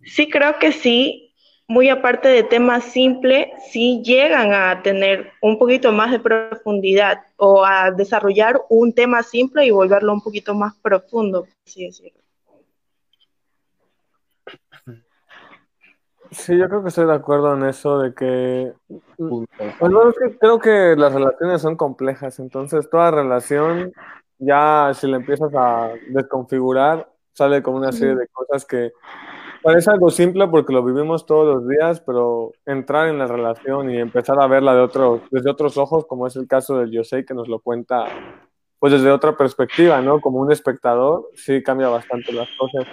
Sí, 0.05 0.29
creo 0.29 0.59
que 0.59 0.73
sí, 0.73 1.35
muy 1.67 1.89
aparte 1.89 2.29
de 2.29 2.43
temas 2.43 2.85
simples, 2.85 3.49
sí 3.73 4.03
llegan 4.05 4.53
a 4.53 4.83
tener 4.83 5.33
un 5.41 5.59
poquito 5.59 5.91
más 5.91 6.13
de 6.13 6.21
profundidad 6.21 7.25
o 7.39 7.65
a 7.65 7.91
desarrollar 7.91 8.61
un 8.69 8.93
tema 8.93 9.23
simple 9.23 9.65
y 9.65 9.71
volverlo 9.71 10.13
un 10.13 10.21
poquito 10.21 10.55
más 10.55 10.77
profundo, 10.77 11.45
por 11.45 11.55
así 11.67 11.87
decirlo. 11.87 12.26
Sí, 16.31 16.57
yo 16.57 16.69
creo 16.69 16.83
que 16.83 16.89
estoy 16.89 17.07
de 17.07 17.15
acuerdo 17.15 17.55
en 17.55 17.65
eso 17.65 17.99
de 17.99 18.15
que, 18.15 18.73
bueno, 19.19 20.01
creo 20.41 20.59
que 20.59 20.95
las 20.97 21.13
relaciones 21.13 21.63
son 21.63 21.77
complejas, 21.77 22.39
entonces 22.39 22.89
toda 22.91 23.11
relación 23.11 23.93
ya 24.39 24.93
si 24.95 25.07
la 25.07 25.17
empiezas 25.17 25.53
a 25.55 25.93
desconfigurar 26.09 27.09
sale 27.33 27.63
con 27.63 27.75
una 27.75 27.93
serie 27.93 28.15
de 28.15 28.29
cosas 28.29 28.65
que 28.65 28.93
parece 29.63 29.91
algo 29.91 30.11
simple 30.11 30.49
porque 30.49 30.73
lo 30.73 30.83
vivimos 30.83 31.27
todos 31.27 31.57
los 31.57 31.69
días, 31.69 32.01
pero 32.01 32.53
entrar 32.65 33.09
en 33.09 33.19
la 33.19 33.27
relación 33.27 33.91
y 33.91 33.99
empezar 33.99 34.41
a 34.41 34.47
verla 34.47 34.75
de 34.75 34.81
otros, 34.81 35.23
desde 35.31 35.51
otros 35.51 35.77
ojos, 35.77 36.07
como 36.07 36.27
es 36.27 36.37
el 36.37 36.49
caso 36.49 36.79
del 36.79 36.91
Yosei 36.91 37.25
que 37.25 37.35
nos 37.35 37.49
lo 37.49 37.61
cuenta 37.61 38.07
pues 38.79 38.93
desde 38.93 39.11
otra 39.11 39.37
perspectiva, 39.37 40.01
¿no? 40.01 40.21
Como 40.21 40.39
un 40.39 40.53
espectador, 40.53 41.31
sí 41.35 41.63
cambia 41.63 41.89
bastante 41.89 42.33
las 42.33 42.49
cosas. 42.59 42.87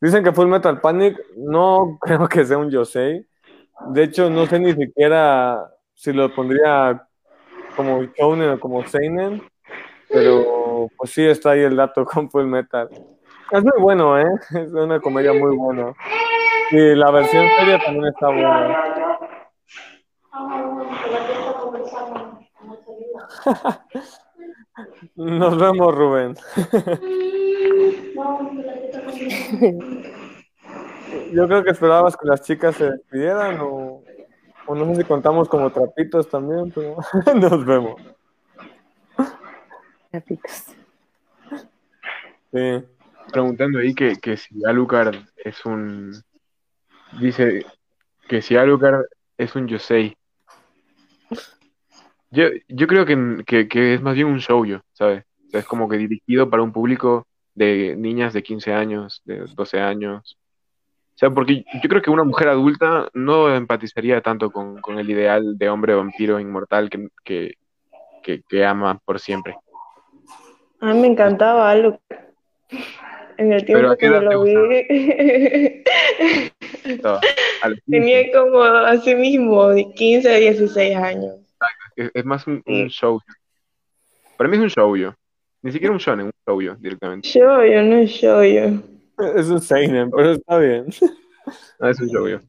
Dicen 0.00 0.22
que 0.22 0.32
Full 0.32 0.46
Metal 0.46 0.80
Panic 0.80 1.18
no 1.36 1.98
creo 2.00 2.28
que 2.28 2.44
sea 2.44 2.58
un 2.58 2.70
Yosei. 2.70 3.26
De 3.90 4.04
hecho, 4.04 4.28
no 4.30 4.46
sé 4.46 4.58
ni 4.58 4.72
siquiera 4.72 5.70
si 5.94 6.12
lo 6.12 6.34
pondría 6.34 7.06
como 7.76 8.02
Shounen 8.02 8.50
o 8.50 8.60
como 8.60 8.84
Seinen. 8.86 9.42
Pero 10.08 10.88
pues 10.96 11.10
sí 11.10 11.24
está 11.24 11.50
ahí 11.50 11.60
el 11.60 11.76
dato 11.76 12.04
con 12.06 12.30
Full 12.30 12.46
Metal. 12.46 12.88
Es 13.50 13.62
muy 13.62 13.80
bueno, 13.80 14.18
¿eh? 14.18 14.26
Es 14.50 14.72
una 14.72 15.00
comedia 15.00 15.32
muy 15.32 15.56
buena. 15.56 15.94
Y 16.70 16.94
la 16.94 17.10
versión 17.10 17.46
seria 17.58 17.78
también 17.78 18.06
está 18.06 18.26
buena. 18.26 18.76
Nos 25.16 25.58
vemos, 25.58 25.94
Rubén. 25.94 26.36
Yo 31.32 31.46
creo 31.46 31.64
que 31.64 31.70
esperabas 31.70 32.14
que 32.16 32.26
las 32.26 32.42
chicas 32.42 32.74
se 32.76 32.90
despidieran 32.90 33.58
o, 33.60 34.02
no 34.68 34.86
sé 34.86 34.96
si 34.96 35.04
contamos 35.04 35.48
como 35.48 35.70
trapitos 35.70 36.28
también, 36.28 36.72
pero 36.74 36.96
nos 37.34 37.64
vemos. 37.64 38.02
Trapitos. 40.10 40.64
Sí. 42.52 42.84
Preguntando 43.32 43.78
ahí 43.78 43.94
que, 43.94 44.16
que 44.16 44.36
si 44.36 44.64
Alucard 44.64 45.14
es 45.36 45.64
un... 45.64 46.12
Dice 47.20 47.64
que 48.26 48.42
si 48.42 48.56
Alucard 48.56 49.04
es 49.36 49.54
un 49.54 49.68
Yosei. 49.68 50.16
Yo, 52.30 52.44
yo 52.68 52.86
creo 52.86 53.06
que, 53.06 53.66
que, 53.68 53.94
es 53.94 54.02
más 54.02 54.14
bien 54.14 54.26
un 54.26 54.38
shoujo, 54.38 54.82
¿sabes? 54.92 55.24
es 55.52 55.64
como 55.64 55.88
que 55.88 55.96
dirigido 55.96 56.50
para 56.50 56.62
un 56.62 56.72
público 56.72 57.26
de 57.58 57.96
niñas 57.96 58.32
de 58.32 58.42
15 58.42 58.72
años, 58.72 59.20
de 59.24 59.44
12 59.54 59.80
años. 59.80 60.38
O 61.14 61.18
sea, 61.18 61.30
porque 61.30 61.64
yo 61.82 61.88
creo 61.88 62.00
que 62.00 62.10
una 62.10 62.22
mujer 62.22 62.48
adulta 62.48 63.08
no 63.12 63.54
empatizaría 63.54 64.20
tanto 64.20 64.50
con, 64.52 64.80
el 64.98 65.10
ideal 65.10 65.58
de 65.58 65.68
hombre 65.68 65.94
vampiro 65.94 66.38
inmortal 66.38 66.88
que, 66.88 67.54
que, 68.22 68.64
ama 68.64 69.00
por 69.04 69.18
siempre. 69.18 69.56
A 70.80 70.92
mí 70.92 71.00
me 71.00 71.08
encantaba 71.08 71.70
algo. 71.70 72.00
En 73.36 73.52
el 73.52 73.64
tiempo 73.64 73.96
que 73.96 74.06
yo 74.06 74.20
lo 74.20 74.42
vi. 74.42 74.54
Tenía 77.90 78.32
como 78.32 78.62
así 78.62 79.14
mismo, 79.16 79.68
de 79.68 79.90
15 79.92 80.30
a 80.30 80.36
16 80.36 80.96
años. 80.96 81.34
Es, 81.96 82.24
más 82.24 82.46
un, 82.46 82.62
show. 82.88 83.20
Para 84.36 84.48
mí 84.48 84.56
es 84.56 84.62
un 84.62 84.70
show 84.70 84.96
yo. 84.96 85.14
Ni 85.62 85.72
siquiera 85.72 85.92
un 85.92 85.98
shonen, 85.98 86.26
un 86.26 86.32
shoujo 86.46 86.76
directamente. 86.80 87.28
Shoujo, 87.28 87.82
no 87.82 87.96
es 87.96 88.10
shoujo. 88.10 88.82
Es 89.36 89.48
un 89.48 89.60
seinen, 89.60 90.10
pero 90.10 90.32
está 90.32 90.58
bien. 90.58 90.86
Ah, 91.80 91.90
es 91.90 92.00
un 92.00 92.08
shoujo. 92.08 92.40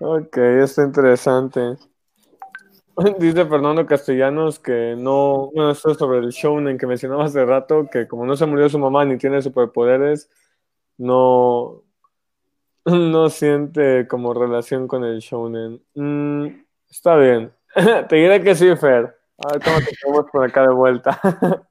ok, 0.00 0.36
está 0.36 0.84
interesante. 0.84 1.76
Dice 3.18 3.46
Fernando 3.46 3.86
Castellanos 3.86 4.58
que 4.58 4.96
no, 4.98 5.50
bueno, 5.54 5.70
esto 5.70 5.92
es 5.92 5.98
sobre 5.98 6.18
el 6.18 6.30
shounen 6.30 6.78
que 6.78 6.86
mencionaba 6.86 7.26
hace 7.26 7.44
rato, 7.44 7.88
que 7.90 8.08
como 8.08 8.26
no 8.26 8.36
se 8.36 8.46
murió 8.46 8.68
su 8.68 8.78
mamá 8.78 9.04
ni 9.04 9.16
tiene 9.18 9.40
superpoderes, 9.40 10.28
no, 10.96 11.84
no 12.84 13.28
siente 13.28 14.08
como 14.08 14.34
relación 14.34 14.88
con 14.88 15.04
el 15.04 15.20
shounen. 15.20 15.80
Mm, 15.94 16.46
está 16.90 17.16
bien. 17.16 17.52
Te 18.08 18.16
diré 18.16 18.42
que 18.42 18.54
sí, 18.56 18.74
Fer. 18.76 19.17
A 19.38 19.52
ver 19.52 19.62
cómo 19.62 19.78
te 19.78 19.96
tenemos 20.00 20.30
por 20.32 20.44
acá 20.44 20.62
de 20.62 20.74
vuelta. 20.74 21.20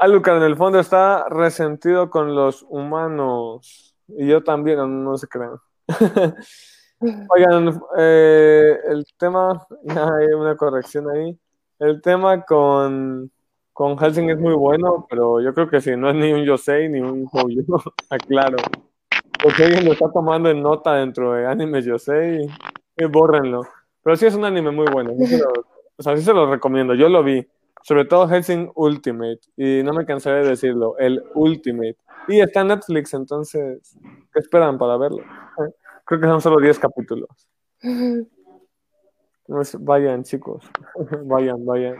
Alucard 0.00 0.38
en 0.38 0.42
el 0.42 0.56
fondo 0.56 0.80
está 0.80 1.28
resentido 1.28 2.10
con 2.10 2.34
los 2.34 2.66
humanos. 2.68 3.94
Y 4.08 4.26
yo 4.26 4.42
también, 4.42 5.04
no, 5.04 5.16
se 5.16 5.28
crean. 5.28 5.56
Oigan, 7.30 7.80
eh, 7.96 8.78
el 8.88 9.06
tema, 9.16 9.64
hay 9.88 10.26
una 10.34 10.56
corrección 10.56 11.08
ahí. 11.08 11.38
El 11.78 12.02
tema 12.02 12.44
con, 12.44 13.30
con 13.72 13.96
Helsing 13.96 14.30
es 14.30 14.38
muy 14.38 14.54
bueno, 14.54 15.06
pero 15.08 15.40
yo 15.40 15.54
creo 15.54 15.68
que 15.68 15.80
si 15.80 15.96
no 15.96 16.10
es 16.10 16.16
ni 16.16 16.32
un 16.32 16.44
Yosei 16.44 16.88
ni 16.88 17.00
un 17.00 17.26
Houyu, 17.26 17.64
aclaro. 18.10 18.56
Porque 19.42 19.64
alguien 19.64 19.84
lo 19.84 19.92
está 19.92 20.10
tomando 20.10 20.50
en 20.50 20.62
nota 20.62 20.94
dentro 20.94 21.32
de 21.32 21.46
animes 21.46 21.84
Yosei, 21.84 22.46
y 22.96 23.04
bórrenlo. 23.04 23.62
Pero 24.02 24.16
sí 24.16 24.26
es 24.26 24.34
un 24.34 24.44
anime 24.44 24.72
muy 24.72 24.86
bueno. 24.92 25.12
O 26.02 26.04
sea, 26.04 26.16
sí 26.16 26.24
se 26.24 26.34
lo 26.34 26.50
recomiendo. 26.50 26.94
Yo 26.94 27.08
lo 27.08 27.22
vi. 27.22 27.46
Sobre 27.84 28.04
todo 28.06 28.26
Helsing 28.26 28.72
Ultimate. 28.74 29.38
Y 29.56 29.84
no 29.84 29.92
me 29.92 30.04
cansaré 30.04 30.42
de 30.42 30.48
decirlo. 30.48 30.98
El 30.98 31.22
Ultimate. 31.34 31.96
Y 32.26 32.40
está 32.40 32.62
en 32.62 32.68
Netflix, 32.68 33.14
entonces, 33.14 33.96
¿qué 34.32 34.40
esperan 34.40 34.78
para 34.78 34.96
verlo? 34.96 35.22
Creo 36.04 36.20
que 36.20 36.26
son 36.26 36.40
solo 36.40 36.58
10 36.60 36.78
capítulos. 36.78 37.28
Pues 39.44 39.76
vayan, 39.78 40.22
chicos. 40.22 40.64
vayan, 41.24 41.66
vayan. 41.66 41.96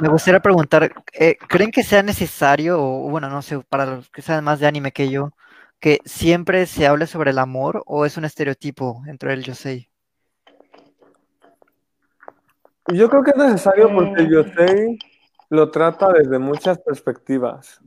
Me 0.00 0.08
gustaría 0.08 0.40
preguntar, 0.40 0.90
eh, 1.12 1.36
¿creen 1.48 1.70
que 1.70 1.84
sea 1.84 2.02
necesario, 2.02 2.82
o 2.82 3.10
bueno, 3.10 3.28
no 3.28 3.40
sé, 3.42 3.60
para 3.68 3.86
los 3.86 4.10
que 4.10 4.22
saben 4.22 4.42
más 4.42 4.58
de 4.58 4.66
anime 4.66 4.90
que 4.90 5.10
yo, 5.10 5.30
que 5.80 6.00
siempre 6.06 6.66
se 6.66 6.86
hable 6.86 7.06
sobre 7.06 7.30
el 7.30 7.38
amor 7.38 7.82
o 7.86 8.06
es 8.06 8.16
un 8.16 8.24
estereotipo 8.24 9.02
entre 9.06 9.34
el 9.34 9.44
Yosei? 9.44 9.91
Yo 12.88 13.08
creo 13.08 13.22
que 13.22 13.30
es 13.30 13.36
necesario 13.36 13.94
porque 13.94 14.22
el 14.22 14.30
Yosei 14.30 14.98
lo 15.50 15.70
trata 15.70 16.12
desde 16.12 16.38
muchas 16.38 16.78
perspectivas. 16.78 17.80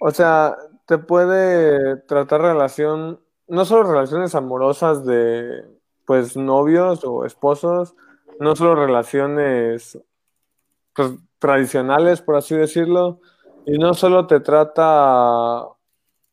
O 0.00 0.10
sea, 0.10 0.56
te 0.86 0.98
puede 0.98 1.96
tratar 2.02 2.42
relación, 2.42 3.20
no 3.48 3.64
solo 3.64 3.90
relaciones 3.90 4.34
amorosas 4.34 5.04
de 5.04 5.64
pues 6.04 6.36
novios 6.36 7.04
o 7.04 7.24
esposos, 7.24 7.94
no 8.38 8.56
solo 8.56 8.74
relaciones 8.74 9.98
pues, 10.94 11.12
tradicionales, 11.38 12.20
por 12.22 12.36
así 12.36 12.54
decirlo, 12.54 13.20
y 13.66 13.78
no 13.78 13.94
solo 13.94 14.26
te 14.26 14.40
trata 14.40 15.66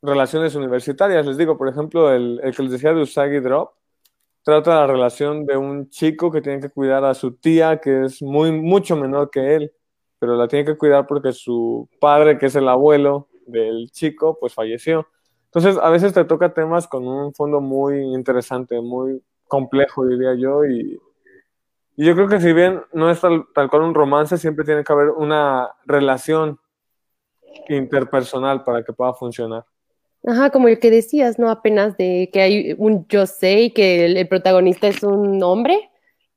relaciones 0.02 0.56
universitarias, 0.56 1.26
les 1.26 1.38
digo, 1.38 1.58
por 1.58 1.70
ejemplo, 1.70 2.12
el, 2.12 2.40
el 2.44 2.56
que 2.56 2.64
les 2.64 2.72
decía 2.72 2.94
de 2.94 3.02
Usagi 3.02 3.40
Drop, 3.40 3.77
trata 4.48 4.76
la 4.76 4.88
relación 4.88 5.46
de 5.46 5.58
un 5.58 5.90
chico 5.90 6.32
que 6.32 6.40
tiene 6.40 6.62
que 6.62 6.70
cuidar 6.70 7.04
a 7.04 7.14
su 7.14 7.34
tía, 7.34 7.82
que 7.82 8.06
es 8.06 8.22
muy, 8.22 8.50
mucho 8.50 8.96
menor 8.96 9.30
que 9.30 9.56
él, 9.56 9.74
pero 10.20 10.38
la 10.38 10.48
tiene 10.48 10.64
que 10.64 10.78
cuidar 10.78 11.06
porque 11.06 11.34
su 11.34 11.90
padre, 12.00 12.38
que 12.38 12.46
es 12.46 12.56
el 12.56 12.70
abuelo 12.70 13.28
del 13.46 13.92
chico, 13.92 14.38
pues 14.40 14.54
falleció. 14.54 15.06
Entonces, 15.48 15.78
a 15.84 15.90
veces 15.90 16.14
te 16.14 16.24
toca 16.24 16.54
temas 16.54 16.88
con 16.88 17.06
un 17.06 17.34
fondo 17.34 17.60
muy 17.60 18.00
interesante, 18.00 18.80
muy 18.80 19.22
complejo, 19.50 20.06
diría 20.06 20.34
yo, 20.36 20.64
y, 20.64 20.98
yo 21.98 22.16
creo 22.16 22.30
que 22.30 22.40
si 22.40 22.54
bien 22.54 22.82
no 22.94 23.12
es 23.12 23.20
tal, 23.20 23.70
cual 23.70 23.82
un 23.82 23.94
romance, 23.94 24.38
siempre 24.38 24.64
tiene 24.64 24.86
que 24.86 24.94
haber 24.94 25.10
una 25.10 25.72
relación 25.86 26.58
interpersonal 27.68 28.64
para 28.64 28.82
que 28.82 28.94
pueda 28.94 29.14
funcionar. 29.14 29.66
Ajá, 30.26 30.50
como 30.50 30.68
el 30.68 30.80
que 30.80 30.92
decías, 30.92 31.40
¿no? 31.40 31.50
Apenas 31.50 31.96
de 31.98 32.30
que 32.34 32.42
hay 32.42 32.76
un 32.78 33.08
yo 33.08 33.26
sé 33.26 33.62
y 33.62 33.72
que 33.72 34.06
el, 34.06 34.28
protagonista 34.28 34.88
es 34.88 35.04
un 35.04 35.42
hombre, 35.44 35.90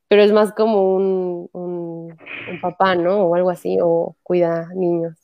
pero 0.09 0.22
es 0.22 0.33
más 0.33 0.53
como 0.53 0.95
un, 0.95 1.49
un, 1.53 2.16
papá, 2.61 2.95
¿no? 2.95 3.24
O 3.24 3.35
algo 3.35 3.51
así, 3.51 3.78
o 3.83 4.16
cuida 4.22 4.68
niños. 4.74 5.16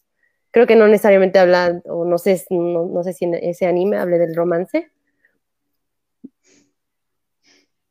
Creo 0.50 0.66
que 0.66 0.76
no 0.76 0.88
necesariamente 0.88 1.38
habla, 1.38 1.80
o 1.84 2.04
no 2.04 2.18
sé, 2.18 2.42
no, 2.50 2.86
no 2.86 3.02
sé 3.02 3.12
si 3.12 3.26
en 3.26 3.34
ese 3.34 3.66
anime 3.66 3.98
hable 3.98 4.18
del 4.18 4.34
romance, 4.34 4.90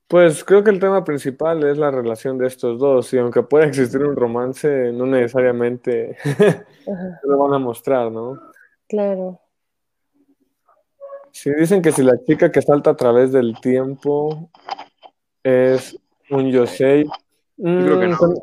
pues 0.08 0.44
creo 0.44 0.64
que 0.64 0.70
el 0.70 0.80
tema 0.80 1.04
principal 1.04 1.64
es 1.64 1.78
la 1.78 1.90
relación 1.90 2.38
de 2.38 2.46
estos 2.46 2.80
dos, 2.80 3.12
y 3.14 3.18
aunque 3.18 3.42
pueda 3.42 3.66
existir 3.66 4.04
un 4.04 4.16
romance, 4.16 4.92
no 4.92 5.06
necesariamente 5.08 6.16
lo 7.24 7.38
van 7.40 7.54
a 7.54 7.60
mostrar, 7.60 8.12
¿no? 8.12 8.40
Claro. 8.88 9.42
Sí, 11.36 11.52
dicen 11.54 11.82
que 11.82 11.92
si 11.92 12.02
la 12.02 12.18
chica 12.24 12.50
que 12.50 12.62
salta 12.62 12.92
a 12.92 12.96
través 12.96 13.34
del 13.34 13.60
tiempo 13.60 14.50
es 15.44 16.00
un 16.30 16.50
Yosei. 16.50 17.06
creo 17.58 18.00
que 18.00 18.08
mm, 18.08 18.12
no. 18.12 18.34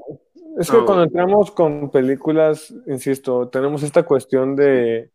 Es 0.58 0.70
que 0.70 0.76
cuando 0.84 1.04
entramos 1.04 1.50
con 1.52 1.90
películas, 1.90 2.72
insisto, 2.86 3.48
tenemos 3.48 3.82
esta 3.82 4.02
cuestión 4.02 4.56
de 4.56 5.10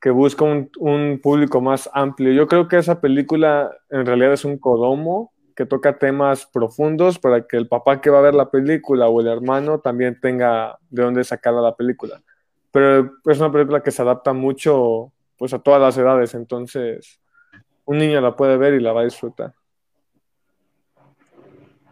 que 0.00 0.10
busca 0.10 0.44
un, 0.44 0.68
un, 0.80 1.20
público 1.22 1.60
más 1.60 1.88
amplio. 1.94 2.32
Yo 2.32 2.48
creo 2.48 2.66
que 2.66 2.78
esa 2.78 3.00
película 3.00 3.70
en 3.88 4.04
realidad 4.04 4.32
es 4.32 4.44
un 4.44 4.58
codomo 4.58 5.32
que 5.54 5.64
toca 5.64 5.98
temas 5.98 6.46
profundos 6.46 7.20
para 7.20 7.46
que 7.46 7.56
el 7.56 7.68
papá 7.68 8.00
que 8.00 8.10
va 8.10 8.18
a 8.18 8.22
ver 8.22 8.34
la 8.34 8.50
película 8.50 9.06
o 9.06 9.20
el 9.20 9.28
hermano 9.28 9.78
también 9.78 10.18
tenga 10.20 10.76
de 10.90 11.04
dónde 11.04 11.22
sacar 11.22 11.54
la 11.54 11.76
película. 11.76 12.20
Pero 12.72 13.12
es 13.26 13.38
una 13.38 13.52
película 13.52 13.80
que 13.80 13.92
se 13.92 14.02
adapta 14.02 14.32
mucho 14.32 15.12
pues 15.42 15.52
a 15.54 15.58
todas 15.58 15.80
las 15.80 15.98
edades, 15.98 16.34
entonces 16.34 17.18
un 17.84 17.98
niño 17.98 18.20
la 18.20 18.36
puede 18.36 18.56
ver 18.56 18.74
y 18.74 18.80
la 18.80 18.92
va 18.92 19.00
a 19.00 19.04
disfrutar. 19.06 19.52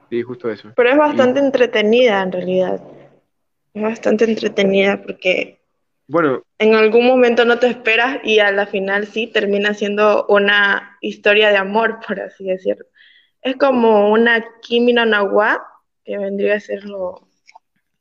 Sí, 0.08 0.22
justo 0.22 0.48
eso. 0.48 0.72
Pero 0.76 0.90
es 0.90 0.96
bastante 0.96 1.40
entretenida 1.40 2.22
en 2.22 2.30
realidad. 2.30 2.80
Es 3.74 3.82
bastante 3.82 4.22
entretenida 4.22 5.02
porque 5.02 5.58
bueno, 6.06 6.44
en 6.60 6.76
algún 6.76 7.08
momento 7.08 7.44
no 7.44 7.58
te 7.58 7.66
esperas 7.66 8.20
y 8.22 8.38
a 8.38 8.52
la 8.52 8.68
final 8.68 9.08
sí 9.08 9.26
termina 9.26 9.74
siendo 9.74 10.26
una 10.28 10.96
historia 11.00 11.50
de 11.50 11.56
amor, 11.56 11.98
por 12.06 12.20
así 12.20 12.44
decirlo. 12.44 12.86
Es 13.42 13.56
como 13.56 14.12
una 14.12 14.44
Kimi 14.62 14.92
no 14.92 15.04
Nawa, 15.06 15.60
que 16.04 16.16
vendría 16.18 16.54
a 16.54 16.60
ser 16.60 16.84
lo, 16.84 17.26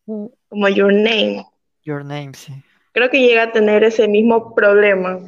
como 0.06 0.70
Your 0.70 0.94
Name. 0.94 1.44
Your 1.82 2.06
Name, 2.06 2.34
sí. 2.36 2.54
Creo 2.92 3.10
que 3.10 3.20
llega 3.20 3.46
a 3.46 3.52
tener 3.52 3.84
ese 3.84 4.08
mismo 4.08 4.54
problema. 4.54 5.20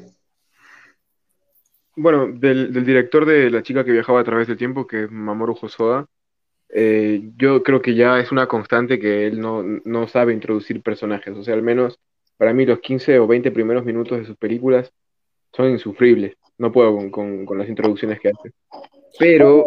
Bueno, 1.96 2.28
del, 2.32 2.72
director 2.86 3.26
de 3.26 3.50
La 3.50 3.64
chica 3.64 3.84
que 3.84 3.92
viajaba 3.92 4.22
a 4.22 4.24
través 4.24 4.48
del 4.48 4.58
tiempo, 4.58 4.88
que 4.88 5.04
es 5.04 5.12
Mamoru 5.12 5.58
Hosoda, 5.62 6.08
eh, 6.70 7.32
yo 7.36 7.64
creo 7.64 7.82
que 7.82 7.96
ya 7.96 8.20
es 8.20 8.32
una 8.32 8.48
constante 8.48 9.00
que 9.00 9.28
él 9.28 9.42
no, 9.42 9.62
no, 9.64 10.08
sabe 10.08 10.34
introducir 10.34 10.82
personajes. 10.82 11.36
O 11.36 11.44
sea, 11.44 11.54
al 11.54 11.64
menos 11.64 12.00
para 12.38 12.54
mí 12.54 12.66
los 12.66 12.80
15 12.80 13.20
o 13.20 13.28
20 13.28 13.52
primeros 13.52 13.84
minutos 13.86 14.18
de 14.18 14.26
sus 14.26 14.38
películas 14.38 14.92
son 15.54 15.70
insufribles. 15.70 16.36
No 16.58 16.72
puedo 16.72 16.96
con, 16.96 17.12
con, 17.12 17.46
con 17.46 17.58
las 17.58 17.68
introducciones 17.68 18.20
que 18.20 18.30
hace. 18.30 18.52
Pero, 19.20 19.66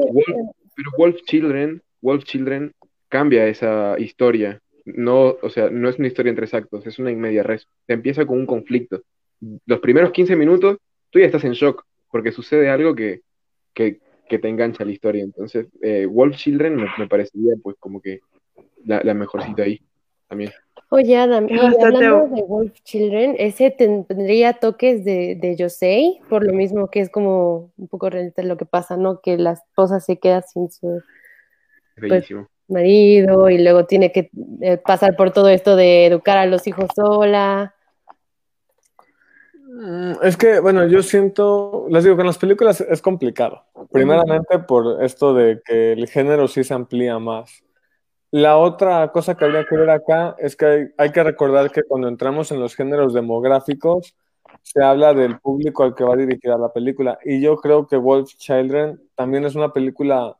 Wolf, 0.97 1.23
Children, 1.27 1.83
Wolf 2.01 2.25
Children 2.25 2.73
cambia 3.09 3.47
esa 3.47 3.97
historia. 3.99 4.61
No, 4.87 5.37
o 5.41 5.51
sea, 5.51 5.71
no 5.71 5.89
es 5.89 5.99
una 5.99 6.09
historia 6.09 6.31
entre 6.31 6.49
actos, 6.57 6.87
es 6.87 6.99
una 6.99 7.11
inmedia 7.11 7.43
res. 7.43 7.69
Se 7.87 7.93
empieza 7.93 8.27
con 8.27 8.39
un 8.39 8.47
conflicto. 8.47 9.03
Los 9.67 9.81
primeros 9.81 10.11
15 10.13 10.37
minutos, 10.37 10.79
tú 11.11 11.19
ya 11.19 11.27
estás 11.27 11.45
en 11.45 11.53
shock, 11.53 11.85
porque 12.15 12.31
sucede 12.31 12.71
algo 12.71 12.95
que, 12.95 13.23
que, 13.75 13.99
te 14.29 14.49
engancha 14.49 14.85
la 14.85 14.93
historia. 14.93 15.25
Entonces, 15.25 15.67
eh, 15.83 16.07
Wolf 16.07 16.37
Children 16.37 16.77
me, 16.97 17.09
parecería 17.09 17.55
pues 17.61 17.75
como 17.81 18.01
que 18.01 18.21
la, 18.85 19.01
la 19.03 19.15
mejorcita 19.15 19.65
ahí 19.65 19.81
también. 20.29 20.53
Oye, 20.91 21.17
Adam, 21.17 21.49
y 21.49 21.59
hablando 21.59 22.29
de 22.29 22.43
Wolf 22.43 22.73
Children, 22.85 23.35
ese 23.41 23.73
tendría 23.73 24.53
toques 24.53 25.05
de, 25.05 25.37
de 25.41 25.57
Yosei, 25.57 26.21
por 26.29 26.47
lo 26.47 26.53
mismo 26.53 26.89
que 26.89 27.01
es 27.01 27.11
como 27.11 27.73
un 27.77 27.89
poco 27.89 28.09
realmente 28.11 28.45
lo 28.45 28.57
que 28.57 28.65
pasa, 28.65 28.97
¿no? 28.97 29.21
Que 29.21 29.37
la 29.37 29.55
esposa 29.55 29.99
se 29.99 30.21
queda 30.21 30.43
sin 30.43 30.71
su 30.71 31.03
pues, 31.99 32.29
marido 32.69 33.51
y 33.51 33.59
luego 33.59 33.87
tiene 33.87 34.13
que 34.13 34.31
eh, 34.61 34.77
pasar 34.77 35.17
por 35.17 35.33
todo 35.33 35.49
esto 35.49 35.75
de 35.75 36.07
educar 36.07 36.39
a 36.39 36.47
los 36.47 36.69
hijos 36.69 36.87
sola. 36.95 37.74
Mm, 39.77 40.13
es 40.23 40.37
que, 40.37 40.61
bueno, 40.61 40.87
yo 40.87 41.03
siento, 41.03 41.87
les 41.91 42.05
digo 42.05 42.15
que 42.15 42.23
en 42.23 42.29
las 42.29 42.39
películas 42.39 42.81
es 42.81 43.03
complicado. 43.03 43.65
Primeramente 43.91 44.61
por 44.61 45.03
esto 45.03 45.35
de 45.35 45.61
que 45.65 45.93
el 45.93 46.09
género 46.09 46.47
sí 46.47 46.63
se 46.63 46.75
amplía 46.75 47.19
más. 47.19 47.65
La 48.31 48.57
otra 48.57 49.11
cosa 49.13 49.37
que 49.37 49.45
habría 49.45 49.65
que 49.65 49.77
ver 49.77 49.91
acá 49.91 50.37
es 50.39 50.57
que 50.57 50.93
hay, 50.97 51.13
que 51.13 51.23
recordar 51.23 51.71
que 51.71 51.83
cuando 51.83 52.09
entramos 52.09 52.53
en 52.53 52.61
los 52.61 52.75
géneros 52.77 53.15
demográficos, 53.15 54.17
se 54.63 54.83
habla 54.83 55.13
del 55.13 55.39
público 55.41 55.83
al 55.83 55.95
que 55.95 56.05
va 56.05 56.17
dirigida 56.17 56.57
la 56.57 56.73
película. 56.73 57.19
Y 57.25 57.41
yo 57.41 57.57
creo 57.57 57.87
que 57.87 57.97
Wolf 57.97 58.35
Children 58.37 59.01
también 59.15 59.45
es 59.45 59.55
una 59.57 59.73
película 59.73 60.37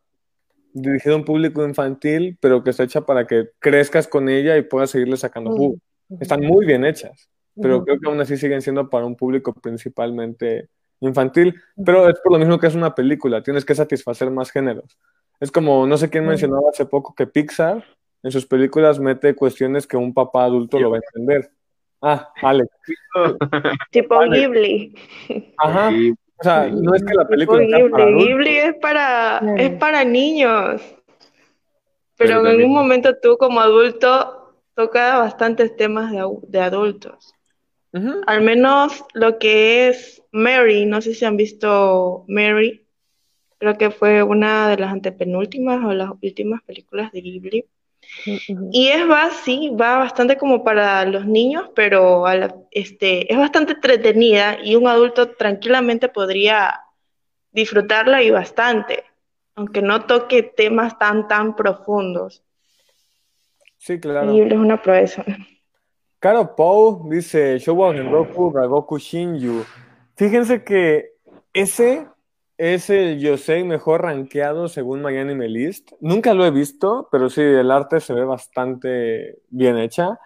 dirigida 0.73 1.15
a 1.15 1.17
un 1.17 1.25
público 1.25 1.65
infantil, 1.65 2.37
pero 2.41 2.63
que 2.63 2.71
está 2.71 2.85
hecha 2.85 3.01
para 3.01 3.27
que 3.27 3.51
crezcas 3.59 4.07
con 4.07 4.29
ella 4.29 4.57
y 4.57 4.63
puedas 4.63 4.91
seguirle 4.91 5.17
sacando 5.17 5.51
jugo. 5.51 5.77
Están 6.21 6.41
muy 6.43 6.67
bien 6.67 6.85
hechas, 6.85 7.29
pero 7.61 7.85
creo 7.85 8.01
que 8.01 8.09
aún 8.09 8.21
así 8.21 8.37
siguen 8.37 8.63
siendo 8.63 8.89
para 8.89 9.05
un 9.05 9.17
público 9.17 9.53
principalmente 9.53 10.69
infantil, 11.01 11.55
pero 11.85 12.09
es 12.09 12.19
por 12.21 12.33
lo 12.33 12.39
mismo 12.39 12.59
que 12.59 12.67
es 12.67 12.75
una 12.75 12.95
película, 12.95 13.43
tienes 13.43 13.65
que 13.65 13.75
satisfacer 13.75 14.31
más 14.31 14.51
géneros. 14.51 14.99
Es 15.41 15.51
como, 15.51 15.87
no 15.87 15.97
sé 15.97 16.11
quién 16.11 16.27
mencionaba 16.27 16.71
hace 16.71 16.87
poco 16.87 17.15
que 17.15 17.27
Pixar 17.27 17.85
en 18.23 18.31
sus 18.31 18.47
películas 18.47 18.99
mete 18.99 19.35
cuestiones 19.35 19.87
que 19.87 19.97
un 19.97 20.15
papá 20.15 20.45
adulto 20.45 20.79
lo 20.79 20.91
va 20.91 20.97
a 20.97 21.01
entender. 21.01 21.51
Ah, 22.01 22.33
Alex. 22.43 22.69
tipo 23.91 24.19
Ghibli. 24.21 24.95
Ajá. 25.59 25.91
O 26.37 26.43
sea, 26.43 26.69
no 26.69 26.95
es 26.95 27.03
que 27.05 27.15
la 27.15 27.27
película 27.27 27.61
Ghibli. 27.61 27.91
Para 27.91 28.07
Ghibli 28.07 28.57
es 28.57 28.75
para, 28.77 29.39
es 29.57 29.71
para 29.79 30.05
niños. 30.05 30.83
Pero, 32.17 32.47
en 32.47 32.65
un 32.65 32.73
momento 32.73 33.15
tú 33.21 33.37
como 33.37 33.61
adulto 33.61 34.55
tocas 34.75 35.19
bastantes 35.19 35.77
temas 35.77 36.13
de, 36.13 36.25
de 36.49 36.61
adultos. 36.61 37.35
Al 38.27 38.41
menos 38.43 39.05
lo 39.13 39.39
que 39.39 39.89
es 39.89 40.23
Mary, 40.33 40.85
no 40.85 41.01
sé 41.01 41.15
si 41.15 41.25
han 41.25 41.37
visto 41.37 42.25
Mary, 42.27 42.85
Creo 43.65 43.79
que 43.79 43.91
fue 43.91 44.23
una 44.23 44.69
de 44.69 44.77
las 44.77 44.93
antepenúltimas 44.93 45.83
o 45.87 45.95
las 45.95 46.11
últimas 46.23 46.63
películas 46.65 47.11
de 47.13 47.23
Ghibli. 47.23 47.67
Y 48.71 48.89
es 48.89 49.09
va, 49.09 49.31
sí, 49.31 49.71
va 49.71 49.97
bastante 49.97 50.37
como 50.37 50.63
para 50.63 51.07
los 51.07 51.25
niños, 51.25 51.71
pero 51.75 52.25
este, 52.71 53.33
es 53.33 53.39
bastante 53.39 53.73
entretenida 53.73 54.59
y 54.63 54.77
un 54.77 54.87
adulto 54.87 55.31
tranquilamente 55.31 56.11
podría 56.11 56.79
disfrutarla 57.53 58.23
y 58.23 58.31
bastante, 58.31 59.05
aunque 59.55 59.81
no 59.81 60.05
toque 60.05 60.43
temas 60.43 60.99
tan, 60.99 61.27
tan 61.27 61.57
profundos. 61.57 62.45
Sí, 63.79 63.99
claro. 63.99 64.31
Ghibli 64.31 64.53
es 64.53 64.61
una 64.61 64.83
proeza. 64.83 65.25
Caro 66.25 66.57
Pou 66.57 67.07
dice, 67.11 67.59
en 67.59 68.11
Roku 68.11 68.51
Ragoku 68.51 68.97
Shinju. 68.97 69.63
Fíjense 70.17 70.65
que 70.65 71.11
ese 71.53 72.07
es 72.57 72.89
el 72.89 73.21
Yosei 73.21 73.63
mejor 73.63 74.05
rankeado 74.05 74.69
según 74.69 75.03
MyAnimeList. 75.03 75.91
List. 75.91 76.01
Nunca 76.01 76.33
lo 76.33 76.47
he 76.47 76.51
visto, 76.51 77.11
pero 77.13 77.29
sí, 77.29 77.43
el 77.43 77.71
arte 77.71 78.01
se 78.01 78.15
ve 78.15 78.25
bastante 78.25 79.37
bien 79.51 79.77
hecha. 79.77 80.19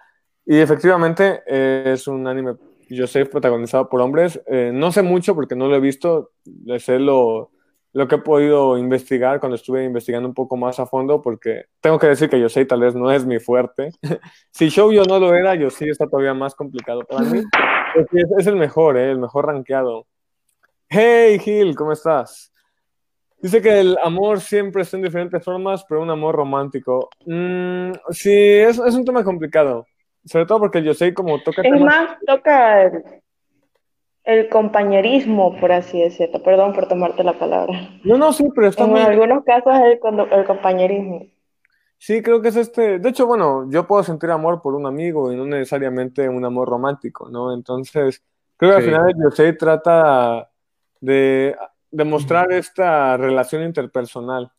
Y 0.45 0.59
efectivamente 0.59 1.41
es 1.45 2.07
un 2.07 2.25
anime 2.27 2.55
Yosei 2.89 3.25
protagonizado 3.25 3.89
por 3.89 3.99
hombres. 3.99 4.41
Eh, 4.47 4.71
no 4.73 4.93
sé 4.93 5.01
mucho 5.01 5.35
porque 5.35 5.57
no 5.57 5.67
lo 5.67 5.75
he 5.75 5.81
visto, 5.81 6.31
sé 6.77 6.97
lo, 6.97 7.51
lo 7.93 8.07
que 8.07 8.15
he 8.15 8.19
podido 8.19 8.77
investigar 8.77 9.39
cuando 9.39 9.55
estuve 9.55 9.83
investigando 9.83 10.27
un 10.27 10.35
poco 10.35 10.55
más 10.55 10.79
a 10.79 10.85
fondo, 10.85 11.21
porque 11.21 11.65
tengo 11.81 11.97
que 11.97 12.07
decir 12.07 12.29
que 12.29 12.39
Yosei 12.39 12.65
tal 12.65 12.81
vez 12.81 12.95
no 12.95 13.11
es 13.11 13.25
mi 13.25 13.39
fuerte. 13.39 13.91
si 14.51 14.69
Shoujo 14.69 15.03
no 15.05 15.19
lo 15.19 15.33
era, 15.33 15.55
Yosei 15.55 15.89
está 15.89 16.07
todavía 16.07 16.33
más 16.33 16.55
complicado 16.55 17.01
para 17.01 17.21
mí. 17.21 17.41
Es, 17.95 18.05
es 18.37 18.47
el 18.47 18.55
mejor, 18.55 18.97
¿eh? 18.97 19.11
el 19.11 19.19
mejor 19.19 19.47
rankeado. 19.47 20.05
Hey 20.87 21.39
Gil, 21.39 21.75
¿cómo 21.75 21.91
estás? 21.91 22.51
Dice 23.41 23.61
que 23.61 23.79
el 23.79 23.97
amor 24.03 24.41
siempre 24.41 24.81
está 24.81 24.97
en 24.97 25.03
diferentes 25.03 25.43
formas, 25.43 25.85
pero 25.87 26.01
un 26.01 26.09
amor 26.09 26.35
romántico. 26.35 27.09
Mm, 27.25 27.93
sí, 28.09 28.33
es, 28.33 28.77
es, 28.79 28.95
un 28.95 29.05
tema 29.05 29.23
complicado. 29.23 29.85
Sobre 30.25 30.45
todo 30.45 30.59
porque 30.59 30.83
Yosei 30.83 31.13
como 31.13 31.41
toca... 31.41 31.61
Es 31.63 31.81
más, 31.81 32.17
toca 32.25 32.91
el, 34.33 34.49
compañerismo, 34.49 35.59
por 35.59 35.71
así 35.71 36.01
decirlo. 36.01 36.41
Perdón 36.43 36.73
por 36.73 36.87
tomarte 36.87 37.23
la 37.23 37.33
palabra. 37.33 37.73
No, 38.03 38.17
no, 38.17 38.33
sí, 38.33 38.47
pero 38.53 38.67
está 38.67 38.85
En 38.85 38.97
algunos 38.97 39.43
casos 39.43 39.73
es 39.75 39.99
el, 40.01 40.19
el 40.31 40.45
compañerismo. 40.45 41.27
Sí, 41.97 42.21
creo 42.21 42.41
que 42.41 42.47
es 42.47 42.55
este. 42.55 42.99
De 42.99 43.09
hecho, 43.09 43.27
bueno, 43.27 43.69
yo 43.69 43.85
puedo 43.85 44.03
sentir 44.03 44.31
amor 44.31 44.61
por 44.61 44.73
un 44.73 44.85
amigo 44.85 45.31
y 45.31 45.35
no 45.35 45.45
necesariamente 45.45 46.29
un 46.29 46.45
amor 46.45 46.69
romántico, 46.69 47.29
¿no? 47.29 47.53
Entonces, 47.53 48.23
creo 48.55 48.71
que 48.71 48.77
al 48.77 48.83
final 48.83 49.13
Yosei 49.21 49.57
trata 49.57 50.49
de 51.01 51.55
demostrar 51.91 52.51
esta 52.53 53.17
relación 53.17 53.63
interpersonal. 53.63 54.51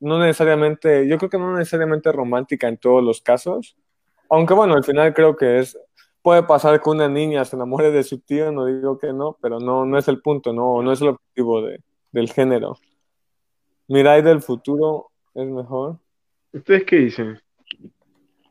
No 0.00 0.18
necesariamente, 0.18 1.06
yo 1.06 1.16
creo 1.16 1.30
que 1.30 1.38
no 1.38 1.56
necesariamente 1.56 2.12
romántica 2.12 2.68
en 2.68 2.76
todos 2.76 3.02
los 3.02 3.22
casos, 3.22 3.76
aunque 4.28 4.54
bueno, 4.54 4.74
al 4.74 4.84
final 4.84 5.14
creo 5.14 5.36
que 5.36 5.60
es, 5.60 5.78
puede 6.22 6.44
pasar 6.44 6.80
que 6.80 6.90
una 6.90 7.08
niña 7.08 7.44
se 7.44 7.56
enamore 7.56 7.90
de 7.90 8.02
su 8.02 8.18
tío, 8.18 8.52
no 8.52 8.66
digo 8.66 8.98
que 8.98 9.12
no, 9.12 9.36
pero 9.42 9.58
no, 9.60 9.84
no 9.84 9.98
es 9.98 10.08
el 10.08 10.20
punto, 10.20 10.52
no, 10.52 10.82
no 10.82 10.92
es 10.92 11.00
el 11.00 11.08
objetivo 11.08 11.62
de, 11.62 11.80
del 12.12 12.32
género. 12.32 12.78
Mirai 13.88 14.22
del 14.22 14.40
futuro 14.40 15.10
es 15.34 15.46
mejor. 15.46 15.98
¿Ustedes 16.52 16.84
qué 16.84 16.96
dicen? 16.96 17.38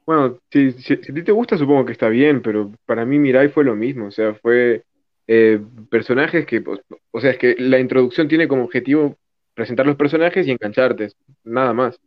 Bueno, 0.05 0.39
si, 0.51 0.71
si, 0.73 0.93
a 0.93 0.99
ti 0.99 1.23
te 1.23 1.31
gusta, 1.31 1.57
supongo 1.57 1.85
que 1.85 1.93
está 1.93 2.09
bien, 2.09 2.41
pero 2.41 2.71
para 2.85 3.05
mí 3.05 3.17
Mirai 3.17 3.49
fue 3.49 3.63
lo 3.63 3.75
mismo, 3.75 4.07
o 4.07 4.11
sea, 4.11 4.33
fue 4.33 4.83
eh, 5.27 5.61
personajes 5.89 6.45
que, 6.45 6.63
o 7.11 7.21
sea, 7.21 7.31
es 7.31 7.37
que 7.37 7.55
la 7.57 7.79
introducción 7.79 8.27
tiene 8.27 8.47
como 8.47 8.65
objetivo 8.65 9.15
presentar 9.53 9.85
los 9.85 9.95
personajes 9.95 10.45
y 10.47 10.51
engancharte, 10.51 11.09
nada 11.43 11.73
más. 11.73 11.99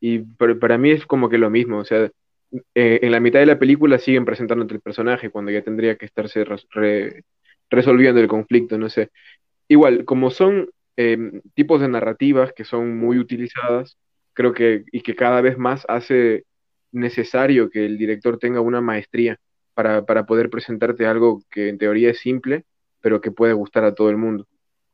Y 0.00 0.20
para, 0.20 0.78
mí 0.78 0.90
es 0.90 1.04
como 1.04 1.28
que 1.28 1.38
lo 1.38 1.50
mismo, 1.50 1.78
o 1.78 1.84
sea, 1.84 2.10
eh, 2.74 3.00
en 3.02 3.12
la 3.12 3.20
mitad 3.20 3.40
de 3.40 3.46
la 3.46 3.58
película 3.58 3.98
siguen 3.98 4.24
presentándote 4.24 4.74
el 4.74 4.80
personaje 4.80 5.30
cuando 5.30 5.50
ya 5.50 5.62
tendría 5.62 5.96
que 5.96 6.06
estarse 6.06 6.44
resolviendo 7.70 8.20
el 8.20 8.28
conflicto, 8.28 8.78
no 8.78 8.88
sé. 8.88 9.10
Igual, 9.68 10.04
como 10.04 10.30
son 10.30 10.70
eh, 10.96 11.18
tipos 11.54 11.80
de 11.80 11.88
narrativas 11.88 12.52
que 12.52 12.64
son 12.64 12.98
muy 12.98 13.18
utilizadas, 13.18 13.96
creo 14.34 14.52
que, 14.54 14.84
y 14.92 15.02
que 15.02 15.14
cada 15.16 15.40
vez 15.40 15.58
más 15.58 15.84
hace 15.88 16.44
necesario 16.92 17.70
que 17.70 17.86
el 17.86 17.98
director 17.98 18.38
tenga 18.38 18.60
una 18.60 18.80
maestría 18.80 19.38
para, 19.74 20.04
para 20.06 20.26
poder 20.26 20.50
presentarte 20.50 21.06
algo 21.06 21.42
que 21.50 21.68
en 21.68 21.78
teoría 21.78 22.10
es 22.10 22.20
simple, 22.20 22.64
pero 23.00 23.20
que 23.20 23.30
puede 23.32 23.52
gustar 23.54 23.84
a 23.84 23.94
todo 23.94 24.10
el 24.10 24.16
mundo. 24.18 24.46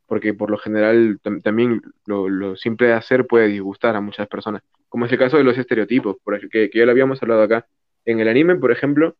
Porque 0.07 0.33
por 0.33 0.49
lo 0.49 0.57
general 0.57 1.19
también 1.43 1.81
lo, 2.05 2.55
simple 2.55 2.87
de 2.87 2.93
hacer 2.93 3.27
puede 3.27 3.47
disgustar 3.47 3.95
a 3.95 4.01
muchas 4.01 4.27
personas. 4.27 4.63
Como 4.89 5.05
es 5.05 5.11
el 5.11 5.19
caso 5.19 5.37
de 5.37 5.43
los 5.43 5.57
estereotipos, 5.57 6.17
por 6.23 6.35
ejemplo, 6.35 6.59
que, 6.71 6.71
ya 6.73 6.85
lo 6.85 6.91
habíamos 6.91 7.21
hablado 7.21 7.43
acá. 7.43 7.67
En 8.05 8.19
el 8.19 8.29
anime, 8.29 8.55
por 8.55 8.71
ejemplo, 8.71 9.15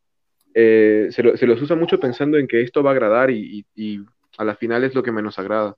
eh, 0.54 1.08
se, 1.10 1.22
lo, 1.22 1.36
se, 1.36 1.46
los 1.46 1.60
usa 1.60 1.76
mucho 1.76 2.00
pensando 2.00 2.38
en 2.38 2.48
que 2.48 2.62
esto 2.62 2.82
va 2.82 2.90
a 2.90 2.94
agradar 2.94 3.30
y, 3.30 3.66
a 4.38 4.44
la 4.44 4.56
final 4.56 4.84
es 4.84 4.94
lo 4.94 5.02
que 5.02 5.12
menos 5.12 5.38
agrada. 5.38 5.74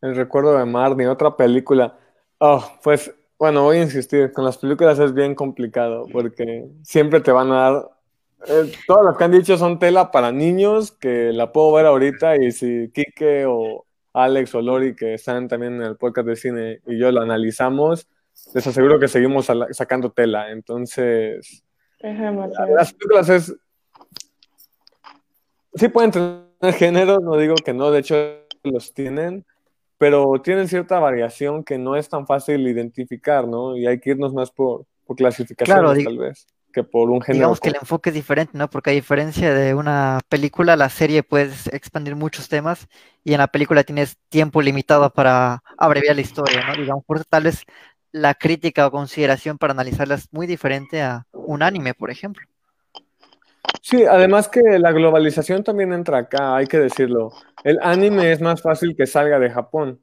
El 0.00 0.16
recuerdo 0.16 0.56
de 0.56 0.64
Marnie, 0.64 1.08
otra 1.08 1.36
película. 1.36 1.98
Oh, 2.38 2.64
pues 2.82 3.14
bueno, 3.38 3.62
voy 3.62 3.76
a 3.76 3.82
insistir, 3.82 4.32
con 4.32 4.44
las 4.44 4.58
películas 4.58 4.98
es 4.98 5.14
bien 5.14 5.34
complicado 5.34 6.06
porque 6.10 6.68
siempre 6.82 7.20
te 7.20 7.30
van 7.30 7.52
a 7.52 7.54
dar 7.54 7.97
eh, 8.46 8.72
todas 8.86 9.04
las 9.04 9.16
que 9.16 9.24
han 9.24 9.32
dicho 9.32 9.58
son 9.58 9.78
tela 9.78 10.10
para 10.10 10.30
niños, 10.30 10.92
que 10.92 11.32
la 11.32 11.52
puedo 11.52 11.72
ver 11.72 11.86
ahorita 11.86 12.36
y 12.36 12.52
si 12.52 12.90
Kike 12.90 13.46
o 13.46 13.84
Alex 14.12 14.54
o 14.54 14.62
Lori, 14.62 14.94
que 14.94 15.14
están 15.14 15.48
también 15.48 15.74
en 15.74 15.82
el 15.82 15.96
podcast 15.96 16.28
de 16.28 16.36
cine, 16.36 16.80
y 16.86 16.98
yo 16.98 17.10
lo 17.10 17.20
analizamos, 17.20 18.08
les 18.54 18.66
aseguro 18.66 18.98
que 18.98 19.08
seguimos 19.08 19.50
sacando 19.72 20.10
tela. 20.10 20.50
Entonces, 20.50 21.64
las 22.00 22.92
películas 22.94 23.28
es... 23.28 23.56
Sí 25.74 25.88
pueden 25.88 26.10
tener 26.10 26.74
género, 26.74 27.20
no 27.20 27.36
digo 27.36 27.54
que 27.56 27.74
no, 27.74 27.90
de 27.90 28.00
hecho 28.00 28.16
los 28.64 28.94
tienen, 28.94 29.44
pero 29.96 30.40
tienen 30.42 30.68
cierta 30.68 30.98
variación 30.98 31.62
que 31.62 31.78
no 31.78 31.94
es 31.94 32.08
tan 32.08 32.26
fácil 32.26 32.66
identificar, 32.66 33.46
¿no? 33.46 33.76
Y 33.76 33.86
hay 33.86 34.00
que 34.00 34.10
irnos 34.10 34.32
más 34.32 34.50
por, 34.50 34.86
por 35.04 35.16
clasificaciones, 35.16 35.82
claro, 35.82 36.04
tal 36.04 36.18
vez 36.18 36.48
que 36.72 36.84
por 36.84 37.10
un 37.10 37.20
género. 37.20 37.38
Digamos 37.38 37.60
que 37.60 37.70
el 37.70 37.76
enfoque 37.76 38.10
es 38.10 38.14
diferente, 38.14 38.56
¿no? 38.56 38.68
Porque 38.68 38.90
a 38.90 38.92
diferencia 38.92 39.52
de 39.54 39.74
una 39.74 40.20
película, 40.28 40.76
la 40.76 40.88
serie 40.88 41.22
puedes 41.22 41.66
expandir 41.68 42.16
muchos 42.16 42.48
temas 42.48 42.88
y 43.24 43.32
en 43.32 43.38
la 43.38 43.48
película 43.48 43.84
tienes 43.84 44.16
tiempo 44.28 44.62
limitado 44.62 45.10
para 45.12 45.62
abreviar 45.76 46.16
la 46.16 46.22
historia, 46.22 46.66
¿no? 46.66 46.74
Digamos, 46.74 47.04
por 47.04 47.16
eso 47.16 47.26
tal 47.28 47.44
vez 47.44 47.64
la 48.12 48.34
crítica 48.34 48.86
o 48.86 48.90
consideración 48.90 49.58
para 49.58 49.72
analizarla 49.72 50.14
es 50.14 50.32
muy 50.32 50.46
diferente 50.46 51.02
a 51.02 51.26
un 51.32 51.62
anime, 51.62 51.94
por 51.94 52.10
ejemplo. 52.10 52.46
Sí, 53.82 54.04
además 54.04 54.48
que 54.48 54.60
la 54.78 54.92
globalización 54.92 55.62
también 55.62 55.92
entra 55.92 56.18
acá, 56.18 56.56
hay 56.56 56.66
que 56.66 56.78
decirlo. 56.78 57.32
El 57.64 57.78
anime 57.82 58.32
es 58.32 58.40
más 58.40 58.62
fácil 58.62 58.96
que 58.96 59.06
salga 59.06 59.38
de 59.38 59.50
Japón 59.50 60.00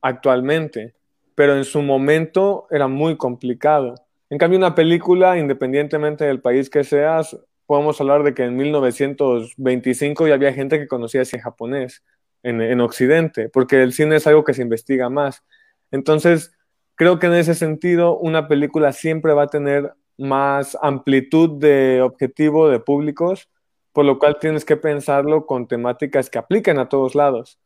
actualmente, 0.00 0.94
pero 1.34 1.56
en 1.56 1.64
su 1.64 1.82
momento 1.82 2.66
era 2.70 2.88
muy 2.88 3.16
complicado 3.16 3.94
en 4.30 4.38
cambio, 4.38 4.58
una 4.58 4.74
película, 4.74 5.38
independientemente 5.38 6.24
del 6.24 6.40
país 6.40 6.70
que 6.70 6.84
seas, 6.84 7.36
podemos 7.66 8.00
hablar 8.00 8.22
de 8.22 8.32
que 8.32 8.44
en 8.44 8.56
1925 8.56 10.28
ya 10.28 10.34
había 10.34 10.52
gente 10.52 10.78
que 10.78 10.88
conocía 10.88 11.24
cine 11.24 11.42
japonés 11.42 12.04
en, 12.42 12.60
en 12.60 12.80
Occidente, 12.80 13.48
porque 13.48 13.82
el 13.82 13.92
cine 13.92 14.16
es 14.16 14.26
algo 14.26 14.44
que 14.44 14.54
se 14.54 14.62
investiga 14.62 15.10
más. 15.10 15.44
Entonces, 15.90 16.52
creo 16.94 17.18
que 17.18 17.26
en 17.26 17.34
ese 17.34 17.54
sentido, 17.54 18.18
una 18.18 18.46
película 18.46 18.92
siempre 18.92 19.32
va 19.32 19.44
a 19.44 19.48
tener 19.48 19.92
más 20.16 20.76
amplitud 20.82 21.58
de 21.58 22.02
objetivo 22.02 22.68
de 22.68 22.78
públicos, 22.78 23.48
por 23.92 24.04
lo 24.04 24.18
cual 24.18 24.38
tienes 24.38 24.64
que 24.64 24.76
pensarlo 24.76 25.46
con 25.46 25.66
temáticas 25.66 26.30
que 26.30 26.38
apliquen 26.38 26.78
a 26.78 26.88
todos 26.88 27.14
lados, 27.14 27.58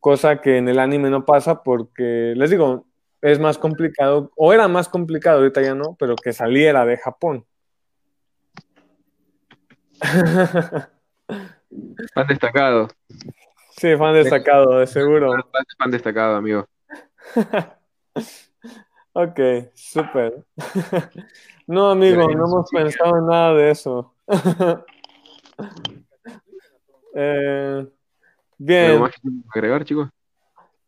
cosa 0.00 0.40
que 0.40 0.58
en 0.58 0.68
el 0.68 0.78
anime 0.78 1.10
no 1.10 1.24
pasa 1.24 1.62
porque, 1.62 2.34
les 2.36 2.50
digo, 2.50 2.86
es 3.24 3.40
más 3.40 3.56
complicado, 3.56 4.30
o 4.36 4.52
era 4.52 4.68
más 4.68 4.86
complicado, 4.86 5.38
ahorita 5.38 5.62
ya 5.62 5.74
no, 5.74 5.96
pero 5.98 6.14
que 6.14 6.34
saliera 6.34 6.84
de 6.84 6.98
Japón. 6.98 7.46
Fan 12.14 12.26
destacado. 12.28 12.88
Sí, 13.70 13.96
fan 13.96 14.14
destacado, 14.14 14.78
de 14.78 14.86
seguro. 14.86 15.32
Fan, 15.32 15.64
fan 15.78 15.90
destacado, 15.90 16.36
amigo. 16.36 16.68
ok, 19.14 19.40
súper. 19.72 20.44
no, 21.66 21.90
amigo, 21.90 22.28
no 22.28 22.44
hemos 22.44 22.70
pensado 22.70 23.16
en 23.16 23.26
nada 23.26 23.54
de 23.54 23.70
eso. 23.70 24.14
eh, 27.14 27.88
bien. 28.58 29.00
¿Más 29.00 29.12
que 29.12 29.20
agregar, 29.54 29.82
chicos? 29.84 30.10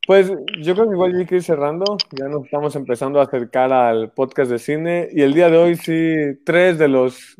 Pues 0.06 0.32
yo 0.60 0.74
creo 0.74 0.88
que 0.88 0.94
igual 0.94 1.16
hay 1.16 1.26
que 1.26 1.36
ir 1.36 1.42
cerrando, 1.42 1.96
ya 2.12 2.28
nos 2.28 2.44
estamos 2.44 2.76
empezando 2.76 3.18
a 3.18 3.24
acercar 3.24 3.72
al 3.72 4.12
podcast 4.12 4.50
de 4.52 4.60
cine 4.60 5.08
y 5.10 5.22
el 5.22 5.34
día 5.34 5.50
de 5.50 5.56
hoy 5.58 5.74
sí, 5.74 6.40
tres 6.44 6.78
de 6.78 6.86
los, 6.86 7.34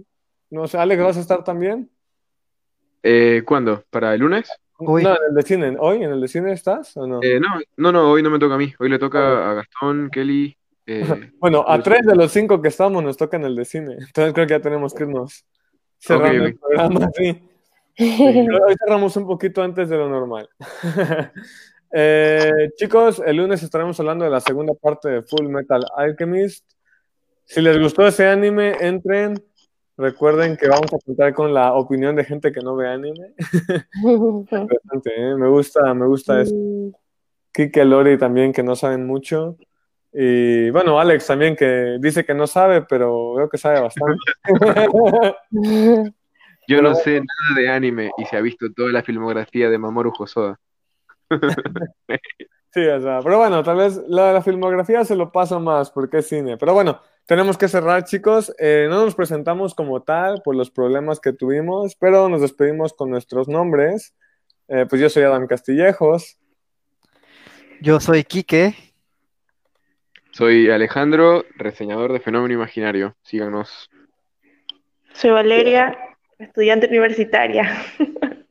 no 0.51 0.67
sé, 0.67 0.77
Alex, 0.77 1.03
¿vas 1.03 1.17
a 1.17 1.21
estar 1.21 1.45
también? 1.45 1.89
Eh, 3.05 3.43
¿Cuándo? 3.47 3.85
¿Para 3.89 4.15
el 4.15 4.21
lunes? 4.21 4.51
Hoy. 4.79 5.05
No, 5.05 5.11
en 5.11 5.29
el 5.29 5.35
de 5.37 5.43
cine, 5.43 5.77
¿hoy 5.79 6.03
en 6.03 6.11
el 6.11 6.21
de 6.21 6.27
cine 6.27 6.53
estás 6.53 6.97
o 6.97 7.07
no? 7.07 7.21
Eh, 7.23 7.39
no, 7.39 7.49
no, 7.77 7.93
no, 7.93 8.11
hoy 8.11 8.23
no 8.23 8.31
me 8.31 8.41
toca 8.41 8.57
a 8.57 8.59
mí, 8.59 8.75
hoy 8.81 8.89
le 8.89 8.99
toca 8.99 9.51
a 9.51 9.55
Gastón, 9.55 10.11
Kelly. 10.11 10.57
Eh, 10.87 11.05
bueno, 11.39 11.65
a 11.67 11.81
tres 11.81 12.05
de 12.05 12.17
los 12.17 12.33
cinco 12.33 12.61
que 12.61 12.69
estamos 12.69 13.01
nos 13.01 13.17
toca 13.17 13.37
en 13.37 13.45
el 13.45 13.55
de 13.55 13.65
cine, 13.65 13.93
entonces 13.93 14.35
creo 14.35 14.47
que 14.47 14.55
ya 14.55 14.61
tenemos 14.61 14.93
que 14.93 15.05
irnos 15.05 15.47
cerrando 15.99 16.27
okay, 16.27 16.39
okay. 16.39 16.51
el 16.51 16.59
programa, 16.59 17.11
sí. 17.15 17.43
sí 17.97 18.49
hoy 18.51 18.75
cerramos 18.77 19.17
un 19.17 19.27
poquito 19.29 19.63
antes 19.63 19.89
de 19.89 19.97
lo 19.97 20.09
normal. 20.09 20.49
Eh, 21.93 22.71
chicos, 22.77 23.23
el 23.25 23.37
lunes 23.37 23.63
estaremos 23.63 23.99
hablando 24.01 24.25
de 24.25 24.31
la 24.31 24.41
segunda 24.41 24.75
parte 24.75 25.09
de 25.09 25.23
Full 25.23 25.49
Metal 25.49 25.85
Alchemist. 25.97 26.65
Si 27.45 27.61
les 27.61 27.79
gustó 27.79 28.07
ese 28.07 28.27
anime, 28.27 28.77
entren. 28.81 29.43
Recuerden 29.97 30.57
que 30.57 30.69
vamos 30.69 30.93
a 30.93 30.99
contar 30.99 31.33
con 31.33 31.55
la 31.55 31.73
opinión 31.73 32.17
de 32.17 32.25
gente 32.25 32.53
que 32.53 32.61
no 32.61 32.77
ve 32.77 32.89
anime. 32.89 33.35
¿eh? 35.17 35.35
Me 35.39 35.49
gusta, 35.49 35.95
me 35.95 36.07
gusta 36.07 36.43
eso. 36.43 36.55
Kike 37.53 37.85
Lori 37.85 38.19
también, 38.19 38.53
que 38.53 38.63
no 38.63 38.77
saben 38.77 39.07
mucho. 39.07 39.57
Y 40.13 40.71
bueno, 40.71 41.01
Alex 41.01 41.27
también, 41.27 41.57
que 41.57 41.97
dice 42.01 42.25
que 42.25 42.35
no 42.35 42.47
sabe, 42.47 42.83
pero 42.83 43.35
veo 43.35 43.49
que 43.49 43.59
sabe 43.59 43.81
bastante. 43.81 44.19
Yo 46.69 46.83
no 46.83 46.95
sé 46.95 47.21
nada 47.21 47.61
de 47.61 47.69
anime 47.69 48.11
y 48.19 48.25
se 48.25 48.37
ha 48.37 48.41
visto 48.41 48.67
toda 48.75 48.91
la 48.91 49.03
filmografía 49.03 49.71
de 49.71 49.79
Mamoru 49.79 50.13
Hosoda. 50.19 50.59
sí, 52.71 52.87
o 52.87 53.01
sea, 53.01 53.21
pero 53.23 53.39
bueno, 53.39 53.63
tal 53.63 53.77
vez 53.77 54.01
la, 54.09 54.33
la 54.33 54.43
filmografía 54.43 55.05
se 55.05 55.17
lo 55.17 55.33
pasa 55.33 55.59
más 55.59 55.91
porque 55.91 56.19
es 56.19 56.29
cine. 56.29 56.57
Pero 56.57 56.75
bueno, 56.75 57.01
tenemos 57.27 57.59
que 57.59 57.67
cerrar, 57.69 58.05
chicos. 58.05 58.55
Eh, 58.59 58.87
no 58.89 59.05
nos 59.05 59.17
presentamos 59.17 59.75
como 59.75 60.03
tal 60.03 60.43
por 60.43 60.55
los 60.55 60.71
problemas 60.71 61.19
que 61.19 61.33
tuvimos, 61.33 61.97
pero 61.97 62.29
nos 62.29 62.41
despedimos 62.41 62.93
con 62.93 63.11
nuestros 63.11 63.49
nombres. 63.49 64.15
Eh, 64.69 64.87
pues 64.89 65.01
yo 65.01 65.09
soy 65.09 65.25
Adam 65.25 65.47
Castillejos. 65.49 66.39
Yo 67.81 67.99
soy 67.99 68.23
Quique. 68.23 68.75
Soy 70.31 70.71
Alejandro, 70.71 71.45
reseñador 71.57 72.13
de 72.13 72.21
Fenómeno 72.21 72.55
Imaginario. 72.55 73.17
Síganos. 73.23 73.91
Soy 75.13 75.31
Valeria, 75.31 75.99
estudiante 76.39 76.87
universitaria. 76.87 77.71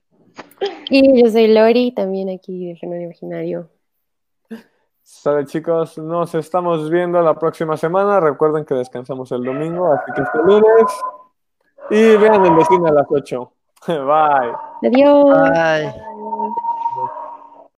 Y 0.89 1.23
yo 1.23 1.29
soy 1.29 1.47
Lori, 1.47 1.91
también 1.93 2.29
aquí 2.29 2.67
de 2.67 2.75
Fenómeno 2.75 3.05
Imaginario. 3.05 3.69
Sale 5.01 5.45
chicos, 5.45 5.97
nos 5.99 6.33
estamos 6.33 6.89
viendo 6.89 7.21
la 7.21 7.35
próxima 7.35 7.77
semana. 7.77 8.19
Recuerden 8.19 8.65
que 8.65 8.73
descansamos 8.73 9.31
el 9.31 9.43
domingo, 9.43 9.93
así 9.93 10.11
que 10.15 10.21
este 10.21 10.37
lunes. 10.39 11.03
Y 11.91 12.17
vean 12.17 12.43
el 12.43 12.55
vecino 12.55 12.87
a 12.87 12.91
las 12.91 13.05
8. 13.07 13.51
Bye. 13.87 14.89
Adiós. 14.89 15.51
Bye. 15.51 15.93